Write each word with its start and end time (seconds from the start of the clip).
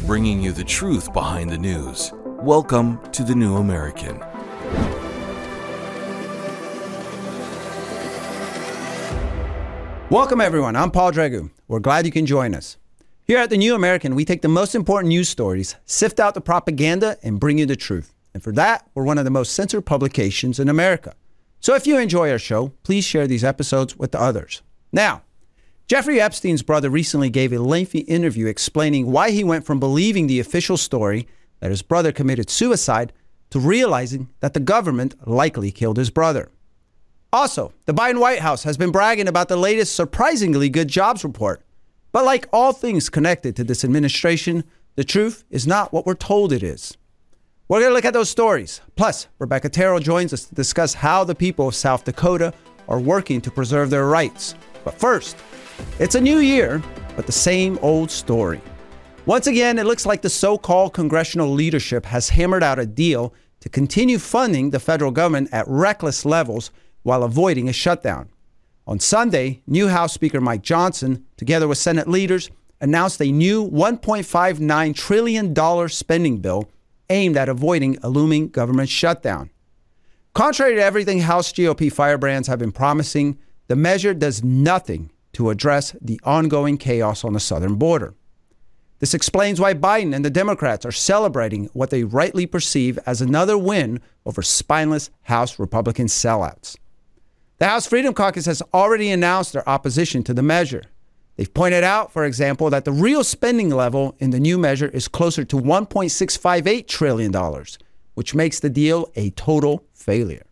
bringing 0.00 0.42
you 0.42 0.52
the 0.52 0.64
truth 0.64 1.12
behind 1.12 1.50
the 1.50 1.58
news. 1.58 2.12
Welcome 2.24 3.00
to 3.12 3.22
The 3.22 3.34
New 3.34 3.56
American. 3.56 4.18
Welcome, 10.10 10.40
everyone. 10.40 10.76
I'm 10.76 10.90
Paul 10.90 11.12
Dragu. 11.12 11.50
We're 11.68 11.80
glad 11.80 12.04
you 12.04 12.12
can 12.12 12.26
join 12.26 12.54
us. 12.54 12.76
Here 13.24 13.38
at 13.38 13.50
The 13.50 13.56
New 13.56 13.74
American, 13.74 14.14
we 14.14 14.24
take 14.24 14.42
the 14.42 14.48
most 14.48 14.74
important 14.74 15.08
news 15.08 15.28
stories, 15.28 15.76
sift 15.86 16.20
out 16.20 16.34
the 16.34 16.40
propaganda, 16.40 17.16
and 17.22 17.40
bring 17.40 17.58
you 17.58 17.66
the 17.66 17.76
truth. 17.76 18.12
And 18.34 18.42
for 18.42 18.52
that, 18.52 18.88
we're 18.94 19.04
one 19.04 19.18
of 19.18 19.24
the 19.24 19.30
most 19.30 19.54
censored 19.54 19.86
publications 19.86 20.58
in 20.58 20.68
America. 20.68 21.14
So 21.60 21.74
if 21.74 21.86
you 21.86 21.98
enjoy 21.98 22.30
our 22.30 22.38
show, 22.38 22.72
please 22.82 23.04
share 23.04 23.26
these 23.26 23.44
episodes 23.44 23.96
with 23.96 24.12
the 24.12 24.20
others. 24.20 24.62
Now, 24.90 25.22
Jeffrey 25.92 26.22
Epstein's 26.22 26.62
brother 26.62 26.88
recently 26.88 27.28
gave 27.28 27.52
a 27.52 27.58
lengthy 27.58 27.98
interview 27.98 28.46
explaining 28.46 29.12
why 29.12 29.30
he 29.30 29.44
went 29.44 29.66
from 29.66 29.78
believing 29.78 30.26
the 30.26 30.40
official 30.40 30.78
story 30.78 31.28
that 31.60 31.68
his 31.68 31.82
brother 31.82 32.12
committed 32.12 32.48
suicide 32.48 33.12
to 33.50 33.60
realizing 33.60 34.30
that 34.40 34.54
the 34.54 34.58
government 34.58 35.14
likely 35.28 35.70
killed 35.70 35.98
his 35.98 36.08
brother. 36.08 36.48
Also, 37.30 37.74
the 37.84 37.92
Biden 37.92 38.20
White 38.20 38.38
House 38.38 38.62
has 38.62 38.78
been 38.78 38.90
bragging 38.90 39.28
about 39.28 39.48
the 39.48 39.56
latest 39.58 39.94
surprisingly 39.94 40.70
good 40.70 40.88
jobs 40.88 41.24
report. 41.24 41.62
But 42.10 42.24
like 42.24 42.48
all 42.54 42.72
things 42.72 43.10
connected 43.10 43.54
to 43.56 43.62
this 43.62 43.84
administration, 43.84 44.64
the 44.94 45.04
truth 45.04 45.44
is 45.50 45.66
not 45.66 45.92
what 45.92 46.06
we're 46.06 46.14
told 46.14 46.54
it 46.54 46.62
is. 46.62 46.96
We're 47.68 47.80
going 47.80 47.90
to 47.90 47.94
look 47.94 48.06
at 48.06 48.14
those 48.14 48.30
stories. 48.30 48.80
Plus, 48.96 49.26
Rebecca 49.38 49.68
Terrell 49.68 50.00
joins 50.00 50.32
us 50.32 50.46
to 50.46 50.54
discuss 50.54 50.94
how 50.94 51.22
the 51.22 51.34
people 51.34 51.68
of 51.68 51.74
South 51.74 52.04
Dakota 52.04 52.54
are 52.88 52.98
working 52.98 53.42
to 53.42 53.50
preserve 53.50 53.90
their 53.90 54.06
rights. 54.06 54.54
But 54.84 54.98
first, 54.98 55.36
it's 55.98 56.14
a 56.14 56.20
new 56.20 56.38
year, 56.38 56.82
but 57.16 57.26
the 57.26 57.32
same 57.32 57.78
old 57.82 58.10
story. 58.10 58.60
Once 59.24 59.46
again, 59.46 59.78
it 59.78 59.86
looks 59.86 60.04
like 60.04 60.22
the 60.22 60.28
so 60.28 60.58
called 60.58 60.92
congressional 60.92 61.52
leadership 61.52 62.04
has 62.06 62.30
hammered 62.30 62.62
out 62.62 62.78
a 62.78 62.86
deal 62.86 63.32
to 63.60 63.68
continue 63.68 64.18
funding 64.18 64.70
the 64.70 64.80
federal 64.80 65.12
government 65.12 65.48
at 65.52 65.68
reckless 65.68 66.24
levels 66.24 66.72
while 67.04 67.22
avoiding 67.22 67.68
a 67.68 67.72
shutdown. 67.72 68.28
On 68.84 68.98
Sunday, 68.98 69.62
new 69.68 69.86
House 69.86 70.12
Speaker 70.12 70.40
Mike 70.40 70.62
Johnson, 70.62 71.24
together 71.36 71.68
with 71.68 71.78
Senate 71.78 72.08
leaders, 72.08 72.50
announced 72.80 73.22
a 73.22 73.30
new 73.30 73.64
$1.59 73.70 74.94
trillion 74.96 75.88
spending 75.88 76.38
bill 76.38 76.68
aimed 77.08 77.36
at 77.36 77.48
avoiding 77.48 77.96
a 78.02 78.08
looming 78.08 78.48
government 78.48 78.88
shutdown. 78.88 79.50
Contrary 80.34 80.74
to 80.74 80.82
everything 80.82 81.20
House 81.20 81.52
GOP 81.52 81.92
firebrands 81.92 82.48
have 82.48 82.58
been 82.58 82.72
promising, 82.72 83.38
the 83.68 83.76
measure 83.76 84.14
does 84.14 84.42
nothing 84.42 85.10
to 85.34 85.50
address 85.50 85.94
the 86.00 86.20
ongoing 86.24 86.78
chaos 86.78 87.24
on 87.24 87.32
the 87.32 87.40
southern 87.40 87.76
border. 87.76 88.14
This 88.98 89.14
explains 89.14 89.60
why 89.60 89.74
Biden 89.74 90.14
and 90.14 90.24
the 90.24 90.30
Democrats 90.30 90.86
are 90.86 90.92
celebrating 90.92 91.68
what 91.72 91.90
they 91.90 92.04
rightly 92.04 92.46
perceive 92.46 92.98
as 93.04 93.20
another 93.20 93.58
win 93.58 94.00
over 94.24 94.42
spineless 94.42 95.10
House 95.22 95.58
Republican 95.58 96.06
sellouts. 96.06 96.76
The 97.58 97.66
House 97.66 97.86
Freedom 97.86 98.14
Caucus 98.14 98.46
has 98.46 98.62
already 98.72 99.10
announced 99.10 99.54
their 99.54 99.68
opposition 99.68 100.22
to 100.24 100.34
the 100.34 100.42
measure. 100.42 100.84
They've 101.36 101.52
pointed 101.52 101.82
out, 101.82 102.12
for 102.12 102.24
example, 102.24 102.70
that 102.70 102.84
the 102.84 102.92
real 102.92 103.24
spending 103.24 103.70
level 103.70 104.14
in 104.18 104.30
the 104.30 104.38
new 104.38 104.58
measure 104.58 104.88
is 104.88 105.08
closer 105.08 105.44
to 105.46 105.56
$1.658 105.56 106.86
trillion, 106.86 107.64
which 108.14 108.34
makes 108.34 108.60
the 108.60 108.70
deal 108.70 109.10
a 109.16 109.30
total 109.30 109.84
failure. 109.94 110.44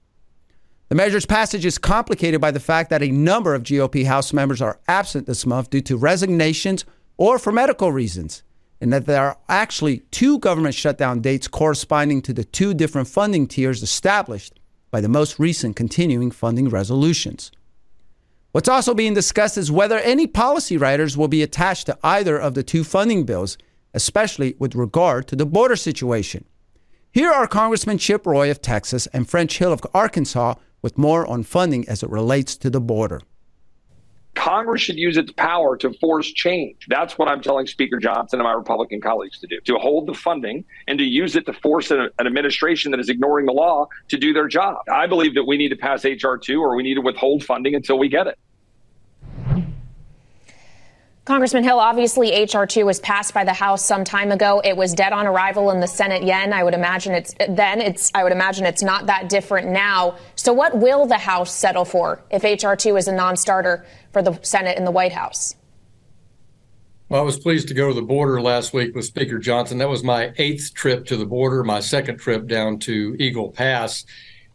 The 0.91 0.97
measure's 0.97 1.25
passage 1.25 1.65
is 1.65 1.79
complicated 1.79 2.41
by 2.41 2.51
the 2.51 2.59
fact 2.59 2.91
that 2.91 3.01
a 3.01 3.13
number 3.13 3.55
of 3.55 3.63
GOP 3.63 4.07
House 4.07 4.33
members 4.33 4.61
are 4.61 4.81
absent 4.89 5.25
this 5.25 5.47
month 5.47 5.71
due 5.71 5.83
to 5.83 5.97
resignations 5.97 6.85
or 7.17 7.39
for 7.39 7.53
medical 7.53 7.93
reasons, 7.93 8.43
and 8.81 8.93
that 8.93 9.07
there 9.07 9.23
are 9.23 9.39
actually 9.49 9.99
two 10.11 10.41
government 10.41 10.75
shutdown 10.75 11.21
dates 11.21 11.47
corresponding 11.47 12.21
to 12.23 12.33
the 12.33 12.43
two 12.43 12.75
different 12.75 13.07
funding 13.07 13.47
tiers 13.47 13.85
established 13.85 14.59
by 14.91 15.01
the 15.01 15.09
most 15.09 15.39
recent 15.39 15.77
continuing 15.77 16.33
funding 16.33 16.69
resolutions. 16.69 17.53
What's 18.51 18.69
also 18.69 18.93
being 18.93 19.15
discussed 19.15 19.57
is 19.57 19.71
whether 19.71 20.01
any 20.01 20.27
policy 20.27 20.77
riders 20.77 21.17
will 21.17 21.29
be 21.29 21.45
attached 21.45 21.87
to 21.87 21.99
either 22.03 22.37
of 22.37 22.55
the 22.55 22.65
two 22.65 22.83
funding 22.83 23.25
bills, 23.25 23.57
especially 23.95 24.57
with 24.59 24.75
regard 24.75 25.29
to 25.29 25.37
the 25.37 25.47
border 25.47 25.77
situation. 25.77 26.47
Here 27.13 27.31
are 27.31 27.47
Congressman 27.47 27.99
Chip 27.99 28.27
Roy 28.27 28.51
of 28.51 28.61
Texas 28.61 29.07
and 29.13 29.31
French 29.31 29.59
Hill 29.59 29.73
of 29.73 29.83
Arkansas 29.95 30.55
with 30.83 30.99
more 30.99 31.27
on 31.27 31.43
funding 31.43 31.89
as 31.89 32.03
it 32.03 32.11
relates 32.11 32.57
to 32.57 32.71
the 32.71 32.81
border. 32.81 33.21
Congress 34.35 34.81
should 34.81 34.97
use 34.97 35.17
its 35.17 35.33
power 35.33 35.77
to 35.77 35.93
force 35.95 36.31
change. 36.33 36.87
That's 36.89 37.19
what 37.19 37.29
I'm 37.29 37.43
telling 37.43 37.67
Speaker 37.67 37.99
Johnson 37.99 38.41
and 38.41 38.45
my 38.45 38.53
Republican 38.53 39.01
colleagues 39.01 39.39
to 39.41 39.47
do 39.47 39.61
to 39.61 39.77
hold 39.77 40.07
the 40.07 40.15
funding 40.15 40.65
and 40.89 40.99
to 40.99 41.05
use 41.05 41.37
it 41.37 41.47
to 41.47 41.53
force 41.53 41.91
an, 41.91 42.09
an, 42.19 42.27
administration 42.27 42.91
that 42.93 43.01
is 43.01 43.09
ignoring 43.09 43.47
the 43.47 43.53
law 43.53 43.89
to 44.09 44.17
do 44.17 44.33
their 44.33 44.49
job. 44.49 44.79
I 44.91 45.07
believe 45.07 45.35
that 45.35 45.45
we 45.45 45.59
need 45.59 45.71
to 45.71 45.77
pass 45.77 46.05
H.R. 46.05 46.39
2 46.39 46.63
or 46.63 46.75
we 46.75 46.83
need 46.83 46.95
to 46.95 47.03
withhold 47.03 47.45
funding 47.45 47.75
until 47.75 47.99
we 47.99 48.09
get 48.09 48.29
it. 48.29 48.39
Congressman 51.31 51.63
Hill, 51.63 51.79
obviously 51.79 52.43
HR 52.43 52.65
2 52.65 52.85
was 52.85 52.99
passed 52.99 53.33
by 53.33 53.45
the 53.45 53.53
House 53.53 53.85
some 53.85 54.03
time 54.03 54.33
ago. 54.33 54.61
It 54.65 54.77
was 54.77 54.95
dead 54.95 55.13
on 55.13 55.29
arrival 55.29 55.71
in 55.71 55.79
the 55.79 55.87
Senate 55.87 56.25
yen. 56.25 56.53
I 56.53 56.65
would 56.65 56.75
imagine 56.75 57.15
it's 57.15 57.33
then 57.49 57.81
it's 57.81 58.11
I 58.17 58.25
would 58.25 58.33
imagine 58.33 58.67
it's 58.67 58.83
not 58.83 59.07
that 59.07 59.29
different 59.29 59.69
now. 59.69 60.17
So 60.35 60.53
what 60.53 60.77
will 60.77 61.07
the 61.07 61.19
House 61.19 61.55
settle 61.55 61.85
for 61.85 62.21
if 62.33 62.43
HR 62.43 62.75
2 62.75 62.97
is 62.97 63.07
a 63.07 63.13
non-starter 63.13 63.87
for 64.13 64.23
the 64.23 64.41
Senate 64.43 64.77
and 64.77 64.85
the 64.85 64.91
White 64.91 65.13
House? 65.13 65.55
Well, 67.09 67.21
I 67.21 67.25
was 67.25 67.39
pleased 67.39 67.69
to 67.69 67.75
go 67.75 67.87
to 67.87 67.95
the 67.95 68.03
border 68.03 68.43
last 68.43 68.75
week 68.75 68.97
with 68.97 69.05
Speaker 69.05 69.39
Johnson. 69.39 69.79
That 69.79 69.89
was 69.89 70.03
my 70.03 70.33
eighth 70.37 70.75
trip 70.75 71.07
to 71.07 71.17
the 71.17 71.27
border, 71.27 71.63
my 71.63 71.79
second 71.79 72.19
trip 72.19 72.49
down 72.49 72.81
to 72.81 73.15
Eagle 73.21 73.53
Pass. 73.53 74.05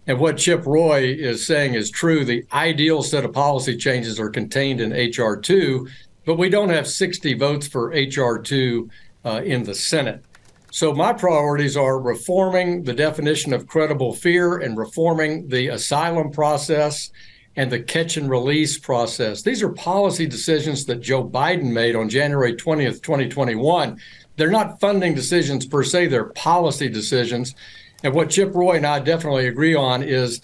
And 0.07 0.19
what 0.19 0.35
Chip 0.35 0.65
Roy 0.65 1.05
is 1.05 1.47
saying 1.47 1.73
is 1.73 1.89
true. 1.89 2.25
The 2.25 2.45
ideal 2.51 3.01
set 3.01 3.23
of 3.23 3.31
policy 3.31 3.77
changes 3.77 4.19
are 4.19 4.29
contained 4.29 4.81
in 4.81 4.91
H.R. 4.91 5.37
2 5.37 5.87
but 6.25 6.37
we 6.37 6.49
don't 6.49 6.69
have 6.69 6.87
60 6.87 7.33
votes 7.35 7.67
for 7.67 7.93
H.R. 7.93 8.39
2 8.39 8.89
uh, 9.23 9.41
in 9.43 9.63
the 9.63 9.75
Senate. 9.75 10.23
So 10.71 10.93
my 10.93 11.13
priorities 11.13 11.77
are 11.77 11.99
reforming 11.99 12.83
the 12.83 12.93
definition 12.93 13.53
of 13.53 13.67
credible 13.67 14.13
fear 14.13 14.57
and 14.57 14.77
reforming 14.77 15.47
the 15.47 15.69
asylum 15.69 16.31
process 16.31 17.11
and 17.55 17.71
the 17.71 17.79
catch 17.79 18.17
and 18.17 18.29
release 18.29 18.77
process. 18.77 19.41
These 19.41 19.63
are 19.63 19.69
policy 19.69 20.27
decisions 20.27 20.85
that 20.85 20.99
Joe 20.99 21.23
Biden 21.23 21.71
made 21.71 21.95
on 21.95 22.09
January 22.09 22.53
20th, 22.53 23.01
2021. 23.01 23.97
They're 24.35 24.51
not 24.51 24.81
funding 24.81 25.15
decisions 25.15 25.65
per 25.65 25.83
se, 25.83 26.07
they're 26.07 26.25
policy 26.25 26.89
decisions. 26.89 27.55
And 28.03 28.13
what 28.13 28.29
Chip 28.29 28.53
Roy 28.53 28.75
and 28.75 28.85
I 28.85 28.99
definitely 28.99 29.47
agree 29.47 29.75
on 29.75 30.03
is 30.03 30.41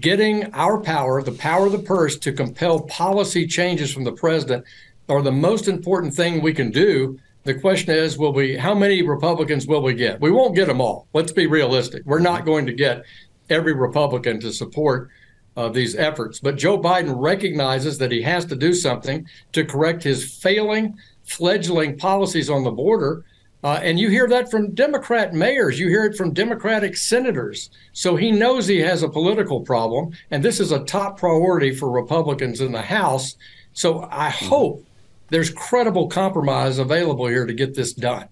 getting 0.00 0.52
our 0.54 0.80
power, 0.80 1.22
the 1.22 1.32
power 1.32 1.66
of 1.66 1.72
the 1.72 1.78
purse, 1.78 2.18
to 2.20 2.32
compel 2.32 2.80
policy 2.80 3.46
changes 3.46 3.92
from 3.92 4.04
the 4.04 4.12
president 4.12 4.64
are 5.08 5.22
the 5.22 5.32
most 5.32 5.68
important 5.68 6.14
thing 6.14 6.40
we 6.40 6.54
can 6.54 6.70
do. 6.70 7.18
The 7.44 7.54
question 7.54 7.94
is, 7.94 8.16
will 8.16 8.32
we? 8.32 8.56
How 8.56 8.74
many 8.74 9.02
Republicans 9.02 9.66
will 9.66 9.82
we 9.82 9.94
get? 9.94 10.20
We 10.20 10.30
won't 10.30 10.54
get 10.54 10.66
them 10.66 10.80
all. 10.80 11.06
Let's 11.12 11.32
be 11.32 11.46
realistic. 11.46 12.02
We're 12.06 12.20
not 12.20 12.46
going 12.46 12.64
to 12.66 12.72
get 12.72 13.04
every 13.50 13.74
Republican 13.74 14.40
to 14.40 14.52
support 14.52 15.10
uh, 15.56 15.68
these 15.68 15.94
efforts. 15.94 16.40
But 16.40 16.56
Joe 16.56 16.78
Biden 16.78 17.14
recognizes 17.16 17.98
that 17.98 18.10
he 18.10 18.22
has 18.22 18.44
to 18.46 18.56
do 18.56 18.72
something 18.72 19.26
to 19.52 19.64
correct 19.64 20.02
his 20.02 20.38
failing, 20.38 20.96
fledgling 21.24 21.98
policies 21.98 22.48
on 22.48 22.64
the 22.64 22.70
border. 22.70 23.24
Uh, 23.62 23.80
and 23.82 23.98
you 23.98 24.10
hear 24.10 24.28
that 24.28 24.50
from 24.50 24.74
Democrat 24.74 25.32
mayors, 25.32 25.78
you 25.78 25.88
hear 25.88 26.04
it 26.04 26.16
from 26.16 26.34
Democratic 26.34 26.96
senators. 26.96 27.70
So 27.92 28.16
he 28.16 28.30
knows 28.30 28.66
he 28.66 28.80
has 28.80 29.02
a 29.02 29.08
political 29.08 29.60
problem, 29.60 30.12
and 30.30 30.42
this 30.42 30.60
is 30.60 30.70
a 30.70 30.84
top 30.84 31.18
priority 31.18 31.74
for 31.74 31.90
Republicans 31.90 32.60
in 32.60 32.72
the 32.72 32.82
House. 32.82 33.36
So 33.72 34.06
I 34.10 34.28
hope 34.28 34.84
there's 35.34 35.50
credible 35.50 36.06
compromise 36.06 36.78
available 36.78 37.26
here 37.26 37.44
to 37.44 37.52
get 37.52 37.74
this 37.74 37.92
done. 37.92 38.28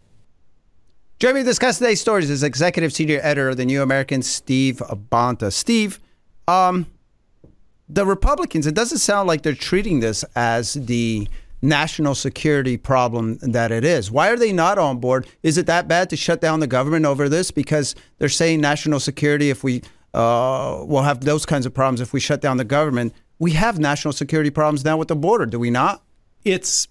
Joining 1.19 1.37
me 1.37 1.41
to 1.43 1.47
discuss 1.47 1.79
today's 1.79 2.01
stories 2.01 2.31
is 2.31 2.43
executive 2.45 2.93
senior 2.93 3.19
editor 3.23 3.49
of 3.49 3.57
the 3.57 3.65
New 3.65 3.83
American, 3.83 4.23
Steve 4.23 4.77
Bonta. 5.11 5.53
Steve, 5.53 5.99
um, 6.47 6.87
the 7.89 8.07
Republicans, 8.07 8.67
it 8.67 8.75
doesn't 8.75 8.99
sound 8.99 9.27
like 9.27 9.43
they're 9.43 9.55
treating 9.55 10.01
this 10.01 10.25
as 10.37 10.75
the 10.75 11.27
national 11.61 12.15
security 12.15 12.77
problem 12.77 13.39
that 13.39 13.73
it 13.73 13.85
is. 13.85 14.11
Why 14.11 14.31
are 14.31 14.37
they 14.37 14.53
not 14.53 14.79
on 14.79 14.99
board? 14.99 15.27
Is 15.43 15.59
it 15.59 15.67
that 15.67 15.89
bad 15.89 16.09
to 16.11 16.17
shut 16.17 16.41
down 16.41 16.61
the 16.61 16.67
government 16.67 17.05
over 17.05 17.29
this? 17.29 17.51
Because 17.51 17.97
they're 18.19 18.29
saying 18.29 18.61
national 18.61 19.01
security, 19.01 19.51
if 19.51 19.65
we 19.65 19.83
uh, 20.15 20.85
will 20.87 21.03
have 21.03 21.21
those 21.25 21.47
kinds 21.47 21.67
of 21.67 21.75
problems 21.75 22.01
if 22.01 22.13
we 22.13 22.21
shut 22.21 22.41
down 22.41 22.59
the 22.59 22.65
government. 22.65 23.13
We 23.39 23.53
have 23.53 23.79
national 23.79 24.13
security 24.13 24.51
problems 24.51 24.85
now 24.85 24.97
with 24.97 25.09
the 25.09 25.17
border, 25.17 25.47
do 25.47 25.59
we 25.59 25.71
not? 25.71 26.03
It's 26.45 26.89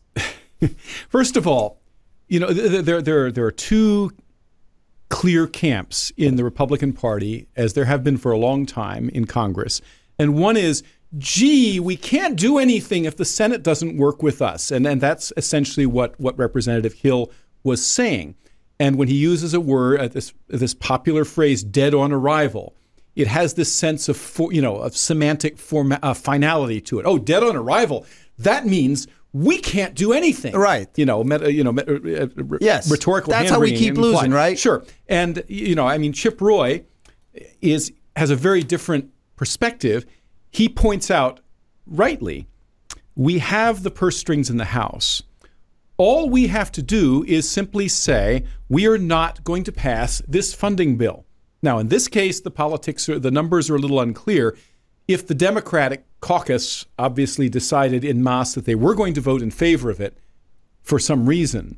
First 1.10 1.38
of 1.38 1.48
all, 1.48 1.80
you 2.28 2.40
know, 2.40 2.52
there, 2.54 3.02
there, 3.02 3.32
there 3.32 3.46
are 3.46 3.52
two 3.52 4.12
clear 5.10 5.48
camps 5.48 6.12
in 6.16 6.38
the 6.38 6.44
Republican 6.44 6.94
Party, 6.94 7.48
as 7.56 7.74
there 7.74 7.86
have 7.86 8.04
been 8.04 8.18
for 8.18 8.32
a 8.32 8.38
long 8.38 8.66
time 8.66 9.10
in 9.10 9.26
Congress. 9.26 9.82
And 10.18 10.36
one 10.36 10.56
is, 10.56 10.84
gee, 11.18 11.80
we 11.80 11.98
can't 11.98 12.38
do 12.38 12.58
anything 12.58 13.04
if 13.06 13.18
the 13.18 13.26
Senate 13.26 13.64
doesn't 13.64 13.98
work 13.98 14.24
with 14.24 14.42
us. 14.42 14.72
And, 14.72 14.88
and 14.88 15.02
that's 15.02 15.34
essentially 15.36 15.86
what, 15.86 16.18
what 16.20 16.38
Representative 16.38 16.94
Hill 16.94 17.30
was 17.64 17.86
saying. 17.86 18.36
And 18.82 18.98
when 18.98 19.08
he 19.08 19.16
uses 19.16 19.54
a 19.54 19.60
word, 19.60 20.00
uh, 20.00 20.08
this 20.08 20.34
this 20.48 20.74
popular 20.74 21.24
phrase, 21.24 21.64
"dead 21.64 21.94
on 21.94 22.12
arrival," 22.12 22.74
it 23.16 23.28
has 23.28 23.54
this 23.54 23.72
sense 23.72 24.10
of 24.10 24.18
for, 24.18 24.52
you 24.52 24.60
know 24.60 24.78
of 24.78 24.98
semantic 24.98 25.60
forma, 25.60 26.00
uh, 26.02 26.16
finality 26.16 26.82
to 26.82 26.98
it. 26.98 27.06
Oh, 27.06 27.20
dead 27.20 27.44
on 27.44 27.56
arrival. 27.56 28.08
That 28.40 28.66
means 28.66 29.08
we 29.34 29.60
can't 29.60 29.96
do 29.96 30.14
anything. 30.14 30.54
Right. 30.56 30.90
You 30.96 31.06
know, 31.06 31.24
meta, 31.24 31.52
you 31.52 31.64
know, 31.64 31.72
uh, 31.72 32.28
yes. 32.60 32.90
rhetorical. 32.92 33.32
That's 33.32 33.50
how 33.50 33.60
we 33.60 33.76
keep 33.76 33.96
losing, 33.96 34.32
right? 34.32 34.60
Sure. 34.60 34.84
And 35.08 35.44
you 35.48 35.76
know, 35.76 35.88
I 35.88 35.98
mean, 35.98 36.14
Chip 36.14 36.42
Roy 36.42 36.84
is 37.62 37.94
has 38.16 38.30
a 38.30 38.36
very 38.36 38.62
different 38.62 39.12
perspective. 39.36 40.06
He 40.52 40.68
points 40.68 41.10
out 41.10 41.40
rightly, 41.88 42.48
we 43.16 43.40
have 43.40 43.84
the 43.84 43.92
purse 43.92 44.18
strings 44.18 44.50
in 44.50 44.58
the 44.58 44.66
House. 44.66 45.24
All 45.98 46.30
we 46.30 46.48
have 46.48 46.72
to 46.74 46.82
do 46.82 47.24
is 47.28 47.50
simply 47.50 47.88
say 47.88 48.46
we 48.70 48.88
are 48.88 48.98
not 48.98 49.44
going 49.44 49.64
to 49.66 49.72
pass 49.72 50.22
this 50.28 50.54
funding 50.54 50.98
bill. 50.98 51.26
Now, 51.62 51.78
in 51.78 51.90
this 51.90 52.08
case, 52.08 52.42
the 52.42 52.50
politics 52.50 53.08
are, 53.08 53.20
the 53.20 53.30
numbers 53.30 53.70
are 53.70 53.76
a 53.76 53.80
little 53.80 54.00
unclear. 54.00 54.58
If 55.08 55.28
the 55.28 55.36
Democratic 55.36 56.06
caucus 56.22 56.86
obviously 56.98 57.50
decided 57.50 58.06
in 58.06 58.24
mass 58.24 58.54
that 58.54 58.66
they 58.66 58.76
were 58.76 58.96
going 58.96 59.14
to 59.16 59.22
vote 59.22 59.42
in 59.42 59.52
favor 59.52 59.90
of 59.90 60.00
it 60.00 60.18
for 60.82 61.00
some 61.00 61.28
reason, 61.28 61.78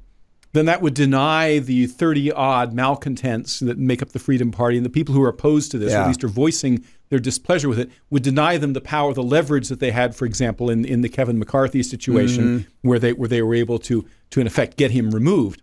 then 0.54 0.66
that 0.66 0.82
would 0.82 0.94
deny 0.94 1.60
the 1.60 1.88
30 1.88 2.32
odd 2.32 2.74
malcontents 2.74 3.60
that 3.60 3.78
make 3.78 4.02
up 4.02 4.10
the 4.10 4.20
Freedom 4.20 4.52
Party 4.52 4.78
and 4.78 4.86
the 4.86 4.90
people 4.90 5.16
who 5.16 5.24
are 5.24 5.30
opposed 5.30 5.72
to 5.72 5.78
this, 5.78 5.92
Yeah. 5.92 6.00
or 6.00 6.02
at 6.04 6.08
least 6.08 6.24
are 6.24 6.28
voicing 6.28 6.84
their 7.10 7.20
displeasure 7.20 7.70
with 7.70 7.80
it, 7.80 7.90
would 8.10 8.24
deny 8.24 8.58
them 8.58 8.74
the 8.74 8.82
power, 8.82 9.14
the 9.14 9.24
leverage 9.24 9.68
that 9.70 9.80
they 9.80 9.92
had, 9.92 10.16
for 10.16 10.26
example, 10.26 10.70
in, 10.70 10.86
in 10.86 11.02
the 11.02 11.10
Kevin 11.10 11.40
McCarthy 11.40 11.82
situation, 11.82 12.44
mm-hmm. 12.60 12.88
where 12.88 13.00
they 13.00 13.14
where 13.14 13.30
they 13.30 13.42
were 13.42 13.56
able 13.56 13.80
to 13.80 14.06
to 14.30 14.42
in 14.42 14.48
effect 14.48 14.78
get 14.78 14.92
him 14.92 15.12
removed. 15.12 15.62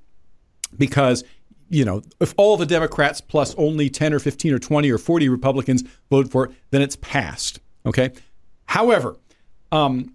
Because, 0.77 1.25
you 1.69 1.85
know, 1.85 2.03
if 2.21 2.35
all 2.37 2.57
the 2.57 2.67
Democrats 2.67 3.21
plus 3.21 3.55
only 3.57 3.91
10 3.91 4.13
or 4.13 4.19
15 4.19 4.55
or 4.55 4.59
20 4.59 4.91
or 4.91 4.99
40 4.99 5.29
Republicans 5.29 5.83
vote 6.11 6.31
for 6.31 6.47
it, 6.47 6.53
then 6.71 6.83
it's 6.83 6.97
passed. 6.97 7.61
Okay. 7.87 8.11
However, 8.71 9.17
um, 9.73 10.15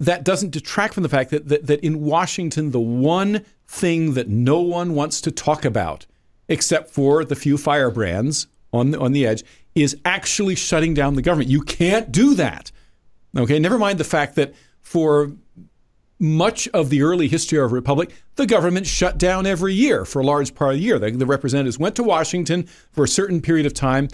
that 0.00 0.24
doesn't 0.24 0.50
detract 0.50 0.94
from 0.94 1.04
the 1.04 1.08
fact 1.08 1.30
that, 1.30 1.46
that, 1.46 1.68
that 1.68 1.78
in 1.84 2.00
Washington, 2.00 2.72
the 2.72 2.80
one 2.80 3.44
thing 3.68 4.14
that 4.14 4.26
no 4.26 4.60
one 4.60 4.96
wants 4.96 5.20
to 5.20 5.30
talk 5.30 5.64
about, 5.64 6.06
except 6.48 6.90
for 6.90 7.24
the 7.24 7.36
few 7.36 7.56
firebrands 7.56 8.48
on 8.72 8.90
the, 8.90 8.98
on 8.98 9.12
the 9.12 9.24
edge, 9.24 9.44
is 9.76 9.96
actually 10.04 10.56
shutting 10.56 10.94
down 10.94 11.14
the 11.14 11.22
government. 11.22 11.48
You 11.48 11.62
can't 11.62 12.10
do 12.10 12.34
that. 12.34 12.72
Okay, 13.38 13.60
never 13.60 13.78
mind 13.78 14.00
the 14.00 14.04
fact 14.04 14.34
that 14.34 14.52
for 14.80 15.30
much 16.18 16.66
of 16.68 16.90
the 16.90 17.02
early 17.02 17.28
history 17.28 17.60
of 17.60 17.70
a 17.70 17.74
republic, 17.74 18.10
the 18.34 18.46
government 18.46 18.88
shut 18.88 19.16
down 19.16 19.46
every 19.46 19.74
year 19.74 20.04
for 20.04 20.18
a 20.18 20.26
large 20.26 20.56
part 20.56 20.72
of 20.72 20.78
the 20.78 20.84
year. 20.84 20.98
The, 20.98 21.12
the 21.12 21.24
representatives 21.24 21.78
went 21.78 21.94
to 21.94 22.02
Washington 22.02 22.64
for 22.90 23.04
a 23.04 23.08
certain 23.08 23.40
period 23.40 23.64
of 23.64 23.74
time, 23.74 24.08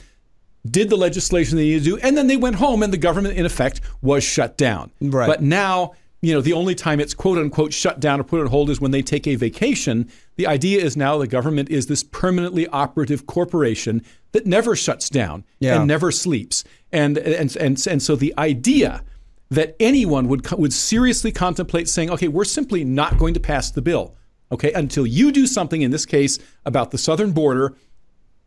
did 0.68 0.90
the 0.90 0.96
legislation 0.96 1.56
they 1.56 1.64
needed 1.64 1.84
to 1.84 1.90
do, 1.90 1.96
and 1.98 2.16
then 2.16 2.26
they 2.26 2.36
went 2.36 2.56
home, 2.56 2.82
and 2.82 2.92
the 2.92 2.98
government, 2.98 3.36
in 3.36 3.46
effect, 3.46 3.80
was 4.02 4.24
shut 4.24 4.56
down. 4.56 4.90
Right. 5.00 5.26
But 5.26 5.42
now, 5.42 5.92
you 6.20 6.32
know, 6.34 6.40
the 6.40 6.52
only 6.52 6.74
time 6.74 6.98
it's 7.00 7.14
quote 7.14 7.38
unquote 7.38 7.72
shut 7.72 8.00
down 8.00 8.20
or 8.20 8.24
put 8.24 8.40
on 8.40 8.46
hold 8.48 8.70
is 8.70 8.80
when 8.80 8.90
they 8.90 9.02
take 9.02 9.26
a 9.26 9.36
vacation. 9.36 10.10
The 10.36 10.46
idea 10.46 10.82
is 10.82 10.96
now 10.96 11.16
the 11.18 11.26
government 11.26 11.70
is 11.70 11.86
this 11.86 12.02
permanently 12.02 12.66
operative 12.68 13.26
corporation 13.26 14.02
that 14.32 14.46
never 14.46 14.74
shuts 14.76 15.08
down 15.08 15.44
Yeah. 15.60 15.76
and 15.78 15.86
never 15.86 16.10
sleeps. 16.10 16.64
And 16.92 17.18
and 17.18 17.56
and 17.56 17.86
and 17.86 18.02
so 18.02 18.16
the 18.16 18.34
idea 18.36 19.02
that 19.50 19.76
anyone 19.80 20.28
would 20.28 20.50
would 20.52 20.72
seriously 20.72 21.30
contemplate 21.32 21.88
saying, 21.88 22.10
"Okay, 22.10 22.28
we're 22.28 22.44
simply 22.44 22.82
not 22.84 23.16
going 23.16 23.34
to 23.34 23.40
pass 23.40 23.70
the 23.70 23.82
bill." 23.82 24.14
Okay, 24.50 24.72
until 24.72 25.06
you 25.06 25.30
do 25.30 25.46
something 25.46 25.82
in 25.82 25.90
this 25.90 26.06
case 26.06 26.38
about 26.64 26.90
the 26.90 26.98
southern 26.98 27.32
border 27.32 27.74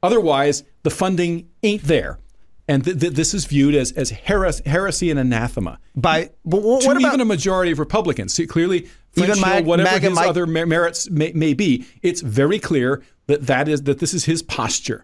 Otherwise, 0.03 0.63
the 0.83 0.89
funding 0.89 1.50
ain't 1.63 1.83
there. 1.83 2.19
And 2.68 2.86
th- 2.86 3.00
th- 3.00 3.13
this 3.13 3.33
is 3.33 3.45
viewed 3.45 3.75
as, 3.75 3.92
as 3.94 4.12
heres- 4.12 4.62
heresy 4.65 5.12
and 5.12 5.19
anathema. 5.19 5.80
By 5.95 6.30
but 6.45 6.62
what, 6.62 6.81
to 6.81 6.88
what 6.88 6.98
about 6.98 7.09
even 7.09 7.21
a 7.21 7.25
majority 7.25 7.71
of 7.71 7.80
Republicans. 7.80 8.33
See, 8.33 8.48
clearly, 8.48 8.88
French 9.12 9.38
Even 9.38 9.50
Hill, 9.50 9.63
whatever 9.65 10.00
his 10.00 10.13
Mike- 10.13 10.27
other 10.30 10.48
mer- 10.48 10.65
merits 10.65 11.09
may, 11.09 11.33
may 11.33 11.53
be, 11.53 11.86
it's 12.01 12.21
very 12.21 12.59
clear 12.59 13.03
that, 13.27 13.48
that, 13.48 13.68
is, 13.68 13.83
that 13.83 14.00
this 14.00 14.13
is 14.13 14.25
his 14.25 14.42
posture. 14.42 15.03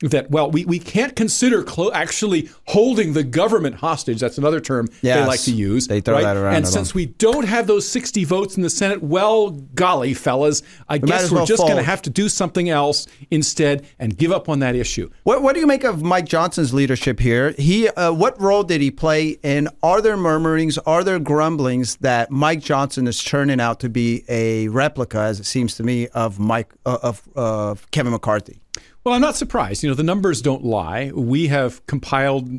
That, 0.00 0.30
well, 0.30 0.50
we, 0.50 0.66
we 0.66 0.78
can't 0.78 1.16
consider 1.16 1.62
clo- 1.62 1.90
actually 1.92 2.50
holding 2.66 3.14
the 3.14 3.22
government 3.22 3.76
hostage. 3.76 4.20
That's 4.20 4.36
another 4.36 4.60
term 4.60 4.88
they 5.00 5.24
like 5.24 5.40
to 5.42 5.52
use. 5.52 5.88
They 5.88 6.02
throw 6.02 6.14
right? 6.14 6.22
that 6.22 6.36
around 6.36 6.54
And 6.54 6.68
since 6.68 6.94
we 6.94 7.06
don't 7.06 7.46
have 7.46 7.66
those 7.66 7.88
60 7.88 8.24
votes 8.24 8.56
in 8.56 8.62
the 8.62 8.68
Senate, 8.68 9.02
well, 9.02 9.50
golly, 9.50 10.12
fellas, 10.12 10.62
I 10.88 10.98
might 10.98 11.06
guess 11.06 11.30
we're 11.30 11.38
well 11.38 11.46
just 11.46 11.62
going 11.62 11.76
to 11.76 11.82
have 11.82 12.02
to 12.02 12.10
do 12.10 12.28
something 12.28 12.68
else 12.68 13.06
instead 13.30 13.86
and 13.98 14.16
give 14.16 14.32
up 14.32 14.50
on 14.50 14.58
that 14.58 14.74
issue. 14.74 15.10
What, 15.22 15.40
what 15.40 15.54
do 15.54 15.60
you 15.60 15.66
make 15.66 15.84
of 15.84 16.02
Mike 16.02 16.26
Johnson's 16.26 16.74
leadership 16.74 17.18
here? 17.18 17.54
He, 17.58 17.88
uh, 17.88 18.12
what 18.12 18.38
role 18.40 18.64
did 18.64 18.82
he 18.82 18.90
play? 18.90 19.38
And 19.42 19.68
are 19.82 20.02
there 20.02 20.16
murmurings, 20.16 20.76
are 20.78 21.04
there 21.04 21.18
grumblings 21.18 21.96
that 21.96 22.30
Mike 22.30 22.60
Johnson 22.60 23.06
is 23.06 23.22
turning 23.22 23.60
out 23.60 23.80
to 23.80 23.88
be 23.88 24.24
a 24.28 24.68
replica, 24.68 25.20
as 25.20 25.40
it 25.40 25.46
seems 25.46 25.74
to 25.76 25.82
me, 25.82 26.08
of 26.08 26.38
Mike 26.38 26.72
uh, 26.84 26.98
of 27.02 27.22
uh, 27.34 27.74
Kevin 27.90 28.12
McCarthy? 28.12 28.60
Well, 29.06 29.14
I'm 29.14 29.20
not 29.20 29.36
surprised. 29.36 29.84
You 29.84 29.88
know, 29.88 29.94
the 29.94 30.02
numbers 30.02 30.42
don't 30.42 30.64
lie. 30.64 31.12
We 31.14 31.46
have 31.46 31.86
compiled 31.86 32.50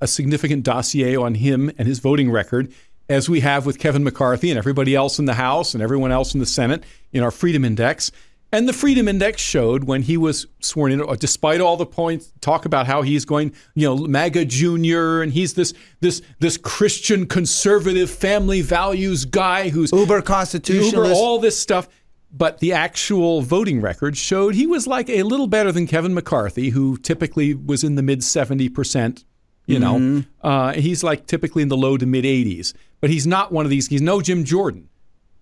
a 0.00 0.06
significant 0.06 0.62
dossier 0.62 1.16
on 1.16 1.34
him 1.34 1.72
and 1.76 1.88
his 1.88 1.98
voting 1.98 2.30
record, 2.30 2.72
as 3.08 3.28
we 3.28 3.40
have 3.40 3.66
with 3.66 3.80
Kevin 3.80 4.04
McCarthy 4.04 4.48
and 4.48 4.58
everybody 4.58 4.94
else 4.94 5.18
in 5.18 5.24
the 5.24 5.34
House 5.34 5.74
and 5.74 5.82
everyone 5.82 6.12
else 6.12 6.34
in 6.34 6.38
the 6.38 6.46
Senate 6.46 6.84
in 7.12 7.24
our 7.24 7.32
Freedom 7.32 7.64
Index. 7.64 8.12
And 8.52 8.68
the 8.68 8.72
Freedom 8.72 9.08
Index 9.08 9.42
showed 9.42 9.84
when 9.84 10.02
he 10.02 10.16
was 10.16 10.46
sworn 10.60 10.92
in, 10.92 11.04
despite 11.18 11.60
all 11.60 11.76
the 11.76 11.84
points, 11.84 12.32
talk 12.40 12.64
about 12.64 12.86
how 12.86 13.02
he's 13.02 13.24
going, 13.24 13.52
you 13.74 13.88
know, 13.88 14.06
MAGA 14.06 14.44
Junior, 14.44 15.20
and 15.20 15.32
he's 15.32 15.54
this 15.54 15.74
this 15.98 16.22
this 16.38 16.56
Christian 16.56 17.26
conservative 17.26 18.08
family 18.08 18.62
values 18.62 19.24
guy 19.24 19.68
who's 19.68 19.90
Uber 19.90 20.22
constitutionalist, 20.22 21.10
Uber, 21.10 21.20
all 21.20 21.40
this 21.40 21.58
stuff. 21.58 21.88
But 22.30 22.58
the 22.60 22.72
actual 22.74 23.40
voting 23.40 23.80
record 23.80 24.16
showed 24.16 24.54
he 24.54 24.66
was 24.66 24.86
like 24.86 25.08
a 25.08 25.22
little 25.22 25.46
better 25.46 25.72
than 25.72 25.86
Kevin 25.86 26.12
McCarthy, 26.14 26.68
who 26.70 26.98
typically 26.98 27.54
was 27.54 27.82
in 27.82 27.94
the 27.94 28.02
mid 28.02 28.20
70%. 28.20 29.24
You 29.66 29.78
know, 29.78 29.94
Mm-hmm. 29.96 30.46
uh, 30.46 30.72
he's 30.72 31.02
like 31.04 31.26
typically 31.26 31.62
in 31.62 31.68
the 31.68 31.76
low 31.76 31.96
to 31.96 32.06
mid 32.06 32.24
80s. 32.24 32.72
But 33.00 33.10
he's 33.10 33.26
not 33.26 33.52
one 33.52 33.64
of 33.66 33.70
these, 33.70 33.88
he's 33.88 34.02
no 34.02 34.20
Jim 34.20 34.44
Jordan. 34.44 34.88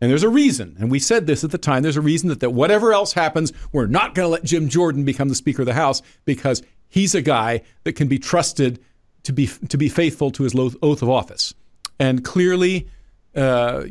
And 0.00 0.10
there's 0.10 0.22
a 0.24 0.28
reason, 0.28 0.76
and 0.78 0.90
we 0.90 0.98
said 0.98 1.26
this 1.26 1.42
at 1.42 1.50
the 1.52 1.58
time. 1.58 1.82
There's 1.82 1.96
a 1.96 2.02
reason 2.02 2.28
that, 2.28 2.40
that 2.40 2.50
whatever 2.50 2.92
else 2.92 3.14
happens, 3.14 3.50
we're 3.72 3.86
not 3.86 4.14
going 4.14 4.26
to 4.26 4.30
let 4.30 4.44
Jim 4.44 4.68
Jordan 4.68 5.04
become 5.04 5.30
the 5.30 5.34
Speaker 5.34 5.62
of 5.62 5.66
the 5.66 5.72
House 5.74 6.02
because 6.26 6.62
he's 6.88 7.14
a 7.14 7.22
guy 7.22 7.62
that 7.84 7.94
can 7.94 8.06
be 8.06 8.18
trusted 8.18 8.78
to 9.22 9.32
be 9.32 9.46
to 9.46 9.78
be 9.78 9.88
faithful 9.88 10.30
to 10.32 10.42
his 10.42 10.54
oath 10.54 11.02
of 11.02 11.08
office. 11.08 11.54
And 11.98 12.22
clearly, 12.24 12.88
uh, 13.36 13.84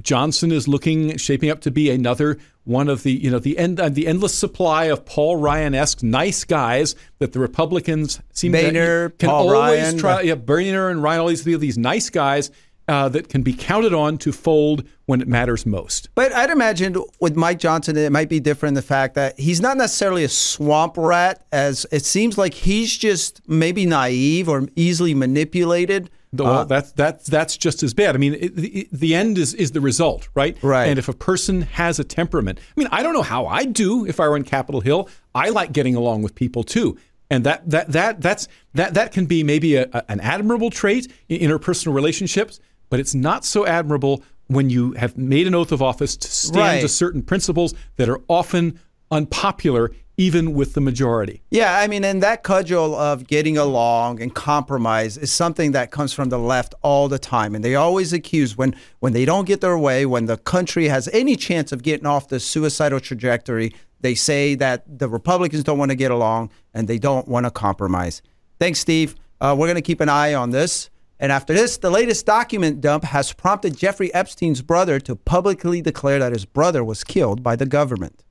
Johnson 0.00 0.52
is 0.52 0.68
looking 0.68 1.16
shaping 1.16 1.50
up 1.50 1.60
to 1.62 1.70
be 1.70 1.90
another 1.90 2.38
one 2.64 2.88
of 2.88 3.02
the 3.02 3.12
you 3.12 3.30
know 3.30 3.38
the 3.38 3.58
end 3.58 3.80
uh, 3.80 3.88
the 3.88 4.06
endless 4.06 4.34
supply 4.34 4.84
of 4.84 5.04
Paul 5.04 5.36
Ryan 5.36 5.74
esque 5.74 6.02
nice 6.02 6.44
guys 6.44 6.94
that 7.18 7.32
the 7.32 7.40
Republicans 7.40 8.20
seem 8.32 8.52
Boehner, 8.52 9.08
to 9.08 9.16
can 9.16 9.28
Paul 9.30 9.54
always 9.54 9.82
Ryan, 9.82 9.98
try. 9.98 10.20
Yeah, 10.20 10.34
Boehner 10.34 10.90
and 10.90 11.02
Ryan, 11.02 11.20
all 11.20 11.28
these 11.28 11.42
these 11.42 11.78
nice 11.78 12.10
guys 12.10 12.50
uh, 12.88 13.08
that 13.10 13.28
can 13.28 13.42
be 13.42 13.52
counted 13.52 13.94
on 13.94 14.18
to 14.18 14.32
fold 14.32 14.84
when 15.06 15.20
it 15.20 15.28
matters 15.28 15.64
most. 15.64 16.08
But 16.14 16.32
I'd 16.32 16.50
imagine 16.50 16.96
with 17.20 17.36
Mike 17.36 17.58
Johnson, 17.58 17.96
it 17.96 18.10
might 18.12 18.28
be 18.28 18.40
different. 18.40 18.74
The 18.74 18.82
fact 18.82 19.14
that 19.14 19.38
he's 19.38 19.60
not 19.60 19.76
necessarily 19.76 20.24
a 20.24 20.28
swamp 20.28 20.94
rat, 20.96 21.44
as 21.52 21.86
it 21.92 22.04
seems 22.04 22.36
like 22.38 22.54
he's 22.54 22.96
just 22.96 23.40
maybe 23.48 23.86
naive 23.86 24.48
or 24.48 24.66
easily 24.76 25.14
manipulated. 25.14 26.10
The- 26.34 26.44
Well, 26.44 26.64
that's 26.64 26.92
that's 26.92 27.26
that's 27.26 27.56
just 27.58 27.82
as 27.82 27.92
bad. 27.92 28.14
I 28.14 28.18
mean, 28.18 28.34
it, 28.34 28.56
the, 28.56 28.88
the 28.90 29.14
end 29.14 29.36
is 29.38 29.52
is 29.54 29.72
the 29.72 29.80
result, 29.82 30.28
right? 30.34 30.56
Right. 30.62 30.86
And 30.86 30.98
if 30.98 31.08
a 31.08 31.12
person 31.12 31.62
has 31.62 31.98
a 31.98 32.04
temperament, 32.04 32.58
I 32.58 32.80
mean, 32.80 32.88
I 32.90 33.02
don't 33.02 33.12
know 33.12 33.22
how 33.22 33.46
I'd 33.46 33.74
do 33.74 34.06
if 34.06 34.18
I 34.18 34.26
were 34.28 34.36
in 34.36 34.44
Capitol 34.44 34.80
Hill. 34.80 35.08
I 35.34 35.50
like 35.50 35.72
getting 35.72 35.94
along 35.94 36.22
with 36.22 36.34
people 36.34 36.64
too, 36.64 36.96
and 37.30 37.44
that 37.44 37.68
that 37.68 37.92
that 37.92 38.20
that's 38.22 38.48
that 38.74 38.94
that 38.94 39.12
can 39.12 39.26
be 39.26 39.42
maybe 39.44 39.76
a, 39.76 39.88
a- 39.92 40.10
an 40.10 40.20
admirable 40.20 40.70
trait 40.70 41.06
in 41.28 41.38
interpersonal 41.50 41.92
relationships, 41.92 42.60
but 42.92 43.00
it's 43.00 43.14
not 43.14 43.42
so 43.42 43.64
admirable 43.64 44.22
when 44.48 44.68
you 44.68 44.92
have 44.92 45.16
made 45.16 45.46
an 45.46 45.54
oath 45.54 45.72
of 45.72 45.80
office 45.80 46.14
to 46.14 46.28
stand 46.30 46.56
Right. 46.58 46.80
to 46.82 46.88
certain 46.88 47.22
principles 47.22 47.72
that 47.96 48.06
are 48.06 48.20
often 48.28 48.78
unpopular, 49.10 49.92
even 50.18 50.52
with 50.52 50.74
the 50.74 50.80
majority. 50.82 51.40
Yeah, 51.50 51.78
I 51.78 51.86
mean, 51.86 52.04
and 52.04 52.22
that 52.22 52.42
cudgel 52.42 52.94
of 52.94 53.26
getting 53.26 53.56
along 53.56 54.20
and 54.20 54.34
compromise 54.34 55.16
is 55.16 55.32
something 55.32 55.72
that 55.72 55.90
comes 55.90 56.12
from 56.12 56.28
the 56.28 56.38
left 56.38 56.74
all 56.82 57.08
the 57.08 57.18
time, 57.18 57.54
and 57.54 57.64
they 57.64 57.74
always 57.76 58.12
accuse 58.12 58.58
when 58.58 58.74
when 59.00 59.14
they 59.14 59.24
don't 59.24 59.46
get 59.46 59.62
their 59.62 59.78
way, 59.78 60.04
when 60.04 60.26
the 60.26 60.36
country 60.36 60.88
has 60.88 61.08
any 61.14 61.34
chance 61.34 61.72
of 61.72 61.82
getting 61.82 62.06
off 62.06 62.28
the 62.28 62.38
suicidal 62.38 63.00
trajectory, 63.00 63.74
they 64.02 64.14
say 64.14 64.54
that 64.56 64.98
the 64.98 65.08
Republicans 65.08 65.64
don't 65.64 65.78
want 65.78 65.90
to 65.90 65.96
get 65.96 66.10
along 66.10 66.50
and 66.74 66.88
they 66.88 66.98
don't 66.98 67.26
want 67.26 67.46
to 67.46 67.50
compromise. 67.50 68.20
Thanks, 68.60 68.80
Steve. 68.80 69.14
Uh, 69.40 69.54
we're 69.58 69.66
going 69.66 69.76
to 69.76 69.88
keep 69.90 70.00
an 70.02 70.10
eye 70.10 70.34
on 70.34 70.50
this. 70.50 70.90
And 71.22 71.30
after 71.30 71.54
this, 71.54 71.78
the 71.78 71.88
latest 71.88 72.26
document 72.26 72.80
dump 72.80 73.04
has 73.04 73.32
prompted 73.32 73.76
Jeffrey 73.76 74.12
Epstein's 74.12 74.60
brother 74.60 74.98
to 74.98 75.14
publicly 75.14 75.80
declare 75.80 76.18
that 76.18 76.32
his 76.32 76.44
brother 76.44 76.82
was 76.82 77.04
killed 77.04 77.44
by 77.44 77.54
the 77.54 77.64
government. 77.64 78.24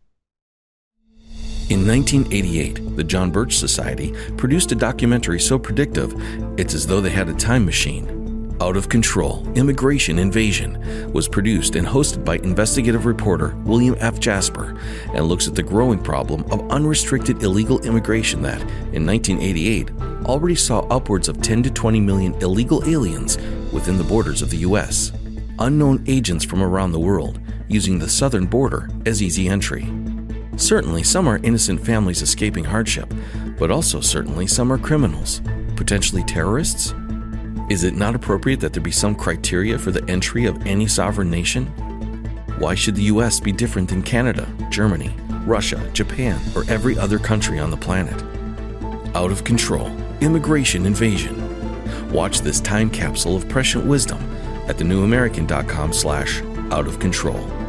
In 1.69 1.88
1988, 1.88 2.98
the 2.98 3.03
John 3.05 3.31
Birch 3.31 3.57
Society 3.57 4.13
produced 4.36 4.74
a 4.74 4.75
documentary 4.75 5.39
so 5.39 5.57
predictive, 5.57 6.13
it's 6.60 6.74
as 6.74 6.86
though 6.86 7.00
they 7.00 7.10
had 7.10 7.29
a 7.29 7.33
time 7.33 7.65
machine. 7.65 8.20
Out 8.62 8.77
of 8.77 8.89
Control 8.89 9.44
Immigration 9.56 10.20
Invasion 10.20 11.12
was 11.12 11.27
produced 11.27 11.75
and 11.75 11.88
hosted 11.88 12.24
by 12.24 12.36
investigative 12.36 13.08
reporter 13.08 13.56
William 13.65 13.96
F. 13.98 14.20
Jasper 14.20 14.80
and 15.15 15.25
looks 15.25 15.48
at 15.48 15.56
the 15.56 15.63
growing 15.63 15.98
problem 15.98 16.44
of 16.51 16.70
unrestricted 16.70 17.41
illegal 17.41 17.80
immigration 17.80 18.44
that, 18.44 18.62
in 18.94 19.03
1988, 19.03 19.89
already 20.27 20.53
saw 20.53 20.82
upwards 20.96 21.27
of 21.27 21.41
10 21.41 21.63
to 21.63 21.72
20 21.72 22.01
million 22.01 22.36
illegal 22.36 22.88
aliens 22.88 23.39
within 23.74 23.98
the 23.98 24.03
borders 24.03 24.44
of 24.44 24.51
the 24.51 24.58
U.S. 24.58 25.12
Unknown 25.58 26.03
agents 26.06 26.46
from 26.46 26.62
around 26.62 26.91
the 26.91 27.00
world 27.00 27.39
using 27.68 27.98
the 27.98 28.08
southern 28.08 28.46
border 28.46 28.91
as 29.08 29.24
easy 29.24 29.50
entry. 29.50 29.91
Certainly, 30.56 31.01
some 31.01 31.27
are 31.27 31.38
innocent 31.38 31.84
families 31.84 32.22
escaping 32.22 32.65
hardship, 32.65 33.12
but 33.58 33.72
also 33.72 34.01
certainly 34.01 34.46
some 34.46 34.72
are 34.72 34.77
criminals, 34.77 35.41
potentially 35.75 36.24
terrorists 36.25 36.94
is 37.70 37.84
it 37.84 37.96
not 37.96 38.15
appropriate 38.15 38.60
that 38.60 38.74
there 38.74 38.84
be 38.84 38.91
some 38.91 39.15
criteria 39.15 39.77
for 39.77 39.91
the 39.91 40.03
entry 40.10 40.46
of 40.46 40.65
any 40.65 40.88
sovereign 40.88 41.30
nation? 41.30 41.65
Why 42.58 42.75
should 42.75 42.96
the 42.96 43.03
US 43.03 43.39
be 43.39 43.51
different 43.51 43.89
than 43.89 44.03
Canada, 44.03 44.48
Germany, 44.70 45.15
Russia, 45.46 45.89
Japan, 45.94 46.39
or 46.56 46.63
every 46.68 46.98
other 46.98 47.18
country 47.18 47.60
on 47.60 47.72
the 47.72 47.77
planet? 47.77 48.22
Out 49.15 49.32
of 49.32 49.44
control, 49.44 49.88
immigration 50.22 50.86
invasion. 50.86 51.38
Watch 52.12 52.41
this 52.41 52.60
time 52.60 52.89
capsule 52.89 53.36
of 53.36 53.48
prescient 53.48 53.86
wisdom 53.86 54.20
at 54.68 54.77
thenewamerican.com 54.77 55.94
slash 55.94 56.41
out 56.72 56.88
of 56.88 57.00
control. 57.00 57.61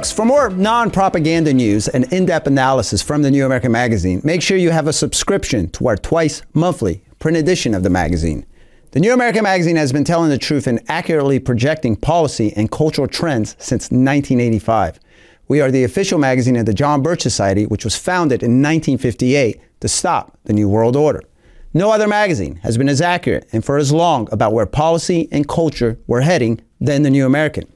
Folks, 0.00 0.12
for 0.12 0.24
more 0.24 0.48
non 0.48 0.90
propaganda 0.90 1.52
news 1.52 1.86
and 1.86 2.10
in 2.10 2.24
depth 2.24 2.46
analysis 2.46 3.02
from 3.02 3.20
the 3.20 3.30
New 3.30 3.44
American 3.44 3.70
Magazine, 3.70 4.22
make 4.24 4.40
sure 4.40 4.56
you 4.56 4.70
have 4.70 4.86
a 4.86 4.94
subscription 4.94 5.68
to 5.72 5.88
our 5.88 5.96
twice 5.98 6.40
monthly 6.54 7.04
print 7.18 7.36
edition 7.36 7.74
of 7.74 7.82
the 7.82 7.90
magazine. 7.90 8.46
The 8.92 9.00
New 9.00 9.12
American 9.12 9.42
Magazine 9.42 9.76
has 9.76 9.92
been 9.92 10.04
telling 10.04 10.30
the 10.30 10.38
truth 10.38 10.66
and 10.66 10.80
accurately 10.88 11.38
projecting 11.38 11.96
policy 11.96 12.50
and 12.56 12.70
cultural 12.70 13.08
trends 13.08 13.56
since 13.58 13.90
1985. 13.90 14.98
We 15.48 15.60
are 15.60 15.70
the 15.70 15.84
official 15.84 16.18
magazine 16.18 16.56
of 16.56 16.64
the 16.64 16.72
John 16.72 17.02
Birch 17.02 17.20
Society, 17.20 17.66
which 17.66 17.84
was 17.84 17.94
founded 17.94 18.42
in 18.42 18.62
1958 18.62 19.60
to 19.80 19.88
stop 19.88 20.38
the 20.44 20.54
New 20.54 20.70
World 20.70 20.96
Order. 20.96 21.20
No 21.74 21.90
other 21.90 22.08
magazine 22.08 22.56
has 22.62 22.78
been 22.78 22.88
as 22.88 23.02
accurate 23.02 23.46
and 23.52 23.62
for 23.62 23.76
as 23.76 23.92
long 23.92 24.30
about 24.32 24.54
where 24.54 24.64
policy 24.64 25.28
and 25.30 25.46
culture 25.46 25.98
were 26.06 26.22
heading 26.22 26.62
than 26.80 27.02
the 27.02 27.10
New 27.10 27.26
American. 27.26 27.70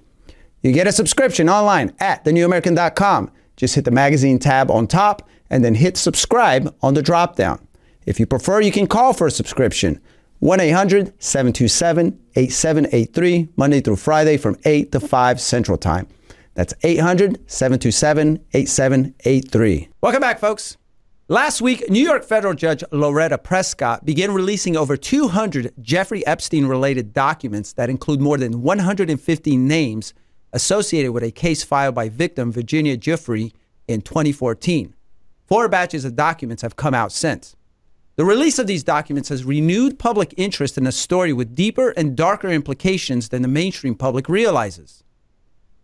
You 0.65 0.73
get 0.73 0.87
a 0.87 0.93
subscription 0.93 1.51
online 1.51 1.93
at 2.01 2.25
thenewamerican.com. 2.25 3.31
Just 3.55 3.75
hit 3.75 3.85
the 3.85 3.91
magazine 3.91 4.39
tab 4.39 4.71
on 4.71 4.87
top 4.87 5.29
and 5.51 5.63
then 5.63 5.75
hit 5.75 5.99
subscribe 5.99 6.75
on 6.81 6.95
the 6.95 7.03
drop 7.03 7.37
down. 7.37 7.69
If 8.07 8.19
you 8.19 8.25
prefer, 8.25 8.63
you 8.63 8.73
can 8.73 8.87
call 8.87 9.13
for 9.13 9.27
a 9.27 9.31
subscription. 9.31 10.01
1 10.39 10.61
800 10.61 11.13
727 11.23 12.19
8783, 12.35 13.49
Monday 13.57 13.83
through 13.83 13.97
Friday 13.97 14.39
from 14.39 14.57
8 14.65 14.91
to 14.93 15.01
5 15.01 15.39
Central 15.39 15.77
Time. 15.77 16.09
That's 16.55 16.73
800 16.83 17.41
727 17.47 18.41
8783. 18.55 19.89
Welcome 20.01 20.23
back, 20.23 20.39
folks. 20.39 20.79
Last 21.29 21.61
week, 21.61 21.91
New 21.91 22.03
York 22.03 22.25
federal 22.25 22.55
judge 22.55 22.83
Loretta 22.91 23.37
Preska 23.37 24.03
began 24.03 24.33
releasing 24.33 24.79
over 24.79 24.97
200 24.97 25.75
Jeffrey 25.83 26.27
Epstein 26.27 26.65
related 26.65 27.13
documents 27.13 27.75
that 27.75 27.91
include 27.91 28.23
more 28.23 28.39
than 28.39 28.63
150 28.63 29.57
names 29.59 30.15
associated 30.55 31.13
with 31.13 31.25
a 31.25 31.31
case 31.31 31.63
filed 31.63 31.95
by 31.95 32.09
victim 32.09 32.51
Virginia 32.51 32.97
Giuffre 32.97 33.53
in 33.89 34.01
2014. 34.01 34.95
Four 35.47 35.69
batches 35.69 36.07
of 36.07 36.17
documents 36.17 36.63
have 36.63 36.77
come 36.77 36.95
out 36.95 37.13
since. 37.13 37.55
The 38.17 38.25
release 38.25 38.61
of 38.61 38.69
these 38.69 38.85
documents 38.85 39.29
has 39.29 39.45
renewed 39.45 39.99
public 39.99 40.33
interest 40.37 40.79
in 40.79 40.87
a 40.87 40.93
story 40.93 41.33
with 41.33 41.57
deeper 41.57 41.91
and 41.91 42.17
darker 42.17 42.49
implications 42.49 43.29
than 43.29 43.43
the 43.43 43.49
mainstream 43.49 43.97
public 43.97 44.29
realizes. 44.29 45.03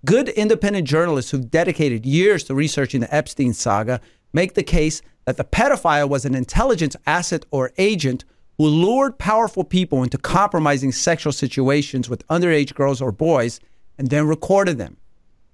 Good 0.07 0.29
independent 0.31 0.87
journalists 0.87 1.33
who've 1.33 1.51
dedicated 1.51 2.07
years 2.07 2.45
to 2.45 2.55
researching 2.55 3.01
the 3.01 3.15
Epstein 3.15 3.53
saga 3.53 4.01
make 4.33 4.55
the 4.55 4.63
case 4.63 5.03
that 5.25 5.37
the 5.37 5.45
pedophile 5.45 6.09
was 6.09 6.25
an 6.25 6.37
intelligence 6.37 6.95
asset 7.07 7.45
or 7.51 7.73
agent 7.77 8.25
who 8.57 8.67
lured 8.67 9.19
powerful 9.19 9.65
people 9.65 10.05
into 10.05 10.17
compromising 10.17 10.93
sexual 10.93 11.33
situations 11.33 12.09
with 12.09 12.27
underage 12.29 12.75
girls 12.75 13.03
or 13.03 13.11
boys 13.11 13.59
and 14.01 14.09
then 14.09 14.27
recorded 14.27 14.79
them. 14.79 14.97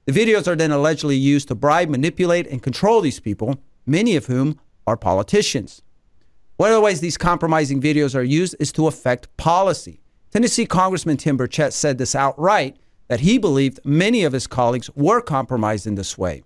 The 0.05 0.13
videos 0.13 0.47
are 0.47 0.55
then 0.55 0.71
allegedly 0.71 1.17
used 1.17 1.49
to 1.49 1.57
bribe, 1.57 1.89
manipulate, 1.89 2.47
and 2.47 2.63
control 2.63 3.01
these 3.01 3.19
people, 3.19 3.57
many 3.85 4.15
of 4.15 4.27
whom 4.27 4.61
are 4.87 4.97
politicians. 4.97 5.83
One 6.57 6.71
of 6.71 6.77
the 6.77 6.81
ways 6.81 7.01
these 7.01 7.19
compromising 7.19 7.83
videos 7.83 8.15
are 8.15 8.23
used 8.23 8.55
is 8.61 8.71
to 8.73 8.87
affect 8.87 9.37
policy. 9.37 10.01
Tennessee 10.31 10.65
Congressman 10.65 11.17
Tim 11.17 11.37
Burchett 11.37 11.73
said 11.73 11.99
this 11.99 12.15
outright 12.15 12.77
that 13.09 13.19
he 13.19 13.37
believed 13.37 13.81
many 13.85 14.23
of 14.23 14.33
his 14.33 14.47
colleagues 14.47 14.89
were 14.95 15.21
compromised 15.21 15.89
in 15.89 15.97
this 15.97 16.17
way. 16.17 16.45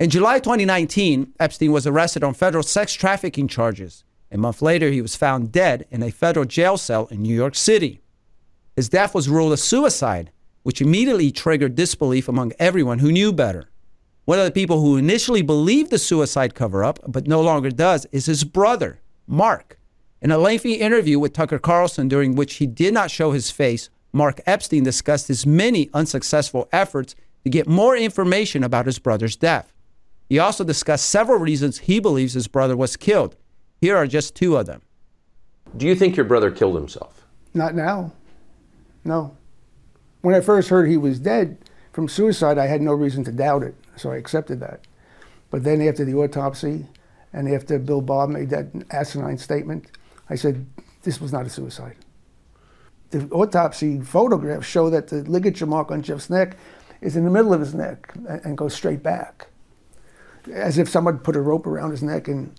In 0.00 0.08
July 0.08 0.38
2019, 0.38 1.34
Epstein 1.38 1.72
was 1.72 1.86
arrested 1.86 2.24
on 2.24 2.32
federal 2.32 2.62
sex 2.62 2.94
trafficking 2.94 3.48
charges. 3.48 4.02
A 4.30 4.38
month 4.38 4.62
later, 4.62 4.88
he 4.88 5.02
was 5.02 5.14
found 5.14 5.52
dead 5.52 5.86
in 5.90 6.02
a 6.02 6.10
federal 6.10 6.46
jail 6.46 6.78
cell 6.78 7.06
in 7.10 7.20
New 7.20 7.34
York 7.34 7.54
City. 7.54 8.00
His 8.74 8.88
death 8.88 9.14
was 9.14 9.28
ruled 9.28 9.52
a 9.52 9.58
suicide 9.58 10.30
which 10.62 10.80
immediately 10.80 11.30
triggered 11.30 11.74
disbelief 11.74 12.28
among 12.28 12.52
everyone 12.58 12.98
who 13.00 13.12
knew 13.12 13.32
better. 13.32 13.68
One 14.24 14.38
of 14.38 14.44
the 14.44 14.52
people 14.52 14.80
who 14.80 14.96
initially 14.96 15.42
believed 15.42 15.90
the 15.90 15.98
suicide 15.98 16.54
cover 16.54 16.84
up, 16.84 17.00
but 17.06 17.26
no 17.26 17.40
longer 17.40 17.70
does, 17.70 18.06
is 18.12 18.26
his 18.26 18.44
brother, 18.44 19.00
Mark. 19.26 19.78
In 20.20 20.30
a 20.30 20.38
lengthy 20.38 20.74
interview 20.74 21.18
with 21.18 21.32
Tucker 21.32 21.58
Carlson, 21.58 22.06
during 22.06 22.36
which 22.36 22.54
he 22.54 22.66
did 22.66 22.94
not 22.94 23.10
show 23.10 23.32
his 23.32 23.50
face, 23.50 23.90
Mark 24.12 24.40
Epstein 24.46 24.84
discussed 24.84 25.26
his 25.26 25.44
many 25.44 25.90
unsuccessful 25.92 26.68
efforts 26.70 27.16
to 27.42 27.50
get 27.50 27.66
more 27.66 27.96
information 27.96 28.62
about 28.62 28.86
his 28.86 29.00
brother's 29.00 29.34
death. 29.34 29.72
He 30.28 30.38
also 30.38 30.62
discussed 30.62 31.10
several 31.10 31.38
reasons 31.38 31.78
he 31.78 31.98
believes 31.98 32.34
his 32.34 32.46
brother 32.46 32.76
was 32.76 32.96
killed. 32.96 33.36
Here 33.80 33.96
are 33.96 34.06
just 34.06 34.36
two 34.36 34.56
of 34.56 34.66
them. 34.66 34.82
Do 35.76 35.86
you 35.86 35.96
think 35.96 36.16
your 36.16 36.26
brother 36.26 36.50
killed 36.50 36.76
himself? 36.76 37.26
Not 37.52 37.74
now. 37.74 38.12
No. 39.04 39.36
When 40.22 40.36
I 40.36 40.40
first 40.40 40.68
heard 40.68 40.88
he 40.88 40.96
was 40.96 41.18
dead 41.18 41.58
from 41.92 42.08
suicide, 42.08 42.56
I 42.56 42.66
had 42.66 42.80
no 42.80 42.92
reason 42.92 43.24
to 43.24 43.32
doubt 43.32 43.64
it, 43.64 43.74
so 43.96 44.12
I 44.12 44.16
accepted 44.16 44.60
that. 44.60 44.86
But 45.50 45.64
then 45.64 45.82
after 45.82 46.04
the 46.04 46.14
autopsy 46.14 46.86
and 47.32 47.52
after 47.52 47.78
Bill 47.78 48.00
Barr 48.00 48.28
made 48.28 48.50
that 48.50 48.68
asinine 48.90 49.38
statement, 49.38 49.90
I 50.30 50.36
said, 50.36 50.64
this 51.02 51.20
was 51.20 51.32
not 51.32 51.46
a 51.46 51.50
suicide. 51.50 51.96
The 53.10 53.28
autopsy 53.30 54.00
photographs 54.00 54.66
show 54.66 54.88
that 54.90 55.08
the 55.08 55.22
ligature 55.24 55.66
mark 55.66 55.90
on 55.90 56.02
Jeff's 56.02 56.30
neck 56.30 56.56
is 57.00 57.16
in 57.16 57.24
the 57.24 57.30
middle 57.30 57.52
of 57.52 57.60
his 57.60 57.74
neck 57.74 58.14
and 58.44 58.56
goes 58.56 58.74
straight 58.74 59.02
back, 59.02 59.48
as 60.52 60.78
if 60.78 60.88
someone 60.88 61.18
put 61.18 61.34
a 61.34 61.40
rope 61.40 61.66
around 61.66 61.90
his 61.90 62.02
neck 62.02 62.28
and 62.28 62.54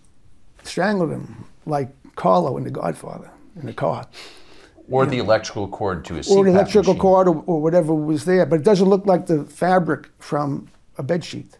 strangled 0.64 1.12
him, 1.12 1.46
like 1.66 1.90
Carlo 2.16 2.58
in 2.58 2.66
The 2.66 2.72
Godfather 2.72 3.32
in 3.56 3.66
the 3.66 3.74
car 3.74 4.06
or 4.90 5.06
the 5.06 5.18
electrical 5.18 5.68
cord 5.68 6.06
to 6.06 6.16
a 6.16 6.18
or 6.30 6.44
the 6.44 6.52
electrical 6.52 6.94
machine. 6.94 7.02
cord 7.02 7.28
or, 7.28 7.44
or, 7.46 7.62
whatever 7.62 7.94
was 7.94 8.26
there, 8.26 8.46
but 8.46 8.60
it 8.60 8.64
doesn't 8.64 8.90
look 8.90 9.06
like 9.06 9.26
the 9.26 9.44
fabric 9.46 10.10
from 10.20 10.68
a 10.98 11.04
bed 11.04 11.24
sheet. 11.24 11.58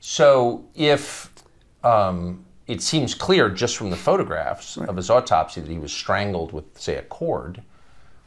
So 0.00 0.64
if 0.74 1.32
um, 1.84 2.44
it 2.66 2.82
seems 2.82 3.14
clear 3.14 3.48
just 3.48 3.76
from 3.76 3.90
the 3.90 3.96
photographs 3.96 4.76
right. 4.76 4.88
of 4.88 4.96
his 4.96 5.10
autopsy 5.10 5.60
that 5.60 5.70
he 5.70 5.78
was 5.78 5.92
strangled 5.92 6.52
with, 6.52 6.64
say, 6.78 6.96
a 6.96 7.02
cord, 7.02 7.62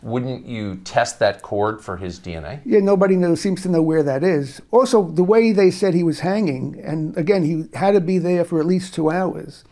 wouldn't 0.01 0.46
you 0.46 0.75
test 0.84 1.20
that 1.20 1.41
cord 1.41 1.84
for 1.84 1.98
his 1.98 2.20
DNA? 2.20 2.62
Yeah, 2.63 2.79
nobody 2.79 3.15
knows, 3.15 3.41
seems 3.41 3.63
to 3.63 3.70
know 3.70 3.82
where 3.82 4.03
that 4.03 4.24
is. 4.24 4.62
Also, 4.72 5.03
the 5.03 5.24
way 5.24 5.51
they 5.51 5.72
said 5.72 5.94
he 5.94 6.03
was 6.03 6.20
hanging, 6.20 6.79
and 6.84 7.17
again, 7.17 7.44
he 7.44 7.65
had 7.77 7.91
to 7.91 8.01
be 8.01 8.20
there 8.20 8.46
for 8.46 8.60
at 8.60 8.65
least 8.65 8.94
two 8.94 9.10
hours. 9.10 9.63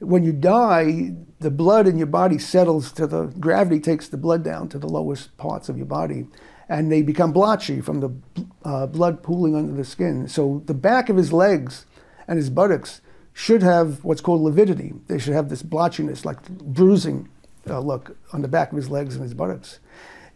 When 0.00 0.24
you 0.24 0.32
die, 0.32 1.14
the 1.40 1.50
blood 1.50 1.86
in 1.86 1.98
your 1.98 2.06
body 2.06 2.38
settles 2.38 2.92
to 2.92 3.06
the 3.06 3.26
gravity 3.26 3.80
takes 3.80 4.08
the 4.08 4.16
blood 4.16 4.42
down 4.42 4.68
to 4.70 4.78
the 4.78 4.88
lowest 4.88 5.36
parts 5.36 5.68
of 5.68 5.76
your 5.76 5.86
body 5.86 6.26
and 6.68 6.90
they 6.90 7.02
become 7.02 7.32
blotchy 7.32 7.80
from 7.80 8.00
the 8.00 8.10
uh, 8.64 8.86
blood 8.86 9.22
pooling 9.22 9.54
under 9.54 9.72
the 9.72 9.84
skin. 9.84 10.28
So 10.28 10.62
the 10.66 10.74
back 10.74 11.08
of 11.08 11.16
his 11.16 11.32
legs 11.32 11.86
and 12.26 12.38
his 12.38 12.50
buttocks 12.50 13.00
should 13.32 13.62
have 13.62 14.02
what's 14.04 14.20
called 14.20 14.40
lividity. 14.40 14.94
They 15.08 15.18
should 15.18 15.34
have 15.34 15.48
this 15.48 15.62
blotchiness 15.62 16.24
like 16.24 16.48
bruising 16.48 17.28
uh, 17.68 17.80
look 17.80 18.16
on 18.32 18.42
the 18.42 18.48
back 18.48 18.70
of 18.70 18.76
his 18.76 18.90
legs 18.90 19.14
and 19.14 19.22
his 19.22 19.34
buttocks. 19.34 19.80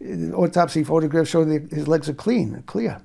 The 0.01 0.33
autopsy 0.35 0.85
photographs 0.85 1.31
show 1.31 1.45
that 1.45 1.71
his 1.71 1.89
legs 1.89 2.09
are 2.09 2.15
clean 2.15 2.63
clear. 2.67 3.01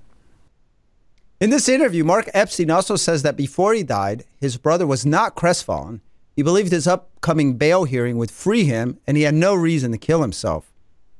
In 1.39 1.49
this 1.49 1.67
interview 1.67 2.03
mark 2.03 2.29
epstein 2.33 2.69
also 2.69 2.95
says 2.95 3.23
that 3.23 3.35
before 3.35 3.73
he 3.73 3.83
died 3.83 4.23
his 4.39 4.57
brother 4.57 4.87
was 4.87 5.05
not 5.05 5.35
crestfallen 5.35 6.01
he 6.35 6.41
believed 6.41 6.71
his 6.71 6.87
upcoming 6.87 7.57
bail 7.57 7.83
hearing 7.83 8.17
would 8.17 8.31
free 8.31 8.63
him, 8.63 8.99
and 9.05 9.17
he 9.17 9.23
had 9.23 9.35
no 9.35 9.53
reason 9.53 9.91
to 9.91 9.97
kill 9.97 10.21
himself. 10.21 10.71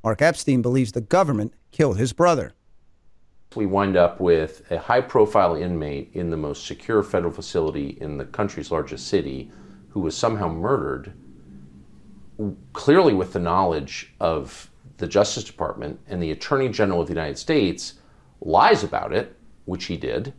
Mark 0.02 0.20
Epstein 0.20 0.60
believes 0.60 0.92
the 0.92 1.00
government 1.00 1.54
killed 1.70 1.98
his 1.98 2.12
brother. 2.12 2.52
we 3.54 3.66
wind 3.66 3.96
up 3.96 4.20
with 4.20 4.68
a 4.72 4.78
high 4.78 5.00
profile 5.00 5.54
inmate 5.54 6.10
in 6.12 6.30
the 6.30 6.36
most 6.36 6.66
secure 6.66 7.02
federal 7.04 7.32
facility 7.32 7.96
in 8.00 8.18
the 8.18 8.24
country's 8.24 8.72
largest 8.72 9.06
city 9.06 9.50
who 9.90 10.00
was 10.00 10.16
somehow 10.16 10.48
murdered, 10.48 11.12
clearly 12.72 13.14
with 13.14 13.32
the 13.32 13.38
knowledge 13.38 14.12
of 14.18 14.68
the 14.96 15.06
Justice 15.06 15.44
Department 15.44 16.00
and 16.08 16.20
the 16.20 16.32
Attorney 16.32 16.68
General 16.68 17.00
of 17.00 17.06
the 17.06 17.12
United 17.12 17.38
States 17.38 17.94
lies 18.40 18.82
about 18.82 19.12
it, 19.12 19.36
which 19.66 19.84
he 19.84 19.96
did. 19.96 20.34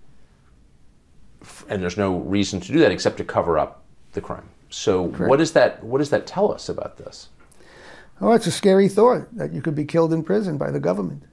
And 1.69 1.81
there's 1.81 1.97
no 1.97 2.19
reason 2.19 2.59
to 2.59 2.71
do 2.73 2.79
that 2.79 2.91
except 2.91 3.15
to 3.17 3.23
cover 3.23 3.57
up 3.57 3.85
the 4.11 4.21
crime. 4.21 4.49
So 4.75 5.09
Correct. 5.09 5.29
what 5.29 5.39
does 5.39 5.53
that 5.53 5.81
what 5.85 5.99
does 5.99 6.09
that 6.09 6.27
tell 6.27 6.51
us 6.51 6.67
about 6.67 6.97
this? 6.97 7.29
Oh, 8.19 8.33
it's 8.33 8.45
a 8.45 8.51
scary 8.51 8.89
thought 8.89 9.33
that 9.37 9.53
you 9.53 9.61
could 9.61 9.73
be 9.73 9.85
killed 9.85 10.11
in 10.11 10.21
prison 10.21 10.57
by 10.57 10.69
the 10.69 10.81
government. 10.81 11.23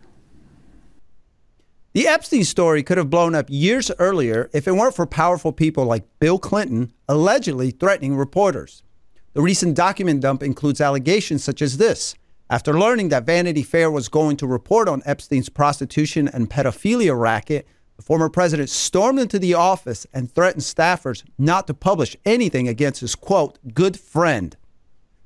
The 1.92 2.06
Epstein 2.06 2.44
story 2.44 2.84
could 2.84 2.98
have 2.98 3.10
blown 3.10 3.34
up 3.34 3.46
years 3.48 3.90
earlier 3.98 4.48
if 4.52 4.68
it 4.68 4.76
weren't 4.76 4.94
for 4.94 5.06
powerful 5.06 5.52
people 5.52 5.84
like 5.84 6.06
Bill 6.20 6.38
Clinton 6.38 6.92
allegedly 7.08 7.72
threatening 7.72 8.16
reporters. 8.16 8.84
The 9.32 9.42
recent 9.42 9.74
document 9.74 10.20
dump 10.20 10.44
includes 10.44 10.80
allegations 10.80 11.42
such 11.42 11.60
as 11.60 11.78
this. 11.78 12.14
After 12.48 12.78
learning 12.78 13.08
that 13.08 13.26
Vanity 13.26 13.64
Fair 13.64 13.90
was 13.90 14.08
going 14.08 14.36
to 14.36 14.46
report 14.46 14.88
on 14.88 15.02
Epstein's 15.04 15.48
prostitution 15.48 16.28
and 16.28 16.48
pedophilia 16.48 17.18
racket, 17.18 17.66
former 18.02 18.28
president 18.28 18.68
stormed 18.68 19.18
into 19.18 19.38
the 19.38 19.54
office 19.54 20.06
and 20.12 20.30
threatened 20.30 20.62
staffers 20.62 21.24
not 21.38 21.66
to 21.66 21.74
publish 21.74 22.16
anything 22.24 22.68
against 22.68 23.00
his 23.00 23.14
quote, 23.14 23.58
good 23.72 23.98
friend. 23.98 24.56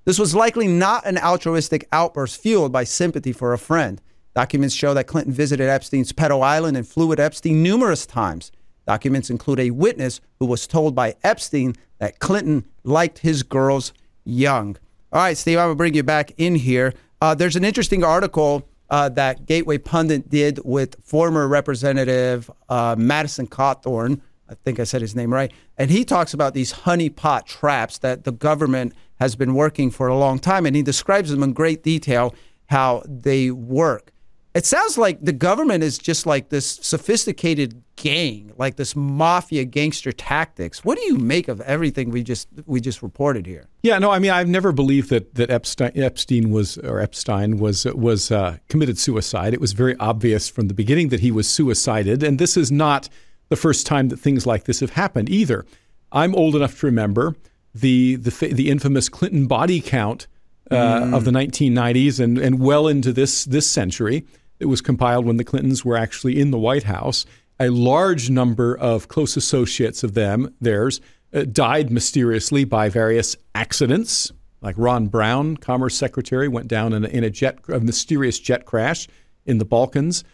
This 0.05 0.19
was 0.19 0.35
likely 0.37 0.69
not 0.69 1.05
an 1.05 1.19
altruistic 1.19 1.89
outburst 1.91 2.41
fueled 2.41 2.71
by 2.71 2.85
sympathy 2.85 3.33
for 3.33 3.53
a 3.53 3.59
friend. 3.59 4.01
Documents 4.35 4.75
show 4.75 4.95
that 4.95 5.07
Clinton 5.07 5.33
visited 5.33 5.69
Epstein's 5.69 6.13
pedo 6.13 6.43
island 6.45 6.77
and 6.77 6.87
flew 6.87 7.07
with 7.07 7.19
Epstein 7.19 7.63
numerous 7.63 8.07
times. 8.07 8.53
Documents 8.87 9.31
include 9.31 9.59
a 9.59 9.71
witness 9.71 10.21
who 10.39 10.47
was 10.47 10.67
told 10.67 10.95
by 10.95 11.17
Epstein 11.25 11.75
that 11.99 12.21
Clinton 12.21 12.67
liked 12.85 13.19
his 13.19 13.43
girls 13.43 13.93
young. 14.25 14.77
All 15.13 15.23
right, 15.23 15.37
Steve, 15.37 15.59
I'm 15.59 15.67
going 15.67 15.75
to 15.75 15.79
bring 15.79 15.95
you 15.95 16.03
back 16.03 16.33
in 16.37 16.55
here. 16.55 16.93
Uh, 17.21 17.35
there's 17.35 17.57
an 17.57 17.65
interesting 17.65 18.05
article 18.05 18.69
uh, 18.91 19.09
that 19.11 19.47
Gateway 19.47 19.79
Pundit 19.79 20.29
did 20.29 20.61
with 20.65 20.97
former 21.05 21.49
Representative 21.49 22.51
uh, 22.69 22.95
Madison 22.99 23.47
Cawthorn. 23.47 24.21
I 24.49 24.55
think 24.55 24.79
I 24.79 24.85
said 24.85 25.01
his 25.01 25.17
name 25.17 25.33
right. 25.33 25.53
And 25.77 25.91
he 25.91 26.05
talks 26.05 26.33
about 26.33 26.55
these 26.55 26.73
honeypot 26.73 27.47
traps 27.47 27.99
that 27.99 28.25
the 28.25 28.33
government 28.33 28.95
has 29.19 29.35
been 29.35 29.55
working 29.55 29.91
for 29.91 30.07
a 30.07 30.17
long 30.17 30.39
time. 30.39 30.67
And 30.67 30.77
he 30.77 30.83
describes 30.83 31.31
them 31.31 31.43
in 31.43 31.53
great 31.53 31.83
detail 31.83 32.35
how 32.67 33.03
they 33.07 33.51
work. 33.51 34.13
It 34.55 34.65
sounds 34.65 34.97
like 34.97 35.23
the 35.23 35.35
government 35.35 35.85
is 35.85 35.99
just 35.99 36.25
like 36.25 36.49
this 36.49 36.67
sophisticated 36.67 37.83
gang, 37.97 38.53
like 38.57 38.77
this 38.77 38.97
mafia 38.97 39.67
gangster 39.67 40.13
tactics. 40.13 40.83
What 40.83 40.97
do 40.97 41.05
you 41.05 41.19
make 41.19 41.49
of 41.49 41.61
everything 41.61 42.11
we 42.11 42.23
just 42.23 42.49
we 42.65 42.81
just 42.81 43.03
reported 43.03 43.45
here? 43.45 43.67
Yeah, 43.87 43.99
no, 43.99 44.11
I 44.11 44.19
mean, 44.19 44.33
I've 44.33 44.49
never 44.49 44.73
believed 44.73 45.11
that 45.11 45.37
that 45.37 45.49
Epstein, 45.49 45.93
Epstein 45.95 46.51
was 46.51 46.77
or 46.79 46.99
Epstein 47.01 47.59
was 47.59 47.85
was 47.85 48.33
uh, 48.33 48.59
committed 48.69 48.99
suicide. 48.99 49.55
It 49.55 49.61
was 49.61 49.75
very 49.75 49.95
obvious 49.99 50.49
from 50.49 50.67
the 50.67 50.75
beginning 50.75 51.11
that 51.11 51.21
he 51.21 51.31
was 51.31 51.49
suicided, 51.49 52.25
and 52.25 52.41
this 52.41 52.57
is 52.57 52.73
not 52.73 53.09
the 53.49 53.55
first 53.55 53.87
time 53.87 54.09
that 54.09 54.17
things 54.17 54.45
like 54.45 54.65
this 54.65 54.81
have 54.81 54.91
happened 54.91 55.31
either. 55.31 55.65
I'm 56.11 56.35
old 56.35 56.57
enough 56.57 56.81
to 56.81 56.87
remember 56.87 57.37
the 57.73 58.17
the 58.17 58.31
the 58.53 58.71
infamous 58.71 59.09
Clinton 59.09 59.47
body 59.47 59.81
count 59.81 60.27
uh, 60.69 60.75
mm. 60.75 61.17
of 61.17 61.25
the 61.25 61.31
1990s 61.31 62.19
and 62.19 62.39
and 62.39 62.59
well 62.59 62.89
into 62.89 63.13
this 63.13 63.45
this 63.45 63.71
century. 63.71 64.25
It 64.59 64.67
was 64.67 64.81
compiled 64.81 65.27
when 65.27 65.37
the 65.37 65.45
Clintons 65.45 65.85
were 65.85 65.97
actually 65.97 66.41
in 66.41 66.51
the 66.51 66.59
White 66.59 66.85
House. 66.85 67.25
A 67.61 67.69
large 67.69 68.31
number 68.31 68.77
of 68.77 69.07
close 69.07 69.37
associates 69.37 70.03
of 70.03 70.15
them, 70.15 70.53
theirs, 70.61 71.01
died 71.45 71.91
mysteriously 71.91 72.65
by 72.65 72.89
various 72.89 73.37
accidents. 73.55 74.33
Like 74.63 74.75
Ron 74.79 75.07
Brown, 75.09 75.57
Commerce 75.57 75.97
Secretary, 75.97 76.49
went 76.49 76.69
down 76.69 76.93
in 76.93 77.05
a, 77.05 77.09
in 77.09 77.25
a 77.25 77.31
jet, 77.31 77.59
a 77.69 77.79
mysterious 77.79 78.39
jet 78.39 78.65
crash 78.65 79.07
in 79.45 79.59
the 79.59 79.65
Balkans, 79.65 80.25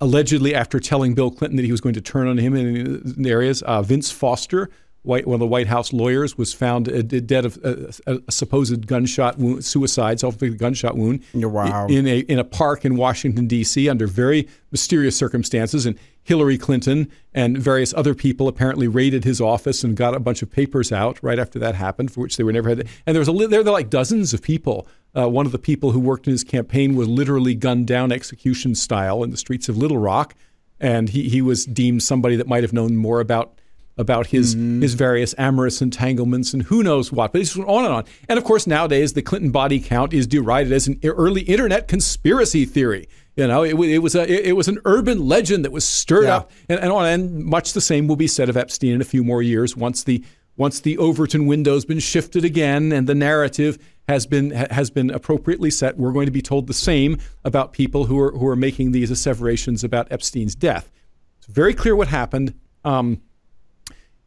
allegedly 0.00 0.54
after 0.54 0.80
telling 0.80 1.14
Bill 1.14 1.30
Clinton 1.30 1.56
that 1.56 1.64
he 1.64 1.70
was 1.70 1.80
going 1.80 1.94
to 1.94 2.00
turn 2.00 2.26
on 2.26 2.38
him 2.38 2.56
in, 2.56 3.26
areas. 3.26 3.62
Uh, 3.62 3.82
Vince 3.82 4.10
Foster, 4.10 4.70
White, 5.08 5.26
one 5.26 5.34
of 5.34 5.40
the 5.40 5.46
White 5.46 5.66
House 5.66 5.92
lawyers 5.92 6.36
was 6.36 6.52
found 6.52 6.86
dead 7.08 7.44
of 7.46 7.58
a, 7.64 7.92
a, 8.06 8.30
supposed 8.30 8.86
gunshot 8.86 9.38
wound, 9.38 9.64
suicide, 9.64 10.20
self-inflicted 10.20 10.58
gunshot 10.58 10.96
wound 10.96 11.24
wow. 11.32 11.86
in 11.86 12.06
a 12.06 12.18
in 12.20 12.38
a 12.38 12.44
park 12.44 12.84
in 12.84 12.96
Washington 12.96 13.46
D.C. 13.46 13.88
under 13.88 14.06
very 14.06 14.46
mysterious 14.70 15.16
circumstances. 15.16 15.86
And 15.86 15.98
Hillary 16.22 16.58
Clinton 16.58 17.10
and 17.32 17.56
various 17.56 17.94
other 17.94 18.14
people 18.14 18.48
apparently 18.48 18.86
raided 18.86 19.24
his 19.24 19.40
office 19.40 19.82
and 19.82 19.96
got 19.96 20.14
a 20.14 20.20
bunch 20.20 20.42
of 20.42 20.50
papers 20.50 20.92
out 20.92 21.18
right 21.22 21.38
after 21.38 21.58
that 21.58 21.74
happened, 21.74 22.12
for 22.12 22.20
which 22.20 22.36
they 22.36 22.44
were 22.44 22.52
never 22.52 22.68
had. 22.68 22.86
And 23.06 23.16
there 23.16 23.20
was 23.20 23.28
a 23.28 23.48
there 23.48 23.64
were 23.64 23.70
like 23.70 23.88
dozens 23.88 24.34
of 24.34 24.42
people. 24.42 24.86
Uh, 25.16 25.26
one 25.26 25.46
of 25.46 25.52
the 25.52 25.58
people 25.58 25.92
who 25.92 26.00
worked 26.00 26.26
in 26.26 26.32
his 26.32 26.44
campaign 26.44 26.94
was 26.94 27.08
literally 27.08 27.54
gunned 27.54 27.86
down 27.86 28.12
execution 28.12 28.74
style 28.74 29.22
in 29.22 29.30
the 29.30 29.38
streets 29.38 29.70
of 29.70 29.78
Little 29.78 29.96
Rock, 29.96 30.34
and 30.78 31.08
he 31.08 31.30
he 31.30 31.40
was 31.40 31.64
deemed 31.64 32.02
somebody 32.02 32.36
that 32.36 32.46
might 32.46 32.62
have 32.62 32.74
known 32.74 32.94
more 32.94 33.20
about 33.20 33.58
about 33.98 34.28
his 34.28 34.54
mm-hmm. 34.54 34.80
his 34.80 34.94
various 34.94 35.34
amorous 35.36 35.82
entanglements 35.82 36.54
and 36.54 36.62
who 36.62 36.82
knows 36.82 37.12
what. 37.12 37.32
But 37.32 37.42
it's 37.42 37.56
on 37.56 37.84
and 37.84 37.92
on. 37.92 38.04
And 38.28 38.38
of 38.38 38.44
course, 38.44 38.66
nowadays 38.66 39.12
the 39.12 39.22
Clinton 39.22 39.50
body 39.50 39.80
count 39.80 40.14
is 40.14 40.26
derided 40.26 40.72
as 40.72 40.86
an 40.86 41.00
early 41.04 41.42
internet 41.42 41.88
conspiracy 41.88 42.64
theory. 42.64 43.08
You 43.36 43.46
know, 43.46 43.62
it, 43.62 43.74
it 43.74 43.98
was 43.98 44.14
a 44.14 44.48
it 44.48 44.56
was 44.56 44.68
an 44.68 44.78
urban 44.84 45.26
legend 45.26 45.64
that 45.64 45.72
was 45.72 45.84
stirred 45.84 46.24
yeah. 46.24 46.36
up, 46.38 46.50
and, 46.68 46.80
and 46.80 46.90
on. 46.90 47.06
And 47.06 47.44
much 47.44 47.72
the 47.72 47.80
same 47.80 48.08
will 48.08 48.16
be 48.16 48.26
said 48.26 48.48
of 48.48 48.56
Epstein 48.56 48.92
in 48.92 49.00
a 49.00 49.04
few 49.04 49.22
more 49.22 49.42
years 49.42 49.76
once 49.76 50.02
the 50.04 50.24
once 50.56 50.80
the 50.80 50.98
Overton 50.98 51.46
window's 51.46 51.84
been 51.84 52.00
shifted 52.00 52.44
again 52.44 52.90
and 52.90 53.06
the 53.06 53.14
narrative 53.14 53.78
has 54.08 54.26
been 54.26 54.50
has 54.50 54.90
been 54.90 55.10
appropriately 55.10 55.70
set. 55.70 55.96
We're 55.96 56.12
going 56.12 56.26
to 56.26 56.32
be 56.32 56.42
told 56.42 56.66
the 56.66 56.74
same 56.74 57.18
about 57.44 57.72
people 57.72 58.06
who 58.06 58.18
are 58.18 58.32
who 58.32 58.46
are 58.48 58.56
making 58.56 58.92
these 58.92 59.10
asseverations 59.10 59.84
about 59.84 60.10
Epstein's 60.10 60.54
death. 60.54 60.90
It's 61.38 61.46
very 61.46 61.74
clear 61.74 61.94
what 61.94 62.08
happened. 62.08 62.54
Um, 62.84 63.20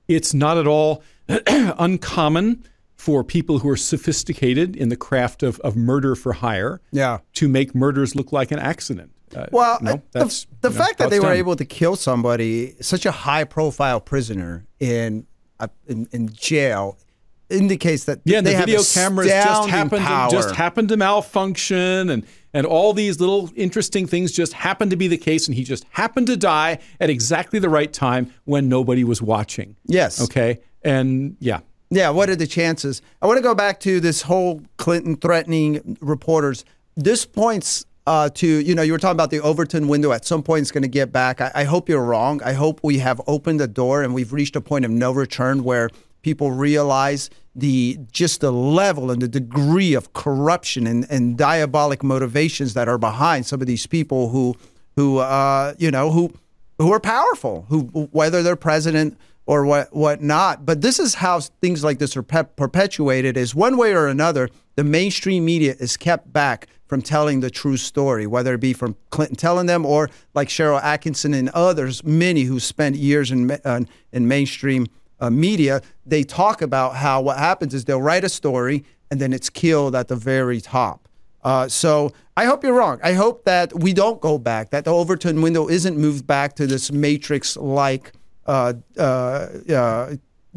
it's 0.07 0.33
not 0.33 0.57
at 0.57 0.67
all 0.67 1.03
uncommon 1.47 2.63
for 2.95 3.23
people 3.23 3.59
who 3.59 3.69
are 3.69 3.77
sophisticated 3.77 4.75
in 4.75 4.89
the 4.89 4.95
craft 4.95 5.41
of, 5.41 5.59
of 5.61 5.75
murder 5.75 6.15
for 6.15 6.33
hire 6.33 6.79
yeah. 6.91 7.17
to 7.33 7.47
make 7.47 7.73
murders 7.73 8.15
look 8.15 8.31
like 8.31 8.51
an 8.51 8.59
accident. 8.59 9.11
Uh, 9.35 9.47
well, 9.51 9.77
you 9.81 9.85
know, 9.87 10.01
the, 10.11 10.45
the 10.61 10.69
fact 10.69 10.99
know, 10.99 11.05
that 11.05 11.09
they 11.09 11.19
were 11.19 11.27
done. 11.27 11.37
able 11.37 11.55
to 11.55 11.65
kill 11.65 11.95
somebody, 11.95 12.75
such 12.79 13.05
a 13.05 13.11
high 13.11 13.43
profile 13.43 13.99
prisoner 13.99 14.65
in, 14.79 15.25
uh, 15.59 15.67
in, 15.87 16.07
in 16.11 16.29
jail, 16.29 16.97
indicates 17.51 18.05
that 18.05 18.19
yeah, 18.25 18.41
they 18.41 18.53
the 18.53 18.59
video 18.59 18.81
cameras 18.81 19.27
just 19.27 19.69
happened 19.69 20.03
power. 20.03 20.29
to, 20.29 20.35
just 20.35 20.55
happened 20.55 20.89
to 20.89 20.97
malfunction 20.97 22.09
and 22.09 22.25
and 22.53 22.65
all 22.65 22.93
these 22.93 23.19
little 23.19 23.49
interesting 23.55 24.05
things 24.05 24.31
just 24.31 24.53
happened 24.53 24.91
to 24.91 24.97
be 24.97 25.07
the 25.07 25.17
case 25.17 25.47
and 25.47 25.55
he 25.55 25.63
just 25.63 25.85
happened 25.91 26.27
to 26.27 26.37
die 26.37 26.79
at 26.99 27.09
exactly 27.09 27.59
the 27.59 27.69
right 27.69 27.93
time 27.93 28.33
when 28.45 28.67
nobody 28.67 29.03
was 29.03 29.21
watching. 29.21 29.75
Yes. 29.85 30.21
Okay. 30.21 30.59
And 30.83 31.37
yeah. 31.39 31.61
Yeah, 31.93 32.09
what 32.09 32.29
are 32.29 32.35
the 32.37 32.47
chances? 32.47 33.01
I 33.21 33.27
want 33.27 33.37
to 33.37 33.43
go 33.43 33.53
back 33.53 33.79
to 33.81 33.99
this 33.99 34.21
whole 34.21 34.61
Clinton 34.77 35.17
threatening 35.17 35.97
reporters. 35.99 36.63
This 36.95 37.25
points 37.25 37.85
uh, 38.07 38.29
to, 38.29 38.47
you 38.47 38.73
know, 38.73 38.81
you 38.81 38.93
were 38.93 38.97
talking 38.97 39.15
about 39.15 39.29
the 39.29 39.41
Overton 39.41 39.89
window. 39.89 40.11
At 40.11 40.25
some 40.25 40.41
point, 40.41 40.61
it's 40.61 40.71
going 40.71 40.83
to 40.83 40.89
get 40.89 41.11
back. 41.11 41.41
I, 41.41 41.51
I 41.53 41.63
hope 41.65 41.89
you're 41.89 42.03
wrong. 42.03 42.41
I 42.43 42.53
hope 42.53 42.79
we 42.81 42.99
have 42.99 43.21
opened 43.27 43.59
the 43.59 43.67
door 43.67 44.03
and 44.03 44.13
we've 44.13 44.31
reached 44.31 44.55
a 44.55 44.61
point 44.61 44.85
of 44.85 44.91
no 44.91 45.11
return 45.11 45.63
where 45.63 45.89
people 46.21 46.51
realize 46.51 47.29
the 47.55 47.99
just 48.11 48.41
the 48.41 48.51
level 48.51 49.11
and 49.11 49.21
the 49.21 49.27
degree 49.27 49.93
of 49.93 50.13
corruption 50.13 50.87
and, 50.87 51.05
and 51.09 51.37
diabolic 51.37 52.01
motivations 52.03 52.73
that 52.73 52.87
are 52.87 52.97
behind 52.97 53.45
some 53.45 53.61
of 53.61 53.67
these 53.67 53.85
people 53.87 54.29
who 54.29 54.55
who 54.95 55.17
uh, 55.17 55.73
you 55.77 55.91
know 55.91 56.11
who 56.11 56.33
who 56.77 56.91
are 56.91 56.99
powerful 56.99 57.65
who 57.69 57.81
whether 58.11 58.41
they're 58.41 58.55
president 58.55 59.17
or 59.45 59.65
what 59.65 59.93
what 59.93 60.21
not. 60.21 60.65
But 60.65 60.81
this 60.81 60.99
is 60.99 61.15
how 61.15 61.39
things 61.39 61.83
like 61.83 61.99
this 61.99 62.15
are 62.15 62.23
pe- 62.23 62.43
perpetuated 62.55 63.37
is 63.37 63.53
one 63.53 63.77
way 63.77 63.93
or 63.93 64.07
another 64.07 64.49
the 64.75 64.83
mainstream 64.83 65.43
media 65.45 65.75
is 65.79 65.97
kept 65.97 66.31
back 66.31 66.67
from 66.85 67.01
telling 67.01 67.39
the 67.39 67.49
true 67.49 67.77
story 67.77 68.27
whether 68.27 68.53
it 68.53 68.59
be 68.59 68.73
from 68.73 68.95
Clinton 69.09 69.35
telling 69.35 69.65
them 69.65 69.85
or 69.85 70.09
like 70.33 70.47
Sharyl 70.47 70.81
Attkisson 70.81 71.37
and 71.37 71.49
others 71.49 72.03
many 72.03 72.43
who 72.43 72.59
spent 72.59 72.95
years 72.95 73.31
in 73.31 73.51
uh, 73.51 73.81
in 74.11 74.27
mainstream 74.27 74.87
uh, 75.21 75.29
media, 75.29 75.81
they 76.05 76.23
talk 76.23 76.61
about 76.61 76.95
how 76.95 77.21
what 77.21 77.37
happens 77.37 77.73
is 77.73 77.85
they'll 77.85 78.01
write 78.01 78.23
a 78.23 78.29
story 78.29 78.83
and 79.09 79.21
then 79.21 79.31
it's 79.31 79.49
killed 79.49 79.95
at 79.95 80.07
the 80.07 80.15
very 80.15 80.59
top. 80.59 81.07
Uh, 81.43 81.67
so 81.67 82.11
I 82.37 82.45
hope 82.45 82.63
you're 82.63 82.73
wrong. 82.73 82.99
I 83.03 83.13
hope 83.13 83.45
that 83.45 83.79
we 83.79 83.93
don't 83.93 84.19
go 84.21 84.37
back, 84.37 84.71
that 84.71 84.85
the 84.85 84.91
Overton 84.91 85.41
window 85.41 85.67
isn't 85.69 85.97
moved 85.97 86.27
back 86.27 86.55
to 86.55 86.67
this 86.67 86.91
matrix 86.91 87.57
like 87.57 88.13
uh, 88.45 88.73
uh, 88.97 89.47
uh, 89.73 90.15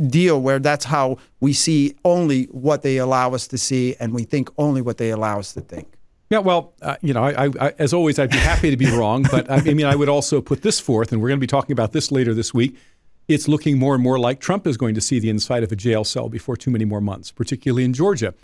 deal 0.08 0.40
where 0.40 0.58
that's 0.58 0.84
how 0.84 1.18
we 1.40 1.52
see 1.52 1.94
only 2.04 2.44
what 2.46 2.82
they 2.82 2.96
allow 2.96 3.32
us 3.34 3.46
to 3.48 3.58
see 3.58 3.94
and 4.00 4.12
we 4.12 4.24
think 4.24 4.50
only 4.58 4.82
what 4.82 4.98
they 4.98 5.10
allow 5.10 5.38
us 5.38 5.52
to 5.54 5.60
think. 5.60 5.88
Yeah, 6.30 6.38
well, 6.38 6.72
uh, 6.82 6.96
you 7.02 7.12
know, 7.12 7.22
I, 7.22 7.50
I, 7.60 7.74
as 7.78 7.92
always, 7.92 8.18
I'd 8.18 8.30
be 8.30 8.38
happy 8.38 8.70
to 8.70 8.76
be 8.76 8.90
wrong, 8.90 9.24
but 9.30 9.48
I, 9.50 9.56
I 9.56 9.74
mean, 9.74 9.86
I 9.86 9.94
would 9.94 10.08
also 10.08 10.40
put 10.40 10.62
this 10.62 10.80
forth, 10.80 11.12
and 11.12 11.20
we're 11.20 11.28
going 11.28 11.38
to 11.38 11.40
be 11.40 11.46
talking 11.46 11.72
about 11.72 11.92
this 11.92 12.10
later 12.10 12.34
this 12.34 12.52
week. 12.52 12.76
It's 13.26 13.48
looking 13.48 13.78
more 13.78 13.94
and 13.94 14.02
more 14.02 14.18
like 14.18 14.40
Trump 14.40 14.66
is 14.66 14.76
going 14.76 14.94
to 14.94 15.00
see 15.00 15.18
the 15.18 15.30
inside 15.30 15.62
of 15.62 15.72
a 15.72 15.76
jail 15.76 16.04
cell 16.04 16.28
before 16.28 16.56
too 16.56 16.70
many 16.70 16.84
more 16.84 17.00
months, 17.00 17.30
particularly 17.30 17.84
in 17.84 17.92
Georgia. 17.92 18.34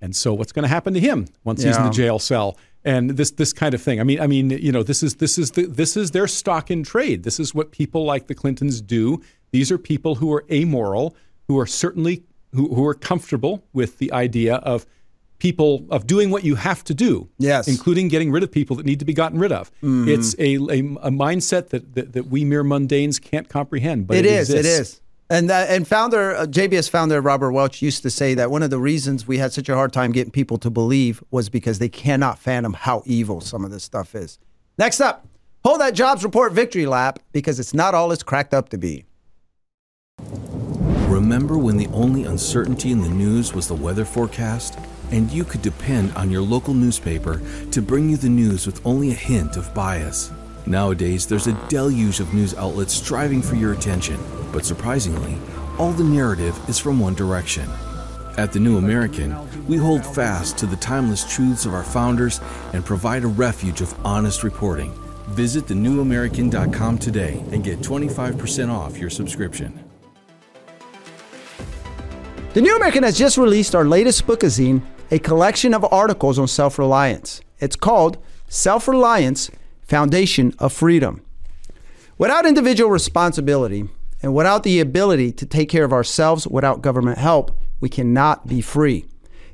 And 0.00 0.16
so, 0.16 0.32
what's 0.32 0.52
going 0.52 0.62
to 0.62 0.68
happen 0.68 0.94
to 0.94 1.00
him 1.00 1.26
once 1.44 1.62
he's 1.62 1.76
in 1.76 1.84
the 1.84 1.90
jail 1.90 2.18
cell? 2.18 2.56
And 2.84 3.10
this 3.10 3.30
this 3.32 3.52
kind 3.52 3.74
of 3.74 3.82
thing. 3.82 4.00
I 4.00 4.04
mean, 4.04 4.18
I 4.18 4.26
mean, 4.26 4.50
you 4.50 4.72
know, 4.72 4.82
this 4.82 5.02
is 5.02 5.16
this 5.16 5.36
is 5.36 5.50
the, 5.50 5.66
this 5.66 5.96
is 5.96 6.12
their 6.12 6.26
stock 6.26 6.70
in 6.70 6.82
trade. 6.82 7.22
This 7.22 7.38
is 7.38 7.54
what 7.54 7.70
people 7.70 8.04
like 8.06 8.26
the 8.26 8.34
Clintons 8.34 8.80
do. 8.80 9.20
These 9.50 9.70
are 9.70 9.76
people 9.76 10.14
who 10.14 10.32
are 10.32 10.46
amoral, 10.50 11.14
who 11.48 11.58
are 11.58 11.66
certainly 11.66 12.22
who, 12.54 12.74
who 12.74 12.86
are 12.86 12.94
comfortable 12.94 13.64
with 13.74 13.98
the 13.98 14.10
idea 14.12 14.56
of 14.56 14.86
people 15.40 15.84
of 15.90 16.06
doing 16.06 16.30
what 16.30 16.44
you 16.44 16.54
have 16.54 16.84
to 16.84 16.94
do. 16.94 17.28
Yes. 17.38 17.66
Including 17.66 18.08
getting 18.08 18.30
rid 18.30 18.44
of 18.44 18.52
people 18.52 18.76
that 18.76 18.86
need 18.86 19.00
to 19.00 19.04
be 19.04 19.12
gotten 19.12 19.38
rid 19.38 19.50
of. 19.50 19.70
Mm-hmm. 19.82 20.08
It's 20.08 20.34
a, 20.38 20.54
a, 20.54 21.08
a 21.08 21.10
mindset 21.10 21.70
that, 21.70 21.94
that, 21.94 22.12
that 22.12 22.26
we 22.28 22.44
mere 22.44 22.62
mundanes 22.62 23.20
can't 23.20 23.48
comprehend. 23.48 24.06
But 24.06 24.18
it, 24.18 24.26
it 24.26 24.32
is. 24.32 24.50
Exists. 24.50 24.80
is. 24.80 25.00
And 25.28 25.48
that, 25.48 25.70
and 25.70 25.86
founder 25.86 26.34
uh, 26.34 26.46
JBS 26.46 26.90
founder 26.90 27.20
Robert 27.20 27.52
Welch 27.52 27.80
used 27.82 28.02
to 28.02 28.10
say 28.10 28.34
that 28.34 28.50
one 28.50 28.64
of 28.64 28.70
the 28.70 28.80
reasons 28.80 29.28
we 29.28 29.38
had 29.38 29.52
such 29.52 29.68
a 29.68 29.74
hard 29.74 29.92
time 29.92 30.10
getting 30.10 30.32
people 30.32 30.58
to 30.58 30.70
believe 30.70 31.22
was 31.30 31.48
because 31.48 31.78
they 31.78 31.88
cannot 31.88 32.38
fathom 32.38 32.72
how 32.72 33.02
evil 33.06 33.40
some 33.40 33.64
of 33.64 33.70
this 33.70 33.84
stuff 33.84 34.14
is. 34.14 34.38
Next 34.76 35.00
up, 35.00 35.26
hold 35.64 35.80
that 35.80 35.94
jobs 35.94 36.24
report 36.24 36.52
victory 36.52 36.84
lap 36.84 37.20
because 37.32 37.60
it's 37.60 37.72
not 37.72 37.94
all 37.94 38.10
it's 38.10 38.24
cracked 38.24 38.52
up 38.52 38.70
to 38.70 38.78
be. 38.78 39.04
Remember 41.08 41.58
when 41.58 41.76
the 41.76 41.88
only 41.88 42.24
uncertainty 42.24 42.90
in 42.90 43.00
the 43.00 43.08
news 43.08 43.54
was 43.54 43.68
the 43.68 43.74
weather 43.74 44.04
forecast? 44.04 44.78
And 45.12 45.30
you 45.30 45.44
could 45.44 45.62
depend 45.62 46.12
on 46.12 46.30
your 46.30 46.42
local 46.42 46.74
newspaper 46.74 47.40
to 47.72 47.82
bring 47.82 48.10
you 48.10 48.16
the 48.16 48.28
news 48.28 48.66
with 48.66 48.84
only 48.86 49.10
a 49.10 49.14
hint 49.14 49.56
of 49.56 49.72
bias. 49.74 50.30
Nowadays, 50.66 51.26
there's 51.26 51.46
a 51.46 51.66
deluge 51.68 52.20
of 52.20 52.32
news 52.32 52.54
outlets 52.54 52.94
striving 52.94 53.42
for 53.42 53.56
your 53.56 53.72
attention, 53.72 54.18
but 54.52 54.64
surprisingly, 54.64 55.36
all 55.78 55.92
the 55.92 56.04
narrative 56.04 56.56
is 56.68 56.78
from 56.78 57.00
one 57.00 57.14
direction. 57.14 57.68
At 58.36 58.52
the 58.52 58.60
New 58.60 58.78
American, 58.78 59.36
we 59.66 59.76
hold 59.76 60.06
fast 60.06 60.56
to 60.58 60.66
the 60.66 60.76
timeless 60.76 61.24
truths 61.34 61.66
of 61.66 61.74
our 61.74 61.82
founders 61.82 62.40
and 62.72 62.84
provide 62.84 63.24
a 63.24 63.28
refuge 63.28 63.80
of 63.80 63.94
honest 64.06 64.44
reporting. 64.44 64.92
Visit 65.30 65.66
thenewamerican.com 65.66 66.98
today 66.98 67.42
and 67.50 67.64
get 67.64 67.80
25% 67.80 68.72
off 68.72 68.96
your 68.98 69.10
subscription. 69.10 69.84
The 72.52 72.60
New 72.60 72.74
American 72.76 73.04
has 73.04 73.16
just 73.16 73.38
released 73.38 73.74
our 73.74 73.84
latest 73.84 74.26
bookazine, 74.26 74.82
a 75.10 75.18
collection 75.18 75.74
of 75.74 75.84
articles 75.92 76.38
on 76.38 76.46
self 76.46 76.78
reliance. 76.78 77.40
It's 77.58 77.76
called 77.76 78.18
Self 78.48 78.86
Reliance 78.86 79.50
Foundation 79.82 80.54
of 80.58 80.72
Freedom. 80.72 81.22
Without 82.16 82.46
individual 82.46 82.90
responsibility 82.90 83.88
and 84.22 84.34
without 84.34 84.62
the 84.62 84.78
ability 84.78 85.32
to 85.32 85.46
take 85.46 85.68
care 85.68 85.84
of 85.84 85.92
ourselves 85.92 86.46
without 86.46 86.82
government 86.82 87.18
help, 87.18 87.50
we 87.80 87.88
cannot 87.88 88.46
be 88.46 88.60
free. 88.60 89.06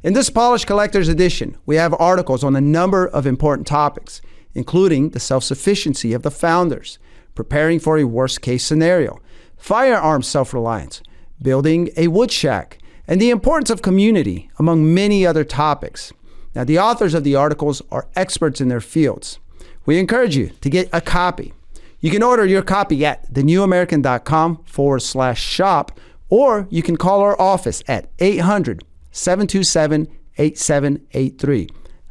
In 0.03 0.12
this 0.12 0.31
polished 0.31 0.66
collector's 0.66 1.09
edition, 1.09 1.57
we 1.64 1.77
have 1.77 1.95
articles 1.99 2.45
on 2.45 2.55
a 2.55 2.61
number 2.61 3.07
of 3.07 3.27
important 3.27 3.66
topics, 3.66 4.21
including 4.55 5.11
the 5.11 5.21
self 5.21 5.42
sufficiency 5.42 6.12
of 6.12 6.23
the 6.23 6.31
founders, 6.31 6.99
preparing 7.35 7.81
for 7.81 7.97
a 7.97 8.05
worst 8.05 8.42
case 8.42 8.64
scenario, 8.64 9.21
firearm 9.57 10.21
self 10.23 10.53
reliance, 10.53 11.01
building 11.40 11.88
a 11.97 12.09
wood 12.09 12.31
shack, 12.31 12.79
and 13.09 13.21
the 13.21 13.31
importance 13.31 13.71
of 13.71 13.83
community, 13.83 14.51
among 14.59 14.92
many 14.92 15.27
other 15.27 15.45
topics. 15.45 16.12
Now, 16.55 16.64
the 16.64 16.79
authors 16.79 17.14
of 17.14 17.25
the 17.25 17.35
articles 17.35 17.83
are 17.90 18.09
experts 18.16 18.61
in 18.61 18.69
their 18.69 18.81
fields. 18.81 19.38
We 19.85 19.99
encourage 19.99 20.37
you 20.37 20.51
to 20.61 20.71
get 20.71 20.88
a 20.92 21.01
copy. 21.01 21.53
You 22.01 22.11
can 22.11 22.23
order 22.23 22.45
your 22.45 22.62
copy 22.62 23.05
at 23.05 23.33
thenewamerican.com 23.33 24.64
forward 24.64 25.01
slash 25.01 25.40
shop, 25.40 25.99
or 26.29 26.66
you 26.71 26.83
can 26.83 26.97
call 26.97 27.21
our 27.21 27.40
office 27.40 27.83
at 27.87 28.11
800 28.19 28.85
727 29.12 30.09
8783. 30.38 31.69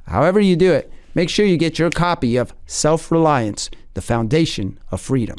However, 0.08 0.40
you 0.40 0.56
do 0.56 0.72
it, 0.74 0.92
make 1.14 1.30
sure 1.30 1.46
you 1.46 1.58
get 1.58 1.80
your 1.80 1.90
copy 1.90 2.38
of 2.38 2.54
Self 2.66 3.12
Reliance, 3.12 3.70
the 3.94 4.02
Foundation 4.02 4.80
of 4.92 5.02
Freedom. 5.02 5.38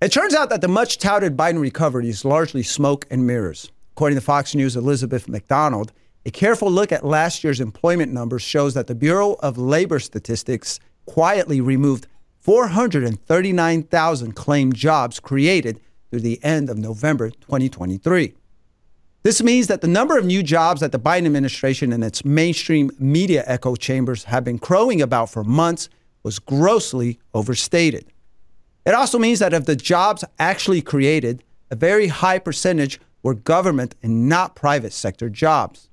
It 0.00 0.12
turns 0.12 0.34
out 0.34 0.50
that 0.50 0.60
the 0.60 0.68
much 0.68 0.98
touted 0.98 1.36
Biden 1.36 1.60
recovery 1.60 2.08
is 2.08 2.24
largely 2.24 2.62
smoke 2.62 3.06
and 3.10 3.26
mirrors. 3.26 3.70
According 3.96 4.18
to 4.18 4.24
Fox 4.24 4.54
News' 4.54 4.76
Elizabeth 4.76 5.26
MacDonald, 5.26 5.90
a 6.26 6.30
careful 6.30 6.70
look 6.70 6.92
at 6.92 7.02
last 7.02 7.42
year's 7.42 7.62
employment 7.62 8.12
numbers 8.12 8.42
shows 8.42 8.74
that 8.74 8.88
the 8.88 8.94
Bureau 8.94 9.38
of 9.40 9.56
Labor 9.56 9.98
Statistics 10.00 10.78
quietly 11.06 11.62
removed 11.62 12.06
439,000 12.40 14.36
claimed 14.36 14.74
jobs 14.74 15.18
created 15.18 15.80
through 16.10 16.20
the 16.20 16.38
end 16.44 16.68
of 16.68 16.76
November 16.76 17.30
2023. 17.30 18.34
This 19.22 19.42
means 19.42 19.66
that 19.68 19.80
the 19.80 19.88
number 19.88 20.18
of 20.18 20.26
new 20.26 20.42
jobs 20.42 20.82
that 20.82 20.92
the 20.92 21.00
Biden 21.00 21.24
administration 21.24 21.90
and 21.90 22.04
its 22.04 22.22
mainstream 22.22 22.90
media 22.98 23.44
echo 23.46 23.76
chambers 23.76 24.24
have 24.24 24.44
been 24.44 24.58
crowing 24.58 25.00
about 25.00 25.30
for 25.30 25.42
months 25.42 25.88
was 26.22 26.38
grossly 26.38 27.18
overstated. 27.32 28.04
It 28.84 28.92
also 28.92 29.18
means 29.18 29.38
that 29.38 29.54
of 29.54 29.64
the 29.64 29.74
jobs 29.74 30.22
actually 30.38 30.82
created, 30.82 31.42
a 31.70 31.76
very 31.76 32.08
high 32.08 32.38
percentage 32.38 33.00
were 33.26 33.34
government 33.34 33.96
and 34.04 34.28
not 34.28 34.54
private 34.54 34.92
sector 34.92 35.28
jobs. 35.28 35.88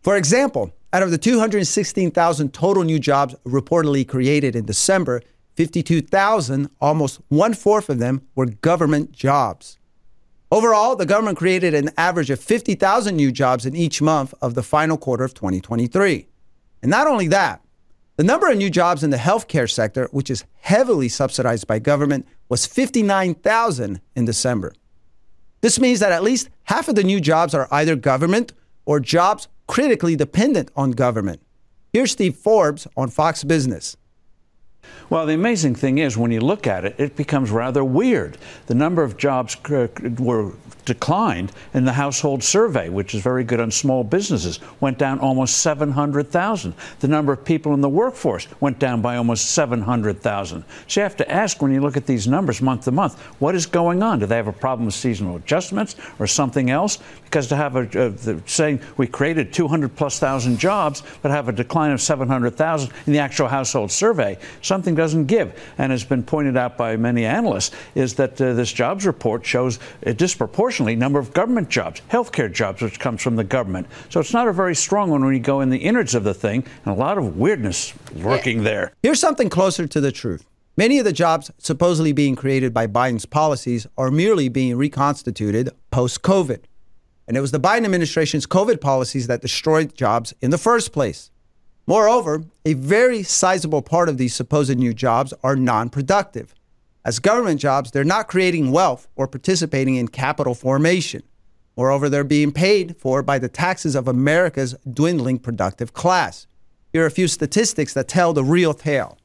For 0.00 0.16
example, 0.16 0.72
out 0.90 1.02
of 1.02 1.10
the 1.10 1.18
216,000 1.18 2.54
total 2.54 2.82
new 2.82 2.98
jobs 2.98 3.34
reportedly 3.44 4.08
created 4.08 4.56
in 4.56 4.64
December, 4.64 5.20
52,000, 5.56 6.70
almost 6.80 7.20
one 7.28 7.52
fourth 7.52 7.90
of 7.90 7.98
them, 7.98 8.22
were 8.34 8.46
government 8.46 9.12
jobs. 9.12 9.76
Overall, 10.50 10.96
the 10.96 11.04
government 11.04 11.36
created 11.36 11.74
an 11.74 11.90
average 11.98 12.30
of 12.30 12.40
50,000 12.40 13.14
new 13.14 13.30
jobs 13.30 13.66
in 13.66 13.76
each 13.76 14.00
month 14.00 14.32
of 14.40 14.54
the 14.54 14.62
final 14.62 14.96
quarter 14.96 15.24
of 15.24 15.34
2023. 15.34 16.26
And 16.80 16.90
not 16.90 17.06
only 17.06 17.28
that, 17.28 17.60
the 18.16 18.24
number 18.24 18.50
of 18.50 18.56
new 18.56 18.70
jobs 18.70 19.04
in 19.04 19.10
the 19.10 19.18
healthcare 19.18 19.70
sector, 19.70 20.08
which 20.10 20.30
is 20.30 20.46
heavily 20.60 21.10
subsidized 21.10 21.66
by 21.66 21.80
government, 21.80 22.26
was 22.48 22.64
59,000 22.64 24.00
in 24.16 24.24
December. 24.24 24.72
This 25.60 25.80
means 25.80 26.00
that 26.00 26.12
at 26.12 26.22
least 26.22 26.48
half 26.64 26.88
of 26.88 26.94
the 26.94 27.04
new 27.04 27.20
jobs 27.20 27.54
are 27.54 27.68
either 27.70 27.96
government 27.96 28.52
or 28.84 29.00
jobs 29.00 29.48
critically 29.66 30.16
dependent 30.16 30.70
on 30.76 30.92
government. 30.92 31.40
Here's 31.92 32.12
Steve 32.12 32.36
Forbes 32.36 32.86
on 32.96 33.08
Fox 33.08 33.44
Business. 33.44 33.96
Well, 35.10 35.26
the 35.26 35.34
amazing 35.34 35.74
thing 35.74 35.98
is, 35.98 36.16
when 36.16 36.30
you 36.30 36.40
look 36.40 36.66
at 36.66 36.84
it, 36.84 36.94
it 36.98 37.16
becomes 37.16 37.50
rather 37.50 37.82
weird. 37.82 38.38
The 38.66 38.74
number 38.74 39.02
of 39.02 39.16
jobs 39.16 39.56
were 40.18 40.52
declined 40.88 41.52
in 41.74 41.84
the 41.84 41.92
household 41.92 42.42
survey, 42.42 42.88
which 42.88 43.14
is 43.14 43.22
very 43.22 43.44
good 43.44 43.60
on 43.60 43.70
small 43.70 44.02
businesses, 44.02 44.58
went 44.80 44.98
down 44.98 45.20
almost 45.20 45.58
700,000. 45.58 46.74
The 46.98 47.08
number 47.08 47.32
of 47.32 47.44
people 47.44 47.74
in 47.74 47.80
the 47.80 47.88
workforce 47.88 48.48
went 48.58 48.80
down 48.80 49.00
by 49.00 49.16
almost 49.16 49.52
700,000. 49.52 50.64
So 50.88 51.00
you 51.00 51.02
have 51.02 51.16
to 51.18 51.30
ask 51.30 51.62
when 51.62 51.72
you 51.72 51.80
look 51.80 51.96
at 51.96 52.06
these 52.06 52.26
numbers 52.26 52.60
month 52.60 52.84
to 52.84 52.90
month, 52.90 53.20
what 53.38 53.54
is 53.54 53.66
going 53.66 54.02
on? 54.02 54.18
Do 54.18 54.26
they 54.26 54.36
have 54.36 54.48
a 54.48 54.52
problem 54.52 54.86
with 54.86 54.94
seasonal 54.94 55.36
adjustments 55.36 55.94
or 56.18 56.26
something 56.26 56.70
else? 56.70 56.98
Because 57.24 57.46
to 57.48 57.56
have 57.56 57.76
a, 57.76 58.08
a 58.08 58.48
saying 58.48 58.80
we 58.96 59.06
created 59.06 59.52
200 59.52 59.94
plus 59.94 60.18
thousand 60.18 60.58
jobs, 60.58 61.02
but 61.20 61.30
have 61.30 61.48
a 61.48 61.52
decline 61.52 61.92
of 61.92 62.00
700,000 62.00 62.90
in 63.06 63.12
the 63.12 63.18
actual 63.18 63.48
household 63.48 63.92
survey, 63.92 64.38
something 64.62 64.94
doesn't 64.94 65.26
give. 65.26 65.52
And 65.76 65.92
has 65.92 66.04
been 66.04 66.22
pointed 66.22 66.56
out 66.56 66.78
by 66.78 66.96
many 66.96 67.26
analysts 67.26 67.76
is 67.94 68.14
that 68.14 68.40
uh, 68.40 68.54
this 68.54 68.72
jobs 68.72 69.06
report 69.06 69.44
shows 69.44 69.78
a 70.02 70.14
disproportionate 70.14 70.77
number 70.86 71.18
of 71.18 71.32
government 71.32 71.68
jobs, 71.68 72.00
healthcare 72.10 72.52
jobs, 72.52 72.82
which 72.82 73.00
comes 73.00 73.22
from 73.22 73.36
the 73.36 73.44
government. 73.44 73.86
So 74.10 74.20
it's 74.20 74.32
not 74.32 74.48
a 74.48 74.52
very 74.52 74.74
strong 74.74 75.10
one 75.10 75.24
when 75.24 75.34
you 75.34 75.40
go 75.40 75.60
in 75.60 75.70
the 75.70 75.78
innards 75.78 76.14
of 76.14 76.24
the 76.24 76.34
thing, 76.34 76.64
and 76.84 76.94
a 76.94 76.98
lot 76.98 77.18
of 77.18 77.36
weirdness 77.36 77.94
lurking 78.14 78.62
there. 78.62 78.92
Here's 79.02 79.20
something 79.20 79.48
closer 79.48 79.86
to 79.86 80.00
the 80.00 80.12
truth. 80.12 80.44
Many 80.76 80.98
of 80.98 81.04
the 81.04 81.12
jobs 81.12 81.50
supposedly 81.58 82.12
being 82.12 82.36
created 82.36 82.72
by 82.72 82.86
Biden's 82.86 83.26
policies 83.26 83.86
are 83.96 84.12
merely 84.12 84.48
being 84.48 84.76
reconstituted 84.76 85.70
post 85.90 86.22
COVID. 86.22 86.60
And 87.26 87.36
it 87.36 87.40
was 87.40 87.50
the 87.50 87.60
Biden 87.60 87.84
administration's 87.84 88.46
COVID 88.46 88.80
policies 88.80 89.26
that 89.26 89.42
destroyed 89.42 89.94
jobs 89.94 90.34
in 90.40 90.50
the 90.50 90.56
first 90.56 90.92
place. 90.92 91.30
Moreover, 91.88 92.44
a 92.64 92.74
very 92.74 93.22
sizable 93.22 93.82
part 93.82 94.08
of 94.08 94.18
these 94.18 94.34
supposed 94.34 94.78
new 94.78 94.94
jobs 94.94 95.34
are 95.42 95.56
non 95.56 95.88
productive. 95.88 96.54
As 97.08 97.20
government 97.20 97.58
jobs, 97.58 97.90
they're 97.90 98.04
not 98.04 98.28
creating 98.28 98.70
wealth 98.70 99.08
or 99.16 99.26
participating 99.26 99.94
in 99.94 100.08
capital 100.08 100.54
formation. 100.54 101.22
Moreover, 101.74 102.10
they're 102.10 102.22
being 102.22 102.52
paid 102.52 102.98
for 102.98 103.22
by 103.22 103.38
the 103.38 103.48
taxes 103.48 103.94
of 103.94 104.08
America's 104.08 104.74
dwindling 104.92 105.38
productive 105.38 105.94
class. 105.94 106.46
Here 106.92 107.04
are 107.04 107.06
a 107.06 107.10
few 107.10 107.26
statistics 107.26 107.94
that 107.94 108.08
tell 108.08 108.34
the 108.34 108.44
real 108.44 108.74
tale. 108.74 109.16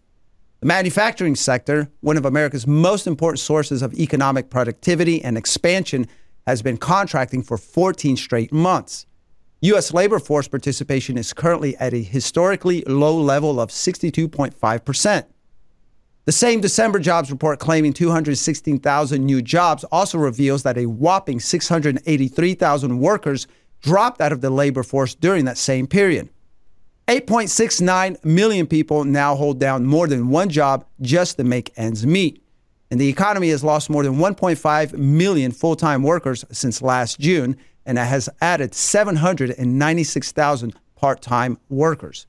The 0.62 0.65
manufacturing 0.65 1.36
sector, 1.36 1.91
one 2.00 2.15
of 2.15 2.24
America's 2.24 2.65
most 2.65 3.06
important 3.06 3.41
sources 3.41 3.82
of 3.82 3.93
economic 3.96 4.50
productivity 4.50 5.22
and 5.22 5.38
expansion, 5.38 6.08
has 6.48 6.62
been 6.62 6.78
contracting 6.78 7.43
for 7.43 7.58
14 7.58 8.15
straight 8.15 8.54
months. 8.54 9.06
U.S. 9.60 9.93
labor 9.93 10.19
force 10.19 10.48
participation 10.48 11.17
is 11.17 11.34
currently 11.34 11.76
at 11.76 11.93
a 11.93 12.02
historically 12.02 12.82
low 12.88 13.17
level 13.19 13.60
of 13.60 13.72
62.5%. 13.72 15.26
The 16.25 16.31
same 16.31 16.62
December 16.62 16.99
jobs 16.99 17.29
report 17.29 17.59
claiming 17.59 17.91
216,000 17.91 19.25
new 19.25 19.41
jobs 19.41 19.83
also 19.86 20.17
reveals 20.17 20.63
that 20.63 20.77
a 20.77 20.86
whopping 20.86 21.41
683,000 21.41 22.99
workers 22.99 23.45
dropped 23.81 24.21
out 24.21 24.31
of 24.31 24.39
the 24.39 24.49
labor 24.49 24.83
force 24.83 25.15
during 25.15 25.43
that 25.45 25.57
same 25.57 25.86
period. 25.86 26.29
8.69 27.09 28.23
million 28.23 28.65
people 28.65 29.03
now 29.03 29.36
hold 29.36 29.59
down 29.59 29.86
more 29.86 30.07
than 30.07 30.29
one 30.29 30.47
job 30.47 30.86
just 31.01 31.36
to 31.36 31.43
make 31.43 31.73
ends 31.75 32.05
meet. 32.05 32.41
And 32.89 33.01
the 33.01 33.09
economy 33.09 33.49
has 33.49 33.62
lost 33.62 33.89
more 33.89 34.03
than 34.03 34.15
1.5 34.15 34.93
million 34.93 35.51
full 35.51 35.75
time 35.75 36.03
workers 36.03 36.45
since 36.51 36.81
last 36.81 37.19
June, 37.19 37.57
and 37.86 37.97
it 37.97 38.05
has 38.05 38.29
added 38.39 38.73
796,000 38.73 40.73
part 40.95 41.21
time 41.21 41.57
workers. 41.67 42.27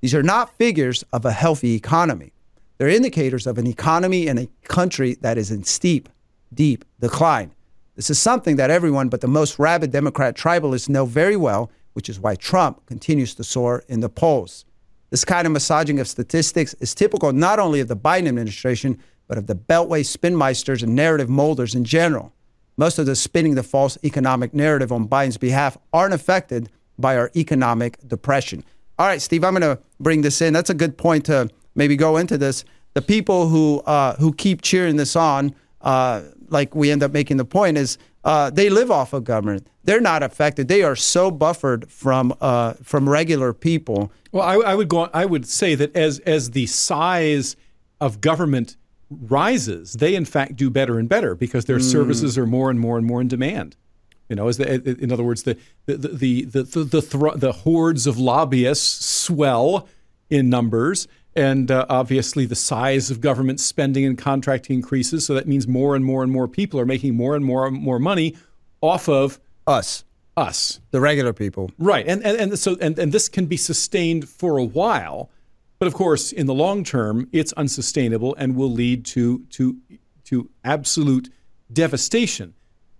These 0.00 0.16
are 0.16 0.24
not 0.24 0.56
figures 0.56 1.04
of 1.12 1.24
a 1.24 1.30
healthy 1.30 1.74
economy. 1.74 2.32
They're 2.78 2.88
indicators 2.88 3.46
of 3.46 3.58
an 3.58 3.66
economy 3.66 4.28
and 4.28 4.38
a 4.38 4.48
country 4.62 5.16
that 5.20 5.36
is 5.36 5.50
in 5.50 5.64
steep, 5.64 6.08
deep 6.54 6.84
decline. 7.00 7.52
This 7.96 8.08
is 8.08 8.20
something 8.20 8.56
that 8.56 8.70
everyone 8.70 9.08
but 9.08 9.20
the 9.20 9.26
most 9.26 9.58
rabid 9.58 9.90
Democrat 9.90 10.36
tribalists 10.36 10.88
know 10.88 11.04
very 11.04 11.36
well, 11.36 11.72
which 11.94 12.08
is 12.08 12.20
why 12.20 12.36
Trump 12.36 12.86
continues 12.86 13.34
to 13.34 13.42
soar 13.42 13.82
in 13.88 13.98
the 13.98 14.08
polls. 14.08 14.64
This 15.10 15.24
kind 15.24 15.46
of 15.46 15.52
massaging 15.52 15.98
of 15.98 16.06
statistics 16.06 16.74
is 16.74 16.94
typical 16.94 17.32
not 17.32 17.58
only 17.58 17.80
of 17.80 17.88
the 17.88 17.96
Biden 17.96 18.28
administration, 18.28 18.98
but 19.26 19.38
of 19.38 19.48
the 19.48 19.56
Beltway 19.56 20.04
spinmeisters 20.04 20.82
and 20.82 20.94
narrative 20.94 21.28
molders 21.28 21.74
in 21.74 21.84
general. 21.84 22.32
Most 22.76 23.00
of 23.00 23.06
the 23.06 23.16
spinning 23.16 23.56
the 23.56 23.64
false 23.64 23.98
economic 24.04 24.54
narrative 24.54 24.92
on 24.92 25.08
Biden's 25.08 25.36
behalf 25.36 25.76
aren't 25.92 26.14
affected 26.14 26.70
by 26.96 27.16
our 27.16 27.32
economic 27.34 27.98
depression. 28.06 28.62
All 28.98 29.06
right, 29.06 29.20
Steve, 29.20 29.42
I'm 29.42 29.58
going 29.58 29.76
to 29.76 29.82
bring 29.98 30.22
this 30.22 30.40
in. 30.40 30.52
That's 30.52 30.70
a 30.70 30.74
good 30.74 30.96
point 30.96 31.24
to 31.26 31.50
maybe 31.78 31.96
go 31.96 32.18
into 32.18 32.36
this. 32.36 32.64
The 32.92 33.00
people 33.00 33.48
who 33.48 33.78
uh, 33.80 34.16
who 34.16 34.34
keep 34.34 34.60
cheering 34.60 34.96
this 34.96 35.16
on, 35.16 35.54
uh, 35.80 36.22
like 36.48 36.74
we 36.74 36.90
end 36.90 37.02
up 37.02 37.12
making 37.12 37.36
the 37.38 37.44
point, 37.44 37.78
is 37.78 37.96
uh, 38.24 38.50
they 38.50 38.68
live 38.68 38.90
off 38.90 39.12
of 39.12 39.24
government. 39.24 39.66
They're 39.84 40.00
not 40.00 40.22
affected. 40.22 40.68
They 40.68 40.82
are 40.82 40.96
so 40.96 41.30
buffered 41.30 41.90
from 41.90 42.34
uh, 42.40 42.74
from 42.82 43.08
regular 43.08 43.54
people. 43.54 44.12
Well, 44.32 44.42
I, 44.42 44.56
I 44.56 44.74
would 44.74 44.88
go. 44.88 44.98
On, 44.98 45.10
I 45.14 45.24
would 45.24 45.46
say 45.46 45.74
that 45.76 45.94
as 45.96 46.18
as 46.20 46.50
the 46.50 46.66
size 46.66 47.56
of 48.00 48.20
government 48.20 48.76
rises, 49.08 49.94
they 49.94 50.14
in 50.14 50.24
fact 50.24 50.56
do 50.56 50.68
better 50.68 50.98
and 50.98 51.08
better 51.08 51.34
because 51.34 51.64
their 51.66 51.78
mm. 51.78 51.90
services 51.90 52.36
are 52.36 52.46
more 52.46 52.68
and 52.68 52.80
more 52.80 52.98
and 52.98 53.06
more 53.06 53.20
in 53.20 53.28
demand. 53.28 53.76
You 54.28 54.36
know, 54.36 54.48
as 54.48 54.58
the, 54.58 54.98
in 55.02 55.10
other 55.10 55.24
words, 55.24 55.44
the 55.44 55.56
the 55.86 55.96
the 55.96 56.08
the 56.08 56.44
the, 56.44 56.62
the, 56.84 57.00
the, 57.00 57.32
the 57.36 57.52
hordes 57.52 58.06
of 58.06 58.18
lobbyists 58.18 59.06
swell 59.06 59.88
in 60.28 60.50
numbers, 60.50 61.08
and 61.36 61.70
uh, 61.70 61.86
obviously 61.88 62.46
the 62.46 62.56
size 62.56 63.10
of 63.10 63.20
government 63.20 63.60
spending 63.60 64.04
and 64.04 64.18
contracting 64.18 64.76
increases. 64.76 65.26
So 65.26 65.34
that 65.34 65.46
means 65.46 65.68
more 65.68 65.94
and 65.94 66.04
more 66.04 66.22
and 66.22 66.32
more 66.32 66.48
people 66.48 66.80
are 66.80 66.86
making 66.86 67.14
more 67.14 67.36
and 67.36 67.44
more 67.44 67.66
and 67.66 67.76
more 67.76 67.98
money 67.98 68.36
off 68.80 69.08
of 69.08 69.38
us, 69.66 70.04
us, 70.36 70.80
the 70.90 71.00
regular 71.00 71.32
people, 71.32 71.70
right? 71.78 72.06
And 72.06 72.24
and, 72.24 72.40
and 72.40 72.58
so 72.58 72.76
and, 72.80 72.98
and 72.98 73.12
this 73.12 73.28
can 73.28 73.46
be 73.46 73.56
sustained 73.56 74.28
for 74.28 74.56
a 74.56 74.64
while 74.64 75.30
but 75.78 75.86
of 75.86 75.94
course, 75.94 76.32
in 76.32 76.46
the 76.46 76.54
long 76.54 76.82
term, 76.82 77.28
it's 77.32 77.52
unsustainable 77.52 78.34
and 78.36 78.56
will 78.56 78.70
lead 78.70 79.04
to, 79.06 79.44
to, 79.50 79.76
to 80.24 80.50
absolute 80.64 81.32
devastation. 81.72 82.54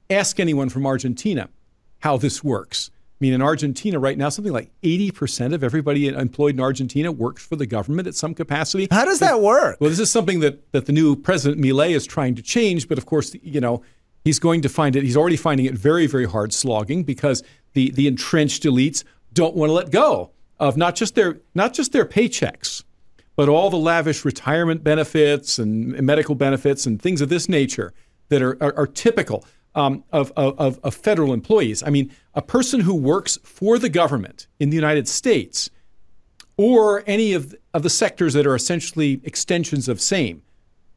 Ask 0.09 0.39
anyone 0.39 0.69
from 0.69 0.87
Argentina 0.87 1.49
how 2.01 2.17
this 2.17 2.45
works. 2.45 2.91
I 3.21 3.25
mean, 3.25 3.33
in 3.33 3.43
Argentina 3.43 3.99
right 3.99 4.17
now, 4.17 4.29
something 4.29 4.53
like 4.53 4.71
80% 4.83 5.53
of 5.53 5.65
everybody 5.65 6.07
employed 6.07 6.55
in 6.55 6.61
Argentina 6.61 7.11
works 7.11 7.45
for 7.45 7.57
the 7.57 7.67
government 7.67 8.07
at 8.07 8.15
some 8.15 8.33
capacity. 8.33 8.87
How 8.93 9.05
does 9.05 9.19
that 9.19 9.41
work? 9.41 9.79
Well, 9.81 9.91
this 9.91 9.99
is 9.99 10.09
something 10.09 10.39
that, 10.39 10.71
that 10.71 10.87
the 10.87 10.93
new 10.93 11.17
president 11.17 11.61
Milei 11.61 11.97
is 11.97 12.07
trying 12.07 12.37
to 12.37 12.43
change. 12.43 12.89
But 12.89 12.97
of 12.97 13.07
course, 13.07 13.35
you 13.43 13.61
know, 13.61 13.83
he's 14.25 14.39
going 14.39 14.63
to 14.63 14.69
find 14.69 14.95
it, 14.95 15.03
he's 15.03 15.17
already 15.17 15.37
finding 15.37 15.67
it 15.67 15.75
very, 15.75 16.07
very 16.07 16.27
hard 16.27 16.53
slogging 16.53 17.03
because 17.03 17.43
the, 17.73 17.91
the 17.91 18.07
entrenched 18.07 18.63
elites 18.63 19.03
don't 19.33 19.57
want 19.57 19.71
to 19.71 19.75
let 19.75 19.91
go 19.91 20.31
of 20.61 20.77
not 20.77 20.95
just 20.95 21.17
their 21.17 21.41
not 21.55 21.75
just 21.75 21.91
their 21.93 22.05
paychecks, 22.05 22.85
but 23.35 23.49
all 23.49 23.69
the 23.69 23.77
lavish 23.77 24.25
retirement 24.25 24.85
benefits 24.85 25.59
and 25.59 26.01
medical 26.03 26.37
benefits 26.37 26.87
and 26.87 27.03
things 27.03 27.21
of 27.21 27.29
this 27.29 27.49
nature 27.49 27.93
that 28.29 28.43
are 28.43 28.57
are, 28.63 28.77
are 28.77 28.87
typical 28.87 29.45
um, 29.79 30.03
of, 30.13 30.33
of, 30.37 30.81
of 30.83 30.95
federal 30.95 31.33
employees. 31.33 31.85
I 31.85 31.91
mean, 31.91 32.11
a 32.35 32.43
person 32.43 32.81
who 32.81 32.95
works 32.95 33.39
for 33.45 33.79
the 33.79 33.89
government 33.89 34.49
in 34.59 34.71
the 34.71 34.77
United 34.77 35.07
States 35.07 35.71
or 36.57 37.05
any 37.07 37.33
of, 37.33 37.55
of 37.73 37.85
the 37.85 37.91
sectors 37.91 38.35
that 38.35 38.45
are 38.45 38.57
essentially 38.57 39.21
extensions 39.23 39.89
of 39.89 40.01
same, 40.01 40.43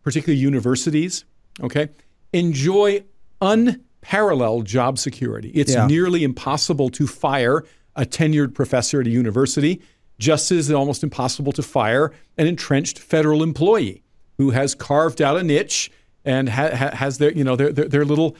particularly 0.02 0.42
universities, 0.42 1.26
okay, 1.62 1.90
enjoy 2.34 3.04
unparalleled 3.40 4.66
job 4.66 4.98
security. 4.98 5.52
It's 5.54 5.76
yeah. 5.76 5.86
nearly 5.86 6.24
impossible 6.24 6.90
to 6.90 7.06
fire 7.06 7.64
a 7.96 8.06
tenured 8.06 8.56
professor 8.56 9.02
at 9.02 9.06
a 9.06 9.12
university, 9.12 9.80
just 10.18 10.52
as 10.52 10.70
it's 10.70 10.76
almost 10.76 11.04
impossible 11.04 11.52
to 11.52 11.62
fire 11.62 12.12
an 12.40 12.48
entrenched 12.48 12.98
federal 12.98 13.44
employee 13.44 14.02
who 14.38 14.50
has 14.50 14.74
carved 14.74 15.22
out 15.22 15.38
a 15.38 15.44
niche 15.44 15.92
and 16.26 16.50
ha- 16.50 16.92
has 16.94 17.20
their, 17.20 17.32
you 17.34 17.44
know, 17.44 17.56
their, 17.56 17.72
their, 17.72 17.88
their 17.88 18.06
little, 18.06 18.36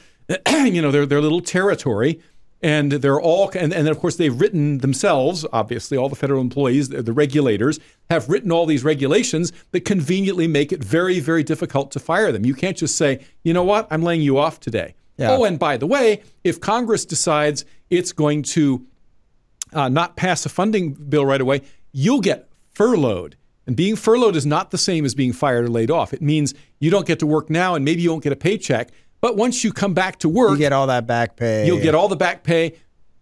you 0.48 0.82
know, 0.82 0.90
their, 0.90 1.06
their 1.06 1.20
little 1.20 1.40
territory. 1.40 2.20
And 2.64 2.92
they're 2.92 3.20
all, 3.20 3.50
and, 3.56 3.74
and 3.74 3.88
of 3.88 3.98
course, 3.98 4.16
they've 4.16 4.40
written 4.40 4.78
themselves, 4.78 5.44
obviously, 5.52 5.98
all 5.98 6.08
the 6.08 6.14
federal 6.14 6.40
employees, 6.40 6.90
the, 6.90 7.02
the 7.02 7.12
regulators 7.12 7.80
have 8.08 8.28
written 8.28 8.52
all 8.52 8.66
these 8.66 8.84
regulations 8.84 9.52
that 9.72 9.80
conveniently 9.80 10.46
make 10.46 10.72
it 10.72 10.82
very, 10.82 11.18
very 11.18 11.42
difficult 11.42 11.90
to 11.90 11.98
fire 11.98 12.30
them. 12.30 12.46
You 12.46 12.54
can't 12.54 12.76
just 12.76 12.96
say, 12.96 13.24
you 13.42 13.52
know 13.52 13.64
what, 13.64 13.88
I'm 13.90 14.02
laying 14.02 14.22
you 14.22 14.38
off 14.38 14.60
today. 14.60 14.94
Yeah. 15.16 15.32
Oh, 15.32 15.44
and 15.44 15.58
by 15.58 15.76
the 15.76 15.88
way, 15.88 16.22
if 16.44 16.60
Congress 16.60 17.04
decides 17.04 17.64
it's 17.90 18.12
going 18.12 18.42
to 18.42 18.86
uh, 19.72 19.88
not 19.88 20.16
pass 20.16 20.46
a 20.46 20.48
funding 20.48 20.92
bill 20.92 21.26
right 21.26 21.40
away, 21.40 21.62
you'll 21.92 22.20
get 22.20 22.48
furloughed. 22.74 23.36
And 23.66 23.76
being 23.76 23.96
furloughed 23.96 24.36
is 24.36 24.46
not 24.46 24.70
the 24.70 24.78
same 24.78 25.04
as 25.04 25.14
being 25.14 25.32
fired 25.32 25.64
or 25.64 25.68
laid 25.68 25.90
off. 25.90 26.12
It 26.12 26.22
means 26.22 26.54
you 26.80 26.90
don't 26.90 27.06
get 27.06 27.18
to 27.20 27.26
work 27.26 27.50
now 27.50 27.74
and 27.74 27.84
maybe 27.84 28.02
you 28.02 28.10
won't 28.10 28.24
get 28.24 28.32
a 28.32 28.36
paycheck. 28.36 28.90
But 29.22 29.36
once 29.36 29.64
you 29.64 29.72
come 29.72 29.94
back 29.94 30.18
to 30.18 30.28
work, 30.28 30.50
you 30.50 30.58
get 30.58 30.74
all 30.74 30.88
that 30.88 31.06
back 31.06 31.36
pay. 31.36 31.66
You'll 31.66 31.80
get 31.80 31.94
all 31.94 32.08
the 32.08 32.16
back 32.16 32.42
pay 32.42 32.74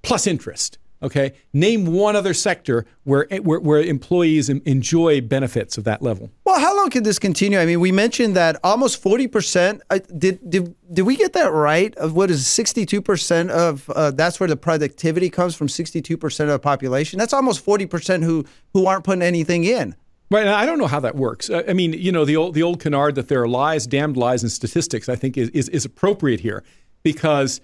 plus 0.03 0.27
interest. 0.27 0.79
Okay. 1.03 1.33
Name 1.55 1.87
one 1.87 2.15
other 2.15 2.35
sector 2.35 2.85
where 3.05 3.27
where, 3.43 3.61
where 3.61 3.83
employees 3.83 4.51
enjoy 4.51 5.23
benefits 5.23 5.79
of 5.79 5.85
that 5.85 6.03
level. 6.03 6.31
Well, 6.45 6.61
how 6.61 6.77
long 6.77 6.91
can 6.91 7.05
this 7.05 7.19
continue? 7.19 7.59
I 7.59 7.65
mean, 7.65 7.81
we 7.81 7.91
mentioned 7.91 8.37
that 8.37 8.59
almost 8.63 9.01
forty 9.01 9.27
percent. 9.27 9.81
Uh, 9.89 10.01
did 10.19 10.39
did 10.51 10.75
did 10.93 11.03
we 11.03 11.17
get 11.17 11.33
that 11.33 11.53
right? 11.53 11.95
Of 11.97 12.15
what 12.15 12.31
is 12.31 12.47
sixty 12.47 12.85
two 12.85 13.01
percent 13.01 13.51
of 13.51 13.89
uh, 13.91 14.11
that's 14.11 14.41
where 14.41 14.49
the 14.49 14.57
productivity 14.57 15.31
comes 15.31 15.55
from. 15.55 15.69
Sixty 15.69 16.03
two 16.03 16.19
percent 16.19 16.51
of 16.51 16.53
the 16.53 16.59
population. 16.59 17.19
That's 17.19 17.33
almost 17.33 17.65
forty 17.65 17.87
percent 17.87 18.23
who 18.23 18.45
who 18.75 18.87
aren't 18.87 19.05
putting 19.05 19.23
anything 19.23 19.65
in. 19.65 19.97
Right, 20.31 20.47
I 20.47 20.65
don't 20.65 20.79
know 20.79 20.87
how 20.87 21.01
that 21.01 21.17
works. 21.17 21.51
I 21.51 21.73
mean, 21.73 21.93
you 21.93 22.13
know, 22.13 22.25
the 22.25 22.37
old 22.37 22.55
the 22.55 22.63
old 22.63 22.79
canard 22.79 23.17
that 23.17 23.27
there 23.27 23.43
are 23.43 23.49
lies, 23.49 23.87
damned 23.87 24.17
lies, 24.17 24.43
and 24.43 24.53
statistics. 24.53 25.09
I 25.09 25.17
think 25.17 25.37
is 25.37 25.49
is, 25.51 25.69
is 25.71 25.85
appropriate 25.85 26.41
here 26.41 26.63
because 27.03 27.61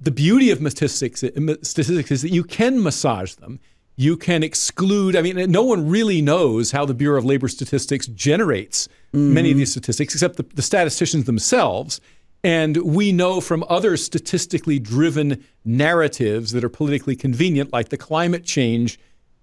the 0.00 0.10
beauty 0.10 0.50
of 0.50 0.58
statistics, 0.58 1.20
statistics 1.20 2.10
is 2.10 2.22
that 2.22 2.30
you 2.30 2.44
can 2.44 2.82
massage 2.82 3.34
them. 3.34 3.58
You 3.96 4.16
can 4.16 4.42
exclude. 4.42 5.16
I 5.16 5.22
mean, 5.22 5.50
no 5.50 5.62
one 5.62 5.88
really 5.88 6.20
knows 6.20 6.72
how 6.72 6.84
the 6.84 6.94
Bureau 6.94 7.18
of 7.18 7.24
Labor 7.24 7.48
Statistics 7.48 8.06
generates 8.08 8.88
mm-hmm. 9.14 9.32
many 9.32 9.50
of 9.52 9.56
these 9.56 9.70
statistics, 9.70 10.14
except 10.14 10.36
the, 10.36 10.42
the 10.42 10.62
statisticians 10.62 11.24
themselves. 11.24 12.00
And 12.42 12.76
we 12.78 13.12
know 13.12 13.40
from 13.40 13.64
other 13.70 13.96
statistically 13.96 14.78
driven 14.78 15.42
narratives 15.64 16.52
that 16.52 16.64
are 16.64 16.68
politically 16.68 17.16
convenient, 17.16 17.72
like 17.72 17.88
the 17.88 17.96
climate 17.96 18.44
change 18.44 18.98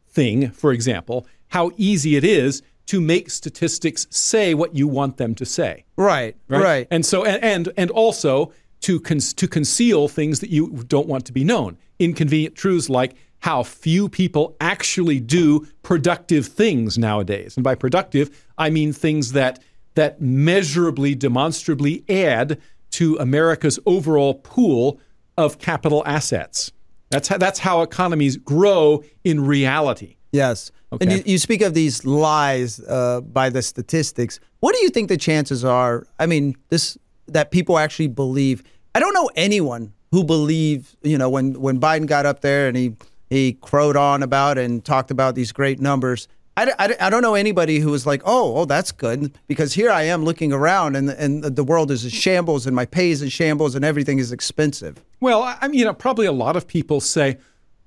thing, 0.10 0.52
for 0.52 0.71
example, 0.71 1.26
how 1.52 1.72
easy 1.78 2.16
it 2.16 2.24
is 2.24 2.62
to 2.88 3.00
make 3.00 3.30
statistics 3.30 4.08
say 4.10 4.54
what 4.54 4.76
you 4.76 4.88
want 4.88 5.18
them 5.18 5.36
to 5.36 5.46
say. 5.46 5.86
Right, 5.96 6.36
right. 6.50 6.64
right. 6.64 6.88
And 6.92 7.06
so, 7.06 7.24
and, 7.24 7.42
and, 7.44 7.70
and 7.78 7.92
also, 7.92 8.52
to, 8.82 9.00
con- 9.00 9.20
to 9.20 9.48
conceal 9.48 10.08
things 10.08 10.40
that 10.40 10.50
you 10.50 10.84
don't 10.88 11.08
want 11.08 11.26
to 11.26 11.32
be 11.32 11.44
known. 11.44 11.78
Inconvenient 12.00 12.56
truths 12.56 12.90
like 12.90 13.16
how 13.40 13.64
few 13.64 14.10
people 14.10 14.56
actually 14.60 15.20
do 15.20 15.68
productive 15.84 16.48
things 16.48 16.98
nowadays. 16.98 17.56
And 17.56 17.64
by 17.64 17.76
productive, 17.76 18.46
I 18.58 18.70
mean 18.70 18.94
things 18.94 19.32
that, 19.34 19.60
that 19.96 20.22
measurably, 20.22 21.16
demonstrably 21.16 22.04
add 22.10 22.60
to 22.92 23.18
America's 23.18 23.80
overall 23.86 24.36
pool 24.36 25.00
of 25.38 25.60
capital 25.60 26.04
assets. 26.06 26.72
That's 27.10 27.28
how, 27.28 27.38
that's 27.38 27.60
how 27.60 27.82
economies 27.82 28.38
grow 28.38 29.04
in 29.24 29.46
reality. 29.46 30.18
Yes. 30.32 30.72
Okay. 30.94 31.06
And 31.06 31.12
you, 31.14 31.34
you 31.34 31.38
speak 31.38 31.62
of 31.62 31.74
these 31.74 32.06
lies 32.06 32.80
uh, 32.82 33.22
by 33.22 33.50
the 33.50 33.62
statistics. 33.62 34.40
What 34.60 34.76
do 34.76 34.82
you 34.82 34.90
think 34.90 35.08
the 35.08 35.18
chances 35.18 35.64
are? 35.64 36.06
I 36.20 36.26
mean, 36.26 36.56
this 36.70 36.98
that 37.28 37.52
people 37.52 37.78
actually 37.78 38.08
believe. 38.08 38.64
I 38.94 39.00
don't 39.00 39.14
know 39.14 39.30
anyone 39.36 39.94
who 40.12 40.24
believed, 40.24 40.98
you 41.02 41.18
know, 41.18 41.30
when 41.30 41.62
when 41.62 41.80
Biden 41.80 42.08
got 42.08 42.26
up 42.26 42.42
there 42.42 42.68
and 42.68 42.76
he 42.76 42.96
he 43.30 43.54
crowed 43.54 43.96
on 43.96 44.22
about 44.22 44.58
and 44.58 44.84
talked 44.84 45.12
about 45.12 45.36
these 45.36 45.52
great 45.54 45.80
numbers. 45.80 46.28
I, 46.58 46.74
I, 46.78 47.08
I 47.08 47.10
don't 47.10 47.22
know 47.22 47.36
anybody 47.36 47.80
who 47.80 47.92
was 47.92 48.06
like, 48.06 48.22
oh, 48.26 48.58
oh, 48.58 48.66
that's 48.66 48.92
good, 48.92 49.40
because 49.48 49.74
here 49.74 49.90
I 49.90 50.04
am 50.04 50.26
looking 50.26 50.52
around 50.52 50.98
and, 50.98 51.10
and 51.10 51.44
the 51.44 51.64
world 51.64 51.92
is 51.92 52.04
a 52.04 52.10
shambles 52.10 52.68
and 52.68 52.76
my 52.76 52.86
pay 52.86 53.12
is 53.12 53.22
in 53.22 53.30
shambles 53.30 53.74
and 53.74 53.86
everything 53.86 54.20
is 54.20 54.34
expensive. 54.34 55.02
Well, 55.22 55.44
I 55.44 55.70
mean, 55.70 55.80
you 55.80 55.86
know, 55.86 55.94
probably 55.94 56.26
a 56.26 56.34
lot 56.34 56.58
of 56.58 56.68
people 56.68 57.00
say, 57.00 57.38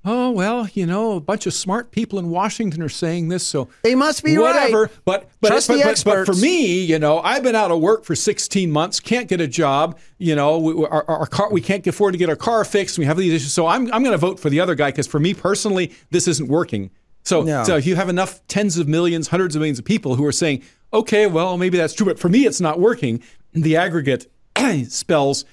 oh 0.05 0.31
well, 0.31 0.67
you 0.73 0.85
know, 0.85 1.13
a 1.13 1.19
bunch 1.19 1.45
of 1.47 1.53
smart 1.53 1.91
people 1.91 2.19
in 2.19 2.29
Washington 2.29 2.81
are 2.81 2.89
saying 2.89 3.29
this, 3.29 3.45
so 3.45 3.67
they 3.83 3.95
must 3.95 4.23
be 4.23 4.37
whatever. 4.37 4.83
Right. 4.83 4.91
But 5.03 5.29
but, 5.41 5.47
Trust 5.49 5.67
but, 5.67 5.73
the 5.77 5.83
but, 5.83 5.89
experts. 5.89 6.27
but 6.29 6.35
for 6.35 6.39
me, 6.39 6.81
you 6.83 6.99
know, 6.99 7.19
I've 7.19 7.43
been 7.43 7.55
out 7.55 7.71
of 7.71 7.81
work 7.81 8.05
for 8.05 8.15
16 8.15 8.71
months, 8.71 8.99
can't 8.99 9.27
get 9.27 9.41
a 9.41 9.47
job. 9.47 9.97
You 10.17 10.35
know, 10.35 10.59
we, 10.59 10.85
our, 10.85 11.03
our 11.09 11.25
car 11.25 11.49
we 11.51 11.61
can't 11.61 11.85
afford 11.87 12.13
to 12.13 12.17
get 12.17 12.29
our 12.29 12.35
car 12.35 12.63
fixed. 12.63 12.97
We 12.97 13.05
have 13.05 13.17
these 13.17 13.33
issues, 13.33 13.53
so 13.53 13.67
I'm 13.67 13.91
I'm 13.91 14.03
going 14.03 14.13
to 14.13 14.17
vote 14.17 14.39
for 14.39 14.49
the 14.49 14.59
other 14.59 14.75
guy 14.75 14.91
because 14.91 15.07
for 15.07 15.19
me 15.19 15.33
personally, 15.33 15.91
this 16.11 16.27
isn't 16.27 16.47
working. 16.47 16.91
So 17.23 17.41
No. 17.41 17.63
so 17.63 17.75
if 17.75 17.87
you 17.87 17.95
have 17.95 18.07
enough 18.09 18.45
tens 18.47 18.77
of 18.77 18.87
millions, 18.87 19.29
hundreds 19.29 19.55
of 19.55 19.59
millions 19.59 19.79
of 19.79 19.85
people 19.85 20.15
who 20.15 20.25
are 20.25 20.31
saying, 20.31 20.61
okay, 20.93 21.25
well 21.25 21.57
maybe 21.57 21.77
that's 21.77 21.93
true, 21.93 22.05
but 22.05 22.19
for 22.19 22.29
me 22.29 22.45
it's 22.45 22.61
not 22.61 22.79
working. 22.79 23.21
The 23.53 23.75
aggregate 23.77 24.27
spells. 24.89 25.45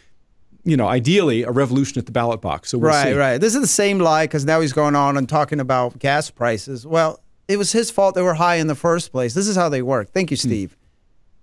You 0.64 0.76
know, 0.76 0.86
ideally, 0.86 1.42
a 1.42 1.50
revolution 1.50 1.98
at 1.98 2.06
the 2.06 2.12
ballot 2.12 2.40
box. 2.40 2.70
So 2.70 2.78
we'll 2.78 2.90
right, 2.90 3.08
see. 3.08 3.14
right. 3.14 3.38
This 3.38 3.54
is 3.54 3.60
the 3.60 3.66
same 3.66 3.98
lie 3.98 4.24
because 4.24 4.44
now 4.44 4.60
he's 4.60 4.72
going 4.72 4.94
on 4.94 5.16
and 5.16 5.28
talking 5.28 5.58
about 5.58 5.98
gas 5.98 6.30
prices. 6.30 6.86
Well, 6.86 7.20
it 7.48 7.56
was 7.56 7.72
his 7.72 7.90
fault 7.90 8.14
they 8.14 8.22
were 8.22 8.34
high 8.34 8.56
in 8.56 8.68
the 8.68 8.74
first 8.74 9.10
place. 9.10 9.34
This 9.34 9.48
is 9.48 9.56
how 9.56 9.68
they 9.68 9.82
work. 9.82 10.12
Thank 10.12 10.30
you, 10.30 10.36
hmm. 10.36 10.48
Steve. 10.48 10.76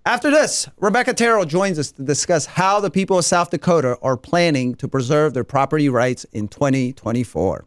After 0.06 0.30
this, 0.30 0.66
Rebecca 0.78 1.12
Terrell 1.12 1.44
joins 1.44 1.78
us 1.78 1.92
to 1.92 2.02
discuss 2.02 2.46
how 2.46 2.80
the 2.80 2.90
people 2.90 3.18
of 3.18 3.24
South 3.26 3.50
Dakota 3.50 3.98
are 4.00 4.16
planning 4.16 4.74
to 4.76 4.88
preserve 4.88 5.34
their 5.34 5.44
property 5.44 5.90
rights 5.90 6.24
in 6.32 6.48
2024. 6.48 7.66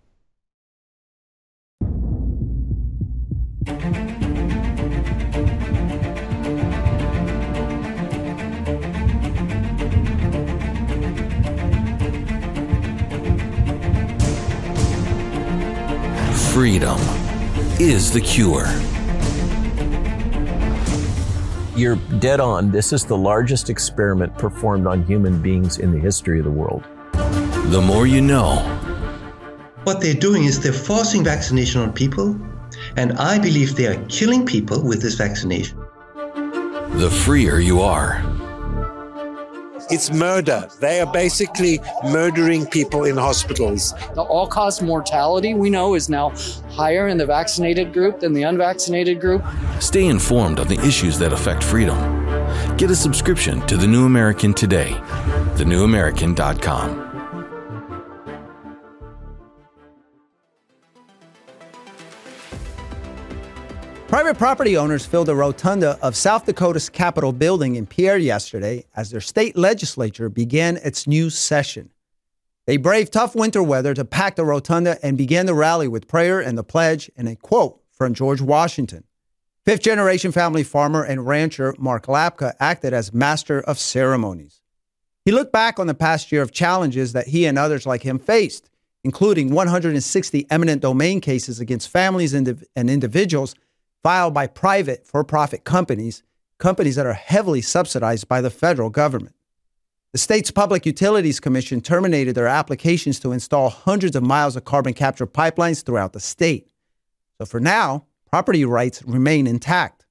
Freedom 16.53 16.99
is 17.79 18.11
the 18.11 18.21
cure. 18.21 18.67
You're 21.75 21.95
dead 22.19 22.39
on. 22.39 22.69
This 22.69 22.93
is 22.93 23.05
the 23.05 23.17
largest 23.17 23.71
experiment 23.71 24.37
performed 24.37 24.85
on 24.85 25.03
human 25.03 25.41
beings 25.41 25.79
in 25.79 25.91
the 25.91 25.97
history 25.97 26.37
of 26.37 26.45
the 26.45 26.51
world. 26.51 26.83
The 27.71 27.81
more 27.81 28.05
you 28.05 28.21
know, 28.21 28.57
What 29.83 29.99
they're 29.99 30.13
doing 30.13 30.43
is 30.43 30.61
they're 30.61 30.71
forcing 30.71 31.23
vaccination 31.23 31.81
on 31.81 31.91
people, 31.91 32.39
and 32.97 33.13
I 33.13 33.39
believe 33.39 33.75
they 33.75 33.87
are 33.87 34.05
killing 34.05 34.45
people 34.45 34.83
with 34.83 35.01
this 35.01 35.15
vaccination. 35.15 35.79
the 36.99 37.09
freer 37.09 37.59
you 37.59 37.81
are. 37.81 38.21
It's 39.93 40.11
murder. 40.11 40.67
They 40.79 41.01
are 41.01 41.13
basically 41.13 41.79
murdering 42.03 42.65
people 42.65 43.03
in 43.03 43.15
hospitals. 43.15 43.93
The 44.15 44.23
all 44.23 44.47
cause 44.47 44.81
mortality 44.81 45.53
we 45.53 45.69
know 45.69 45.93
is 45.93 46.09
now 46.09 46.31
higher 46.71 47.09
in 47.09 47.17
the 47.17 47.27
vaccinated 47.27 47.93
group 47.93 48.19
than 48.19 48.33
the 48.33 48.41
unvaccinated 48.41 49.21
group. 49.21 49.45
Stay 49.79 50.07
informed 50.07 50.59
on 50.59 50.67
the 50.67 50.79
issues 50.79 51.19
that 51.19 51.31
affect 51.31 51.63
freedom. 51.63 51.95
Get 52.75 52.89
a 52.89 52.95
subscription 52.95 53.61
to 53.67 53.77
The 53.77 53.85
New 53.85 54.07
American 54.07 54.51
today. 54.55 54.93
TheNewAmerican.com. 55.57 57.02
Private 64.13 64.37
property 64.37 64.77
owners 64.77 65.07
filled 65.07 65.25
the 65.25 65.35
rotunda 65.35 65.97
of 65.99 66.15
South 66.15 66.45
Dakota's 66.45 66.87
Capitol 66.87 67.31
building 67.31 67.75
in 67.75 67.87
Pierre 67.87 68.19
yesterday 68.19 68.85
as 68.95 69.09
their 69.09 69.19
state 69.19 69.57
legislature 69.57 70.29
began 70.29 70.77
its 70.77 71.07
new 71.07 71.31
session. 71.31 71.89
They 72.67 72.77
braved 72.77 73.11
tough 73.11 73.33
winter 73.33 73.63
weather 73.63 73.95
to 73.95 74.05
pack 74.05 74.35
the 74.35 74.45
rotunda 74.45 74.99
and 75.01 75.17
began 75.17 75.47
the 75.47 75.55
rally 75.55 75.87
with 75.87 76.07
prayer 76.07 76.39
and 76.39 76.55
the 76.55 76.63
pledge 76.63 77.09
and 77.17 77.27
a 77.27 77.35
quote 77.35 77.81
from 77.89 78.13
George 78.13 78.39
Washington. 78.39 79.03
Fifth 79.65 79.81
generation 79.81 80.31
family 80.31 80.61
farmer 80.61 81.03
and 81.03 81.25
rancher 81.25 81.73
Mark 81.79 82.05
Lapka 82.05 82.53
acted 82.59 82.93
as 82.93 83.15
master 83.15 83.61
of 83.61 83.79
ceremonies. 83.79 84.61
He 85.25 85.31
looked 85.31 85.51
back 85.51 85.79
on 85.79 85.87
the 85.87 85.95
past 85.95 86.31
year 86.31 86.43
of 86.43 86.51
challenges 86.51 87.13
that 87.13 87.29
he 87.29 87.47
and 87.47 87.57
others 87.57 87.87
like 87.87 88.03
him 88.03 88.19
faced, 88.19 88.69
including 89.03 89.49
160 89.49 90.45
eminent 90.51 90.83
domain 90.83 91.19
cases 91.19 91.59
against 91.59 91.89
families 91.89 92.35
and 92.35 92.63
and 92.75 92.91
individuals 92.91 93.55
filed 94.03 94.33
by 94.33 94.45
private 94.45 95.07
for 95.07 95.23
profit 95.23 95.63
companies, 95.63 96.21
companies 96.59 96.97
that 96.97 97.05
are 97.05 97.13
heavily 97.13 97.61
subsidized 97.61 98.27
by 98.27 98.41
the 98.41 98.49
federal 98.49 98.89
government. 98.89 99.33
The 100.11 100.19
state's 100.19 100.51
Public 100.51 100.85
Utilities 100.85 101.39
Commission 101.39 101.81
terminated 101.81 102.35
their 102.35 102.47
applications 102.47 103.19
to 103.21 103.31
install 103.31 103.69
hundreds 103.69 104.15
of 104.15 104.21
miles 104.21 104.55
of 104.55 104.65
carbon 104.65 104.93
capture 104.93 105.25
pipelines 105.25 105.83
throughout 105.83 106.13
the 106.13 106.19
state. 106.19 106.67
So 107.39 107.45
for 107.45 107.59
now, 107.59 108.05
property 108.29 108.63
rights 108.65 109.01
remain 109.03 109.47
intact. 109.47 110.05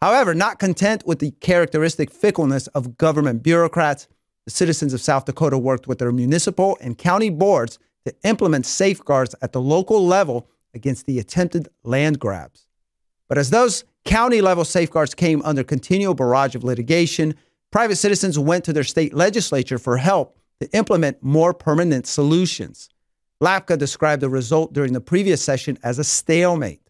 However, 0.00 0.34
not 0.34 0.58
content 0.58 1.04
with 1.06 1.18
the 1.18 1.32
characteristic 1.40 2.12
fickleness 2.12 2.66
of 2.68 2.98
government 2.98 3.42
bureaucrats, 3.42 4.06
the 4.44 4.50
citizens 4.52 4.92
of 4.92 5.00
South 5.00 5.24
Dakota 5.24 5.58
worked 5.58 5.88
with 5.88 5.98
their 5.98 6.12
municipal 6.12 6.78
and 6.80 6.96
county 6.96 7.30
boards 7.30 7.80
to 8.04 8.14
implement 8.22 8.66
safeguards 8.66 9.34
at 9.42 9.52
the 9.52 9.60
local 9.60 10.06
level 10.06 10.48
against 10.72 11.06
the 11.06 11.18
attempted 11.18 11.68
land 11.82 12.20
grabs. 12.20 12.65
But 13.28 13.38
as 13.38 13.50
those 13.50 13.84
county 14.04 14.40
level 14.40 14.64
safeguards 14.64 15.14
came 15.14 15.42
under 15.42 15.64
continual 15.64 16.14
barrage 16.14 16.54
of 16.54 16.64
litigation, 16.64 17.34
private 17.70 17.96
citizens 17.96 18.38
went 18.38 18.64
to 18.64 18.72
their 18.72 18.84
state 18.84 19.14
legislature 19.14 19.78
for 19.78 19.96
help 19.96 20.36
to 20.60 20.70
implement 20.72 21.22
more 21.22 21.52
permanent 21.52 22.06
solutions. 22.06 22.88
Lapka 23.42 23.76
described 23.76 24.22
the 24.22 24.30
result 24.30 24.72
during 24.72 24.92
the 24.92 25.00
previous 25.00 25.42
session 25.42 25.78
as 25.82 25.98
a 25.98 26.04
stalemate. 26.04 26.80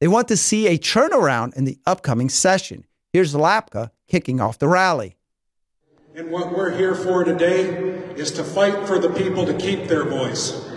They 0.00 0.08
want 0.08 0.28
to 0.28 0.36
see 0.36 0.66
a 0.66 0.78
turnaround 0.78 1.56
in 1.56 1.64
the 1.64 1.78
upcoming 1.86 2.28
session. 2.28 2.84
Here's 3.12 3.34
Lapka 3.34 3.90
kicking 4.08 4.40
off 4.40 4.58
the 4.58 4.68
rally. 4.68 5.16
And 6.14 6.30
what 6.30 6.56
we're 6.56 6.76
here 6.76 6.94
for 6.94 7.24
today 7.24 7.64
is 8.16 8.30
to 8.32 8.44
fight 8.44 8.86
for 8.86 8.98
the 8.98 9.10
people 9.10 9.46
to 9.46 9.54
keep 9.54 9.86
their 9.86 10.04
voice. 10.04 10.75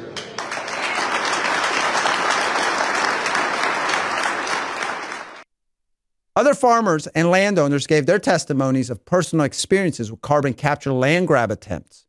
Other 6.36 6.54
farmers 6.54 7.08
and 7.08 7.30
landowners 7.30 7.88
gave 7.88 8.06
their 8.06 8.20
testimonies 8.20 8.90
of 8.90 9.04
personal 9.06 9.46
experiences 9.46 10.12
with 10.12 10.22
carbon 10.22 10.54
capture 10.54 10.94
land 10.94 11.28
grab 11.28 11.52
attempts. 11.52 12.06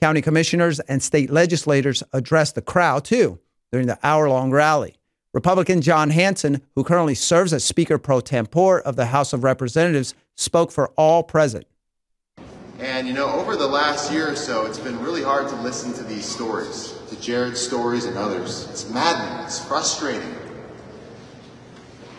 County 0.00 0.20
commissioners 0.22 0.80
and 0.80 1.02
state 1.02 1.30
legislators 1.30 2.02
addressed 2.12 2.54
the 2.54 2.62
crowd 2.62 3.04
too 3.04 3.38
during 3.70 3.86
the 3.86 3.98
hour 4.02 4.28
long 4.28 4.50
rally. 4.50 4.96
Republican 5.32 5.80
Jon 5.80 6.10
Hansen, 6.10 6.60
who 6.74 6.82
currently 6.82 7.14
serves 7.14 7.52
as 7.52 7.62
Speaker 7.62 7.98
pro 7.98 8.20
tempore 8.20 8.80
of 8.80 8.96
the 8.96 9.06
House 9.06 9.32
of 9.32 9.44
Representatives, 9.44 10.14
spoke 10.36 10.72
for 10.72 10.88
all 10.96 11.22
present. 11.22 11.66
And 12.80 13.06
you 13.06 13.12
know, 13.12 13.28
over 13.28 13.56
the 13.56 13.66
last 13.66 14.10
year 14.10 14.32
or 14.32 14.36
so, 14.36 14.66
it's 14.66 14.78
been 14.78 14.98
really 15.00 15.22
hard 15.22 15.48
to 15.48 15.54
listen 15.56 15.92
to 15.92 16.02
these 16.02 16.24
stories, 16.24 16.98
to 17.10 17.20
Jared's 17.20 17.60
stories 17.60 18.06
and 18.06 18.16
others. 18.16 18.66
It's 18.70 18.90
maddening, 18.90 19.44
it's 19.44 19.64
frustrating. 19.64 20.34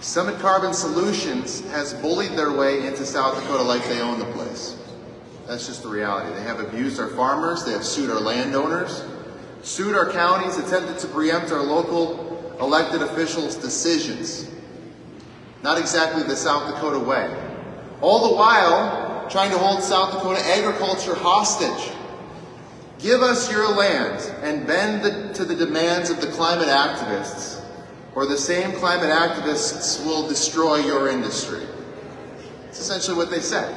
Summit 0.02 0.40
Carbon 0.40 0.74
Solutions 0.74 1.62
has 1.70 1.94
bullied 1.94 2.32
their 2.32 2.52
way 2.52 2.88
into 2.88 3.06
South 3.06 3.36
Dakota 3.36 3.62
like 3.62 3.86
they 3.86 4.02
own 4.02 4.18
the 4.18 4.26
place. 4.34 4.76
That's 5.46 5.68
just 5.68 5.84
the 5.84 5.90
reality. 5.90 6.34
They 6.34 6.42
have 6.42 6.60
abused 6.60 7.00
our 7.00 7.10
farmers, 7.10 7.64
they 7.64 7.72
have 7.72 7.86
sued 7.86 8.10
our 8.10 8.20
landowners, 8.20 9.04
sued 9.62 9.96
our 9.96 10.12
counties, 10.12 10.58
attempted 10.58 10.98
to 11.00 11.08
preempt 11.08 11.52
our 11.52 11.62
local 11.62 12.58
elected 12.60 13.04
officials' 13.04 13.56
decisions. 13.56 14.50
Not 15.62 15.78
exactly 15.78 16.24
the 16.24 16.36
South 16.36 16.74
Dakota 16.74 16.98
way. 16.98 17.32
All 18.02 18.28
the 18.30 18.36
while, 18.36 19.28
trying 19.30 19.52
to 19.52 19.58
hold 19.60 19.84
South 19.84 20.14
Dakota 20.14 20.44
agriculture 20.48 21.14
hostage. 21.14 21.94
Give 22.98 23.22
us 23.22 23.52
your 23.52 23.70
land 23.70 24.20
and 24.42 24.66
bend 24.66 25.04
the, 25.04 25.34
to 25.36 25.46
the 25.46 25.56
demands 25.56 26.10
of 26.10 26.22
the 26.22 26.28
climate 26.28 26.70
activists, 26.70 27.61
or 28.16 28.26
the 28.26 28.38
same 28.38 28.74
climate 28.74 29.10
activists 29.10 30.06
will 30.06 30.28
destroy 30.28 30.78
your 30.78 31.10
industry. 31.10 31.66
It's 32.70 32.80
essentially 32.80 33.18
what 33.18 33.30
they 33.30 33.40
said. 33.40 33.76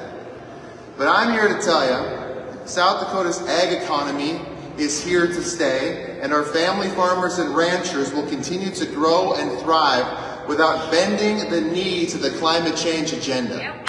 But 0.96 1.08
I'm 1.08 1.32
here 1.32 1.48
to 1.48 1.60
tell 1.60 1.84
you, 1.84 2.66
South 2.66 3.00
Dakota's 3.00 3.40
ag 3.42 3.82
economy 3.82 4.40
is 4.78 5.04
here 5.04 5.26
to 5.26 5.42
stay, 5.42 6.18
and 6.20 6.32
our 6.32 6.44
family 6.44 6.88
farmers 6.90 7.38
and 7.38 7.54
ranchers 7.54 8.12
will 8.12 8.26
continue 8.26 8.70
to 8.70 8.86
grow 8.86 9.34
and 9.34 9.58
thrive 9.60 10.48
without 10.48 10.90
bending 10.90 11.50
the 11.50 11.60
knee 11.60 12.06
to 12.06 12.18
the 12.18 12.30
climate 12.38 12.76
change 12.76 13.12
agenda. 13.12 13.84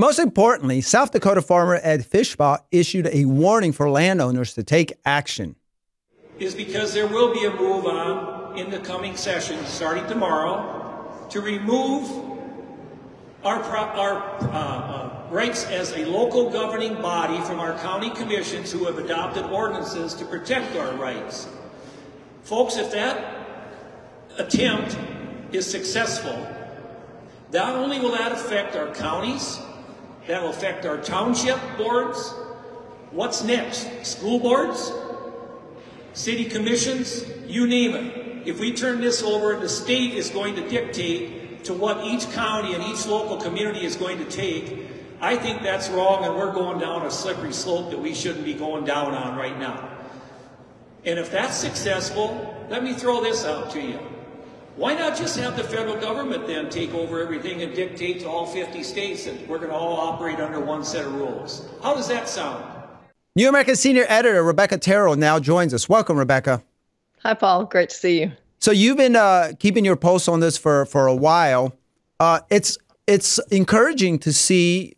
Most 0.00 0.18
importantly, 0.18 0.80
South 0.80 1.12
Dakota 1.12 1.42
farmer 1.42 1.78
Ed 1.82 2.06
Fischbach 2.08 2.60
issued 2.70 3.06
a 3.12 3.26
warning 3.26 3.70
for 3.70 3.90
landowners 3.90 4.54
to 4.54 4.62
take 4.62 4.94
action. 5.04 5.56
Is 6.38 6.54
because 6.54 6.94
there 6.94 7.06
will 7.06 7.34
be 7.34 7.44
a 7.44 7.50
move 7.50 7.84
on 7.84 8.56
in 8.56 8.70
the 8.70 8.78
coming 8.78 9.14
session, 9.14 9.62
starting 9.66 10.06
tomorrow, 10.06 11.28
to 11.28 11.42
remove 11.42 12.10
our, 13.44 13.62
our 13.62 14.40
uh, 14.40 14.48
uh, 14.48 15.26
rights 15.30 15.66
as 15.66 15.92
a 15.92 16.06
local 16.06 16.48
governing 16.48 16.94
body 16.94 17.38
from 17.44 17.60
our 17.60 17.78
county 17.80 18.08
commissions 18.08 18.72
who 18.72 18.86
have 18.86 18.96
adopted 18.96 19.44
ordinances 19.52 20.14
to 20.14 20.24
protect 20.24 20.76
our 20.76 20.94
rights. 20.94 21.46
Folks, 22.44 22.78
if 22.78 22.90
that 22.92 23.46
attempt 24.38 24.96
is 25.52 25.70
successful, 25.70 26.48
not 27.52 27.74
only 27.74 28.00
will 28.00 28.12
that 28.12 28.32
affect 28.32 28.76
our 28.76 28.94
counties, 28.94 29.60
that 30.26 30.42
will 30.42 30.50
affect 30.50 30.86
our 30.86 30.98
township 30.98 31.58
boards. 31.76 32.34
What's 33.10 33.42
next? 33.42 34.06
School 34.06 34.38
boards? 34.38 34.92
City 36.12 36.44
commissions? 36.44 37.24
You 37.46 37.66
name 37.66 37.94
it. 37.94 38.48
If 38.48 38.60
we 38.60 38.72
turn 38.72 39.00
this 39.00 39.22
over, 39.22 39.58
the 39.58 39.68
state 39.68 40.14
is 40.14 40.30
going 40.30 40.54
to 40.56 40.68
dictate 40.68 41.64
to 41.64 41.74
what 41.74 42.04
each 42.04 42.30
county 42.32 42.74
and 42.74 42.82
each 42.84 43.06
local 43.06 43.36
community 43.36 43.84
is 43.84 43.96
going 43.96 44.18
to 44.18 44.24
take. 44.24 44.86
I 45.20 45.36
think 45.36 45.62
that's 45.62 45.90
wrong, 45.90 46.24
and 46.24 46.34
we're 46.34 46.52
going 46.52 46.78
down 46.78 47.04
a 47.04 47.10
slippery 47.10 47.52
slope 47.52 47.90
that 47.90 47.98
we 47.98 48.14
shouldn't 48.14 48.44
be 48.44 48.54
going 48.54 48.84
down 48.84 49.12
on 49.12 49.36
right 49.36 49.58
now. 49.58 49.88
And 51.04 51.18
if 51.18 51.30
that's 51.30 51.56
successful, 51.56 52.66
let 52.70 52.82
me 52.82 52.94
throw 52.94 53.22
this 53.22 53.44
out 53.44 53.70
to 53.72 53.80
you. 53.80 53.98
Why 54.80 54.94
not 54.94 55.14
just 55.14 55.36
have 55.36 55.58
the 55.58 55.62
federal 55.62 55.96
government 55.96 56.46
then 56.46 56.70
take 56.70 56.94
over 56.94 57.20
everything 57.20 57.60
and 57.60 57.74
dictate 57.74 58.20
to 58.20 58.30
all 58.30 58.46
50 58.46 58.82
states 58.82 59.26
that 59.26 59.46
we're 59.46 59.58
going 59.58 59.68
to 59.68 59.76
all 59.76 60.00
operate 60.00 60.40
under 60.40 60.58
one 60.58 60.84
set 60.84 61.04
of 61.04 61.12
rules? 61.16 61.68
How 61.82 61.94
does 61.94 62.08
that 62.08 62.30
sound? 62.30 62.64
New 63.36 63.46
American 63.46 63.76
senior 63.76 64.06
editor 64.08 64.42
Rebecca 64.42 64.78
Terrell 64.78 65.16
now 65.16 65.38
joins 65.38 65.74
us. 65.74 65.86
Welcome, 65.86 66.16
Rebecca. 66.16 66.62
Hi, 67.18 67.34
Paul. 67.34 67.66
Great 67.66 67.90
to 67.90 67.94
see 67.94 68.22
you. 68.22 68.32
So 68.58 68.70
you've 68.70 68.96
been 68.96 69.16
uh, 69.16 69.52
keeping 69.58 69.84
your 69.84 69.96
pulse 69.96 70.28
on 70.28 70.40
this 70.40 70.56
for 70.56 70.86
for 70.86 71.06
a 71.06 71.14
while. 71.14 71.74
Uh, 72.18 72.40
it's 72.48 72.78
it's 73.06 73.38
encouraging 73.50 74.18
to 74.20 74.32
see 74.32 74.96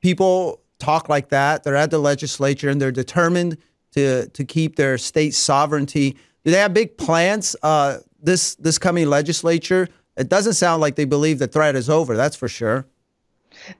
people 0.00 0.62
talk 0.78 1.10
like 1.10 1.28
that. 1.28 1.62
They're 1.62 1.76
at 1.76 1.90
the 1.90 1.98
legislature 1.98 2.70
and 2.70 2.80
they're 2.80 2.90
determined 2.90 3.58
to 3.92 4.28
to 4.28 4.44
keep 4.46 4.76
their 4.76 4.96
state 4.96 5.34
sovereignty. 5.34 6.16
Do 6.42 6.52
they 6.52 6.58
have 6.58 6.72
big 6.72 6.96
plans 6.96 7.54
uh, 7.62 7.98
this 8.22 8.54
this 8.56 8.78
coming 8.78 9.08
legislature? 9.08 9.88
It 10.16 10.28
doesn't 10.28 10.54
sound 10.54 10.80
like 10.80 10.96
they 10.96 11.04
believe 11.04 11.38
the 11.38 11.46
threat 11.46 11.76
is 11.76 11.88
over. 11.88 12.16
That's 12.16 12.36
for 12.36 12.48
sure. 12.48 12.86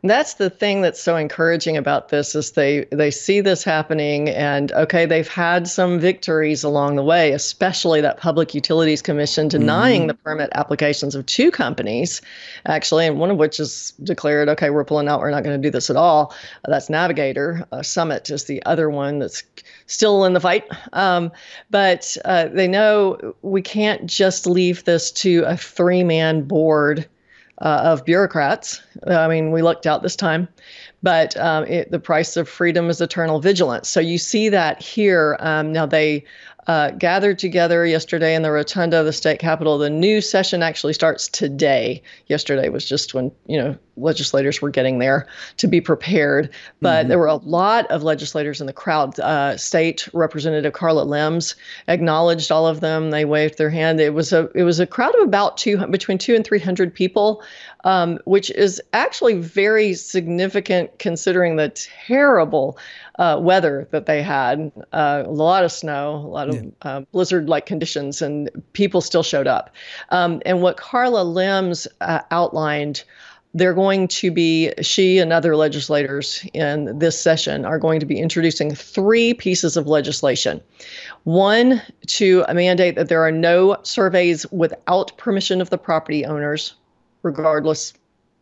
That's 0.03 0.35
the 0.35 0.51
thing 0.51 0.83
that's 0.83 1.01
so 1.01 1.17
encouraging 1.17 1.77
about 1.77 2.09
this 2.09 2.35
is 2.35 2.53
they 2.53 2.87
they 2.91 3.11
see 3.11 3.41
this 3.41 3.65
happening 3.65 4.29
and 4.29 4.73
okay 4.73 5.07
they've 5.07 5.29
had 5.29 5.69
some 5.69 5.99
victories 5.99 6.65
along 6.65 6.97
the 6.97 7.03
way 7.03 7.33
especially 7.33 8.01
that 8.01 8.19
Public 8.19 8.55
Utilities 8.55 9.03
Commission 9.03 9.49
denying 9.49 10.03
mm-hmm. 10.03 10.09
the 10.09 10.15
permit 10.15 10.51
applications 10.55 11.15
of 11.15 11.27
two 11.27 11.51
companies 11.51 12.21
actually 12.67 13.07
and 13.07 13.19
one 13.19 13.31
of 13.31 13.37
which 13.37 13.59
has 13.59 13.93
declared 14.03 14.49
okay 14.49 14.71
we're 14.71 14.85
pulling 14.85 15.09
out 15.09 15.21
we're 15.21 15.31
not 15.31 15.45
going 15.45 15.61
to 15.61 15.67
do 15.67 15.71
this 15.71 15.91
at 15.91 15.97
all 15.97 16.35
uh, 16.65 16.71
that's 16.71 16.91
Navigator 16.91 17.67
uh, 17.73 17.83
Summit 17.83 18.31
is 18.31 18.45
the 18.45 18.63
other 18.65 18.91
one 18.91 19.19
that's 19.19 19.43
still 19.87 20.25
in 20.25 20.33
the 20.33 20.41
fight 20.41 20.65
um, 20.93 21.31
but 21.71 22.17
uh, 22.25 22.47
they 22.49 22.69
know 22.69 23.35
we 23.43 23.63
can't 23.63 24.07
just 24.07 24.47
leave 24.47 24.85
this 24.85 25.11
to 25.11 25.43
a 25.47 25.57
three 25.57 26.05
man 26.05 26.43
board 26.43 27.09
uh, 27.61 27.83
of 27.85 28.05
bureaucrats. 28.05 28.83
I 29.07 29.29
mean, 29.29 29.51
we 29.51 29.63
looked 29.63 29.87
out 29.87 30.03
this 30.03 30.17
time, 30.17 30.49
but 31.03 31.37
um, 31.37 31.65
it, 31.65 31.91
the 31.91 31.99
price 31.99 32.37
of 32.37 32.49
freedom 32.49 32.89
is 32.89 33.01
eternal 33.01 33.41
vigilance. 33.41 33.89
So 33.89 34.01
you 34.01 34.19
see 34.19 34.49
that 34.49 34.83
here. 34.83 35.37
Um, 35.41 35.73
now 35.73 35.87
they 35.87 36.25
uh, 36.67 36.91
gathered 36.93 37.39
together 37.39 37.87
yesterday 37.87 38.35
in 38.35 38.43
the 38.43 38.51
rotunda 38.51 39.01
of 39.01 39.07
the 39.07 39.13
state 39.13 39.39
capitol. 39.39 39.79
The 39.79 39.91
new 39.91 40.21
session 40.21 40.63
actually 40.63 40.93
starts 40.93 41.29
today. 41.29 42.03
Yesterday 42.27 42.69
was 42.69 42.85
just 42.85 43.15
when 43.15 43.33
you 43.47 43.59
know 43.59 43.77
legislators 43.97 44.61
were 44.63 44.71
getting 44.71 44.99
there 44.99 45.27
to 45.59 45.67
be 45.67 45.81
prepared, 45.81 46.51
but 46.81 47.01
mm-hmm. 47.01 47.09
there 47.09 47.19
were 47.19 47.27
a 47.27 47.37
lot 47.37 47.91
of 47.91 48.03
legislators 48.03 48.61
in 48.61 48.67
the 48.67 48.73
crowd. 48.73 49.19
Uh, 49.19 49.57
state 49.57 50.09
Representative 50.13 50.73
Karla 50.73 51.05
Lems 51.05 51.55
acknowledged 51.89 52.53
all 52.53 52.67
of 52.67 52.81
them. 52.81 53.11
They 53.11 53.25
waved 53.25 53.59
their 53.59 53.71
hand. 53.71 54.01
It 54.01 54.15
was 54.15 54.33
a 54.33 54.51
it 54.55 54.63
was 54.63 54.81
a 54.81 54.87
crowd 54.87 55.15
of 55.17 55.23
about 55.23 55.57
two 55.57 55.79
between 55.87 56.19
two 56.19 56.35
and 56.35 56.45
three 56.45 56.61
hundred 56.61 56.95
people, 56.95 57.43
um, 57.85 58.19
which 58.25 58.51
is 58.51 58.81
actually 58.93 59.35
very 59.35 59.95
significant 59.95 60.99
considering 60.99 61.57
the 61.57 61.69
terrible 61.71 62.79
uh, 63.19 63.39
weather 63.41 63.89
that 63.91 64.07
they 64.07 64.23
had 64.23 64.73
uh, 64.93 65.23
a 65.27 65.31
lot 65.31 65.65
of 65.65 65.73
snow, 65.73 66.17
a 66.17 66.29
lot 66.29 66.49
of 66.49 66.55
yeah. 66.55 66.71
uh, 66.83 67.01
blizzard 67.13 67.49
like 67.49 67.67
conditions, 67.67 68.23
and 68.23 68.51
people 68.73 69.01
still 69.01 69.23
showed 69.23 69.47
up. 69.47 69.75
Um, 70.11 70.43
and 70.45 70.63
what 70.63 70.77
Karla 70.77 71.25
Lems 71.25 71.87
uh, 72.01 72.21
outlined 72.31 73.05
they're 73.53 73.75
going 73.75 74.07
to 74.07 74.31
be, 74.31 74.73
she 74.81 75.19
and 75.19 75.33
other 75.33 75.57
legislators 75.57 76.47
in 76.55 76.99
this 76.99 77.21
session 77.21 77.65
are 77.65 77.81
going 77.81 77.99
to 77.99 78.07
be 78.07 78.21
introducing 78.21 78.75
three 78.75 79.35
pieces 79.35 79.77
of 79.77 79.89
legislation. 79.89 80.61
One, 81.25 81.83
to 82.07 82.45
mandate 82.55 82.95
that 82.95 83.09
there 83.09 83.25
are 83.25 83.33
no 83.33 83.77
surveys 83.83 84.47
without 84.53 85.17
permission 85.19 85.61
of 85.61 85.71
the 85.71 85.79
property 85.79 86.25
owners, 86.25 86.75
regardless 87.23 87.93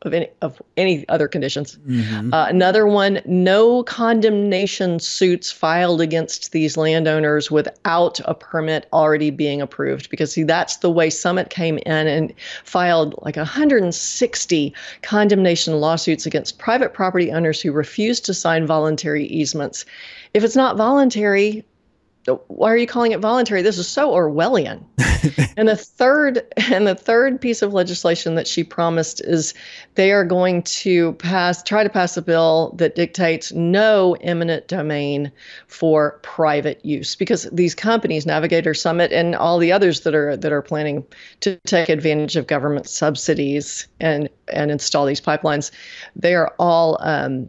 of 0.03 0.14
any 0.14 0.29
of 0.43 0.62
any 0.76 1.09
other 1.09 1.26
conditions. 1.26 1.79
Mm-hmm. 1.87 2.33
Uh, 2.33 2.47
another 2.47 2.87
one: 2.87 3.20
no 3.26 3.83
condemnation 3.83 5.01
suits 5.01 5.51
filed 5.51 6.01
against 6.01 6.53
these 6.53 6.76
landowners 6.76 7.51
without 7.51 8.20
a 8.24 8.35
permit 8.35 8.87
already 8.93 9.31
being 9.31 9.61
approved. 9.61 10.09
Because 10.11 10.33
see, 10.33 10.45
that's 10.45 10.76
the 10.76 10.91
way 10.91 11.11
Summit 11.11 11.51
came 11.51 11.79
in 11.79 12.07
and 12.07 12.33
filed 12.64 13.14
like 13.22 13.37
160 13.37 14.74
condemnation 15.03 15.81
lawsuits 15.81 16.26
against 16.26 16.59
private 16.59 16.95
property 16.95 17.33
owners 17.33 17.61
who 17.61 17.72
refused 17.72 18.24
to 18.26 18.35
sign 18.35 18.66
voluntary 18.66 19.26
easements. 19.26 19.85
If 20.35 20.45
it's 20.45 20.57
not 20.57 20.76
voluntary, 20.76 21.64
why 22.49 22.72
are 22.72 22.76
you 22.76 22.87
calling 22.87 23.12
it 23.12 23.20
voluntary? 23.20 23.62
This 23.62 23.79
is 23.79 23.89
so 23.89 24.11
Orwellian. 24.11 24.85
and 25.57 25.68
the 25.68 25.76
third 25.76 26.43
and 26.70 26.87
the 26.87 26.95
third 26.95 27.41
piece 27.41 27.62
of 27.62 27.72
legislation 27.72 28.35
that 28.37 28.47
she 28.47 28.62
promised 28.62 29.20
is 29.24 29.55
they 29.95 30.12
are 30.12 30.24
going 30.24 30.62
to 30.62 31.12
pass 31.14 31.62
try 31.62 31.83
to 31.83 31.89
pass 31.89 32.16
a 32.16 32.22
bill 32.22 32.74
that 32.76 32.95
dictates 32.95 33.53
no 33.53 34.16
eminent 34.20 34.68
domain 34.68 35.33
for 35.66 36.20
private 36.22 36.85
use 36.85 37.16
because 37.16 37.49
these 37.53 37.74
companies, 37.74 38.26
Navigator 38.26 38.74
Summit 38.74 39.12
and 39.12 39.35
all 39.35 39.59
the 39.59 39.72
others 39.72 40.01
that 40.01 40.14
are 40.14 40.37
that 40.37 40.53
are 40.53 40.62
planning 40.62 41.05
to 41.41 41.57
take 41.66 41.89
advantage 41.89 42.37
of 42.37 42.47
government 42.47 42.89
subsidies 42.89 43.89
and 44.01 44.29
and 44.53 44.70
install 44.70 45.07
these 45.07 45.20
pipelines, 45.20 45.70
they 46.14 46.35
are 46.35 46.55
all 46.59 46.99
um, 47.01 47.49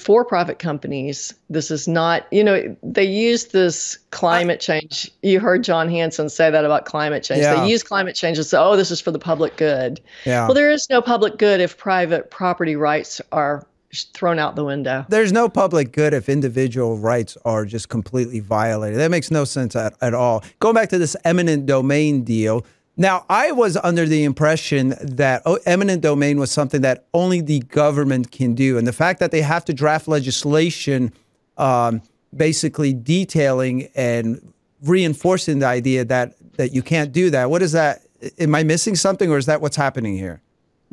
for 0.00 0.24
profit 0.24 0.58
companies, 0.58 1.34
this 1.48 1.70
is 1.70 1.86
not, 1.86 2.26
you 2.32 2.42
know, 2.42 2.76
they 2.82 3.04
use 3.04 3.46
this 3.46 3.98
climate 4.10 4.60
change. 4.60 5.10
You 5.22 5.40
heard 5.40 5.62
Jon 5.62 5.88
Hansen 5.88 6.28
say 6.28 6.50
that 6.50 6.64
about 6.64 6.86
climate 6.86 7.22
change. 7.22 7.42
Yeah. 7.42 7.60
They 7.60 7.70
use 7.70 7.82
climate 7.82 8.14
change 8.14 8.38
and 8.38 8.46
say, 8.46 8.58
oh, 8.58 8.76
this 8.76 8.90
is 8.90 9.00
for 9.00 9.10
the 9.10 9.18
public 9.18 9.56
good. 9.56 10.00
Yeah. 10.24 10.46
Well, 10.46 10.54
there 10.54 10.70
is 10.70 10.88
no 10.90 11.00
public 11.02 11.38
good 11.38 11.60
if 11.60 11.76
private 11.76 12.30
property 12.30 12.76
rights 12.76 13.20
are 13.32 13.66
thrown 14.14 14.38
out 14.38 14.56
the 14.56 14.64
window. 14.64 15.04
There's 15.08 15.32
no 15.32 15.48
public 15.48 15.92
good 15.92 16.14
if 16.14 16.28
individual 16.28 16.96
rights 16.96 17.36
are 17.44 17.64
just 17.64 17.88
completely 17.88 18.40
violated. 18.40 18.98
That 18.98 19.10
makes 19.10 19.30
no 19.30 19.44
sense 19.44 19.74
at, 19.74 19.94
at 20.00 20.14
all. 20.14 20.44
Going 20.60 20.74
back 20.74 20.88
to 20.90 20.98
this 20.98 21.16
eminent 21.24 21.66
domain 21.66 22.22
deal, 22.22 22.64
now, 23.00 23.24
I 23.30 23.52
was 23.52 23.78
under 23.78 24.04
the 24.04 24.24
impression 24.24 24.94
that 25.00 25.40
oh, 25.46 25.58
eminent 25.64 26.02
domain 26.02 26.38
was 26.38 26.50
something 26.50 26.82
that 26.82 27.06
only 27.14 27.40
the 27.40 27.60
government 27.60 28.30
can 28.30 28.54
do. 28.54 28.76
And 28.76 28.86
the 28.86 28.92
fact 28.92 29.20
that 29.20 29.30
they 29.30 29.40
have 29.40 29.64
to 29.64 29.72
draft 29.72 30.06
legislation 30.06 31.10
um, 31.56 32.02
basically 32.36 32.92
detailing 32.92 33.88
and 33.94 34.52
reinforcing 34.82 35.60
the 35.60 35.66
idea 35.66 36.04
that, 36.04 36.34
that 36.58 36.74
you 36.74 36.82
can't 36.82 37.10
do 37.10 37.30
that, 37.30 37.48
what 37.48 37.62
is 37.62 37.72
that? 37.72 38.02
Am 38.38 38.54
I 38.54 38.64
missing 38.64 38.94
something 38.94 39.30
or 39.30 39.38
is 39.38 39.46
that 39.46 39.62
what's 39.62 39.76
happening 39.76 40.18
here? 40.18 40.42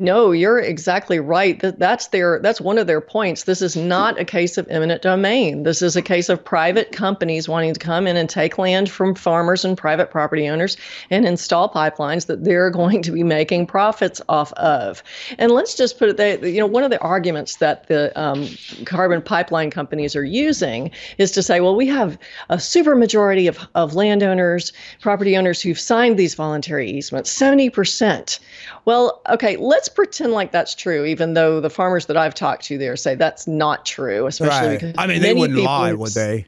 No, 0.00 0.30
you're 0.30 0.60
exactly 0.60 1.18
right. 1.18 1.58
That's 1.58 2.06
their 2.08 2.38
that's 2.38 2.60
one 2.60 2.78
of 2.78 2.86
their 2.86 3.00
points. 3.00 3.42
This 3.42 3.60
is 3.60 3.74
not 3.74 4.16
a 4.20 4.24
case 4.24 4.56
of 4.56 4.68
eminent 4.68 5.02
domain. 5.02 5.64
This 5.64 5.82
is 5.82 5.96
a 5.96 6.02
case 6.02 6.28
of 6.28 6.44
private 6.44 6.92
companies 6.92 7.48
wanting 7.48 7.74
to 7.74 7.80
come 7.80 8.06
in 8.06 8.16
and 8.16 8.30
take 8.30 8.58
land 8.58 8.88
from 8.88 9.16
farmers 9.16 9.64
and 9.64 9.76
private 9.76 10.12
property 10.12 10.48
owners 10.48 10.76
and 11.10 11.26
install 11.26 11.68
pipelines 11.68 12.26
that 12.26 12.44
they're 12.44 12.70
going 12.78 13.02
to 13.02 13.10
be 13.10 13.24
making 13.24 13.66
profits 13.66 14.22
off 14.28 14.52
of. 14.52 15.02
And 15.36 15.50
let's 15.50 15.74
just 15.74 15.98
put 15.98 16.10
it 16.10 16.16
there, 16.16 16.46
you 16.46 16.60
know, 16.60 16.66
one 16.66 16.84
of 16.84 16.90
the 16.90 17.00
arguments 17.00 17.56
that 17.56 17.88
the 17.88 18.12
um, 18.14 18.48
carbon 18.84 19.20
pipeline 19.20 19.72
companies 19.72 20.14
are 20.14 20.24
using 20.24 20.92
is 21.18 21.32
to 21.32 21.42
say, 21.42 21.58
well, 21.58 21.74
we 21.74 21.88
have 21.88 22.16
a 22.50 22.56
supermajority 22.58 23.48
of, 23.48 23.66
of 23.74 23.96
landowners, 23.96 24.72
property 25.00 25.36
owners 25.36 25.60
who've 25.60 25.80
signed 25.80 26.16
these 26.16 26.36
voluntary 26.36 26.88
easements, 26.88 27.36
70%. 27.36 28.38
Well, 28.84 29.20
okay, 29.28 29.56
let's 29.56 29.87
let's 29.88 29.94
pretend 29.94 30.32
like 30.32 30.52
that's 30.52 30.74
true, 30.74 31.04
even 31.04 31.34
though 31.34 31.60
the 31.60 31.70
farmers 31.70 32.06
that 32.06 32.16
I've 32.16 32.34
talked 32.34 32.64
to 32.66 32.78
there 32.78 32.96
say 32.96 33.14
that's 33.14 33.46
not 33.46 33.86
true, 33.86 34.26
especially 34.26 34.68
Right. 34.68 34.80
because 34.80 34.94
I 34.98 35.06
mean, 35.06 35.22
they 35.22 35.34
wouldn't 35.34 35.58
lie, 35.60 35.92
would 35.92 36.12
they? 36.12 36.46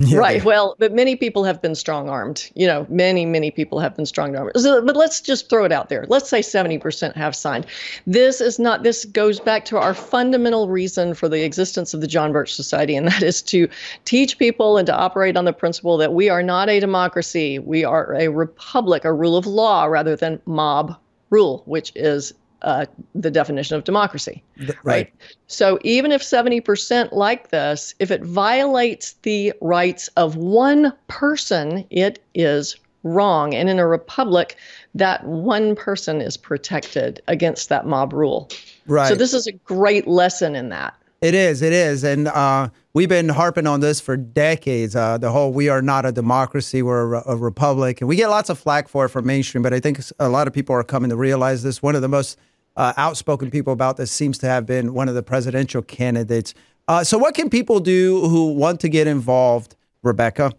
right. 0.12 0.44
Well, 0.44 0.74
but 0.80 0.92
many 0.92 1.14
people 1.14 1.44
have 1.44 1.62
been 1.62 1.76
strong 1.76 2.08
armed. 2.08 2.50
You 2.54 2.66
know, 2.66 2.84
many, 2.90 3.24
many 3.24 3.52
people 3.52 3.78
have 3.78 3.94
been 3.94 4.06
strong 4.06 4.34
armed. 4.34 4.50
So, 4.56 4.84
but 4.84 4.96
let's 4.96 5.20
just 5.20 5.48
throw 5.48 5.64
it 5.64 5.70
out 5.70 5.88
there. 5.88 6.04
Let's 6.08 6.28
say 6.28 6.40
70% 6.40 7.14
have 7.14 7.36
signed. 7.36 7.64
This 8.04 8.40
is 8.40 8.58
not, 8.58 8.82
this 8.82 9.04
goes 9.04 9.38
back 9.38 9.64
to 9.66 9.78
our 9.78 9.94
fundamental 9.94 10.68
reason 10.68 11.14
for 11.14 11.28
the 11.28 11.44
existence 11.44 11.94
of 11.94 12.00
the 12.00 12.08
John 12.08 12.32
Birch 12.32 12.52
Society, 12.52 12.96
and 12.96 13.06
that 13.06 13.22
is 13.22 13.40
to 13.42 13.68
teach 14.04 14.36
people 14.36 14.78
and 14.78 14.86
to 14.86 14.94
operate 14.94 15.36
on 15.36 15.44
the 15.44 15.52
principle 15.52 15.96
that 15.98 16.12
we 16.12 16.28
are 16.28 16.42
not 16.42 16.68
a 16.68 16.80
democracy. 16.80 17.60
We 17.60 17.84
are 17.84 18.14
a 18.14 18.28
republic, 18.28 19.04
a 19.04 19.12
rule 19.12 19.36
of 19.36 19.46
law 19.46 19.84
rather 19.84 20.16
than 20.16 20.42
mob 20.44 20.96
rule, 21.30 21.62
which 21.66 21.92
is 21.94 22.34
uh, 22.64 22.86
the 23.14 23.30
definition 23.30 23.76
of 23.76 23.84
democracy. 23.84 24.42
Right. 24.82 25.12
So 25.46 25.78
even 25.82 26.10
if 26.10 26.22
70% 26.22 27.12
like 27.12 27.50
this, 27.50 27.94
if 27.98 28.10
it 28.10 28.24
violates 28.24 29.12
the 29.22 29.52
rights 29.60 30.08
of 30.16 30.36
one 30.36 30.92
person, 31.06 31.86
it 31.90 32.22
is 32.34 32.76
wrong. 33.02 33.54
And 33.54 33.68
in 33.68 33.78
a 33.78 33.86
republic, 33.86 34.56
that 34.94 35.24
one 35.26 35.76
person 35.76 36.22
is 36.22 36.38
protected 36.38 37.20
against 37.28 37.68
that 37.68 37.86
mob 37.86 38.14
rule. 38.14 38.48
Right. 38.86 39.08
So 39.08 39.14
this 39.14 39.34
is 39.34 39.46
a 39.46 39.52
great 39.52 40.08
lesson 40.08 40.56
in 40.56 40.70
that. 40.70 40.94
It 41.20 41.34
is. 41.34 41.62
It 41.62 41.72
is. 41.72 42.02
And 42.02 42.28
uh, 42.28 42.70
we've 42.94 43.08
been 43.08 43.28
harping 43.28 43.66
on 43.66 43.80
this 43.80 44.00
for 44.00 44.16
decades. 44.16 44.96
Uh, 44.96 45.18
the 45.18 45.30
whole 45.30 45.52
we 45.52 45.68
are 45.68 45.82
not 45.82 46.06
a 46.06 46.12
democracy, 46.12 46.82
we're 46.82 47.14
a, 47.14 47.22
a 47.28 47.36
republic. 47.36 48.00
And 48.00 48.08
we 48.08 48.16
get 48.16 48.28
lots 48.28 48.48
of 48.48 48.58
flack 48.58 48.88
for 48.88 49.04
it 49.04 49.08
from 49.10 49.26
mainstream, 49.26 49.62
but 49.62 49.74
I 49.74 49.80
think 49.80 50.00
a 50.18 50.28
lot 50.30 50.46
of 50.46 50.54
people 50.54 50.74
are 50.74 50.82
coming 50.82 51.10
to 51.10 51.16
realize 51.16 51.62
this. 51.62 51.82
One 51.82 51.94
of 51.94 52.02
the 52.02 52.08
most 52.08 52.38
uh, 52.76 52.92
outspoken 52.96 53.50
people 53.50 53.72
about 53.72 53.96
this 53.96 54.10
seems 54.10 54.38
to 54.38 54.46
have 54.46 54.66
been 54.66 54.94
one 54.94 55.08
of 55.08 55.14
the 55.14 55.22
presidential 55.22 55.82
candidates. 55.82 56.54
Uh, 56.88 57.04
so, 57.04 57.16
what 57.16 57.34
can 57.34 57.48
people 57.48 57.80
do 57.80 58.28
who 58.28 58.52
want 58.52 58.80
to 58.80 58.88
get 58.88 59.06
involved, 59.06 59.76
Rebecca? 60.02 60.52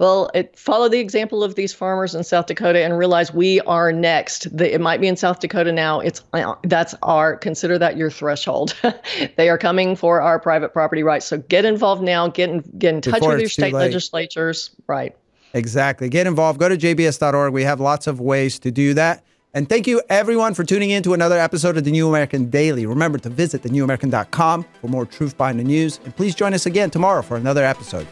Well, 0.00 0.30
it, 0.32 0.58
follow 0.58 0.88
the 0.88 0.98
example 0.98 1.44
of 1.44 1.56
these 1.56 1.74
farmers 1.74 2.14
in 2.14 2.24
South 2.24 2.46
Dakota 2.46 2.82
and 2.82 2.96
realize 2.96 3.34
we 3.34 3.60
are 3.60 3.92
next. 3.92 4.56
The, 4.56 4.72
it 4.72 4.80
might 4.80 4.98
be 4.98 5.08
in 5.08 5.16
South 5.16 5.40
Dakota 5.40 5.72
now. 5.72 6.00
It's 6.00 6.22
uh, 6.32 6.54
that's 6.64 6.94
our 7.02 7.36
consider 7.36 7.78
that 7.78 7.98
your 7.98 8.10
threshold. 8.10 8.74
they 9.36 9.50
are 9.50 9.58
coming 9.58 9.94
for 9.94 10.22
our 10.22 10.40
private 10.40 10.72
property 10.72 11.02
rights. 11.02 11.26
So 11.26 11.36
get 11.36 11.66
involved 11.66 12.02
now. 12.02 12.28
Get 12.28 12.48
in, 12.48 12.60
get 12.78 12.94
in 12.94 13.02
touch 13.02 13.16
Before 13.16 13.32
with 13.32 13.40
your 13.40 13.50
state 13.50 13.74
legislatures. 13.74 14.70
Right. 14.86 15.14
Exactly. 15.52 16.08
Get 16.08 16.26
involved. 16.26 16.58
Go 16.58 16.70
to 16.70 16.78
jbs.org. 16.78 17.52
We 17.52 17.64
have 17.64 17.78
lots 17.78 18.06
of 18.06 18.20
ways 18.20 18.58
to 18.60 18.70
do 18.70 18.94
that. 18.94 19.22
And 19.52 19.68
thank 19.68 19.88
you, 19.88 20.00
everyone, 20.08 20.54
for 20.54 20.62
tuning 20.62 20.90
in 20.90 21.02
to 21.02 21.12
another 21.12 21.38
episode 21.38 21.76
of 21.76 21.84
the 21.84 21.90
New 21.90 22.08
American 22.08 22.50
Daily. 22.50 22.86
Remember 22.86 23.18
to 23.18 23.28
visit 23.28 23.62
thenewamerican.com 23.62 24.64
for 24.80 24.88
more 24.88 25.04
truth 25.04 25.36
behind 25.36 25.58
the 25.58 25.64
news. 25.64 25.98
And 26.04 26.14
please 26.14 26.36
join 26.36 26.54
us 26.54 26.66
again 26.66 26.90
tomorrow 26.90 27.20
for 27.22 27.36
another 27.36 27.64
episode. 27.64 28.06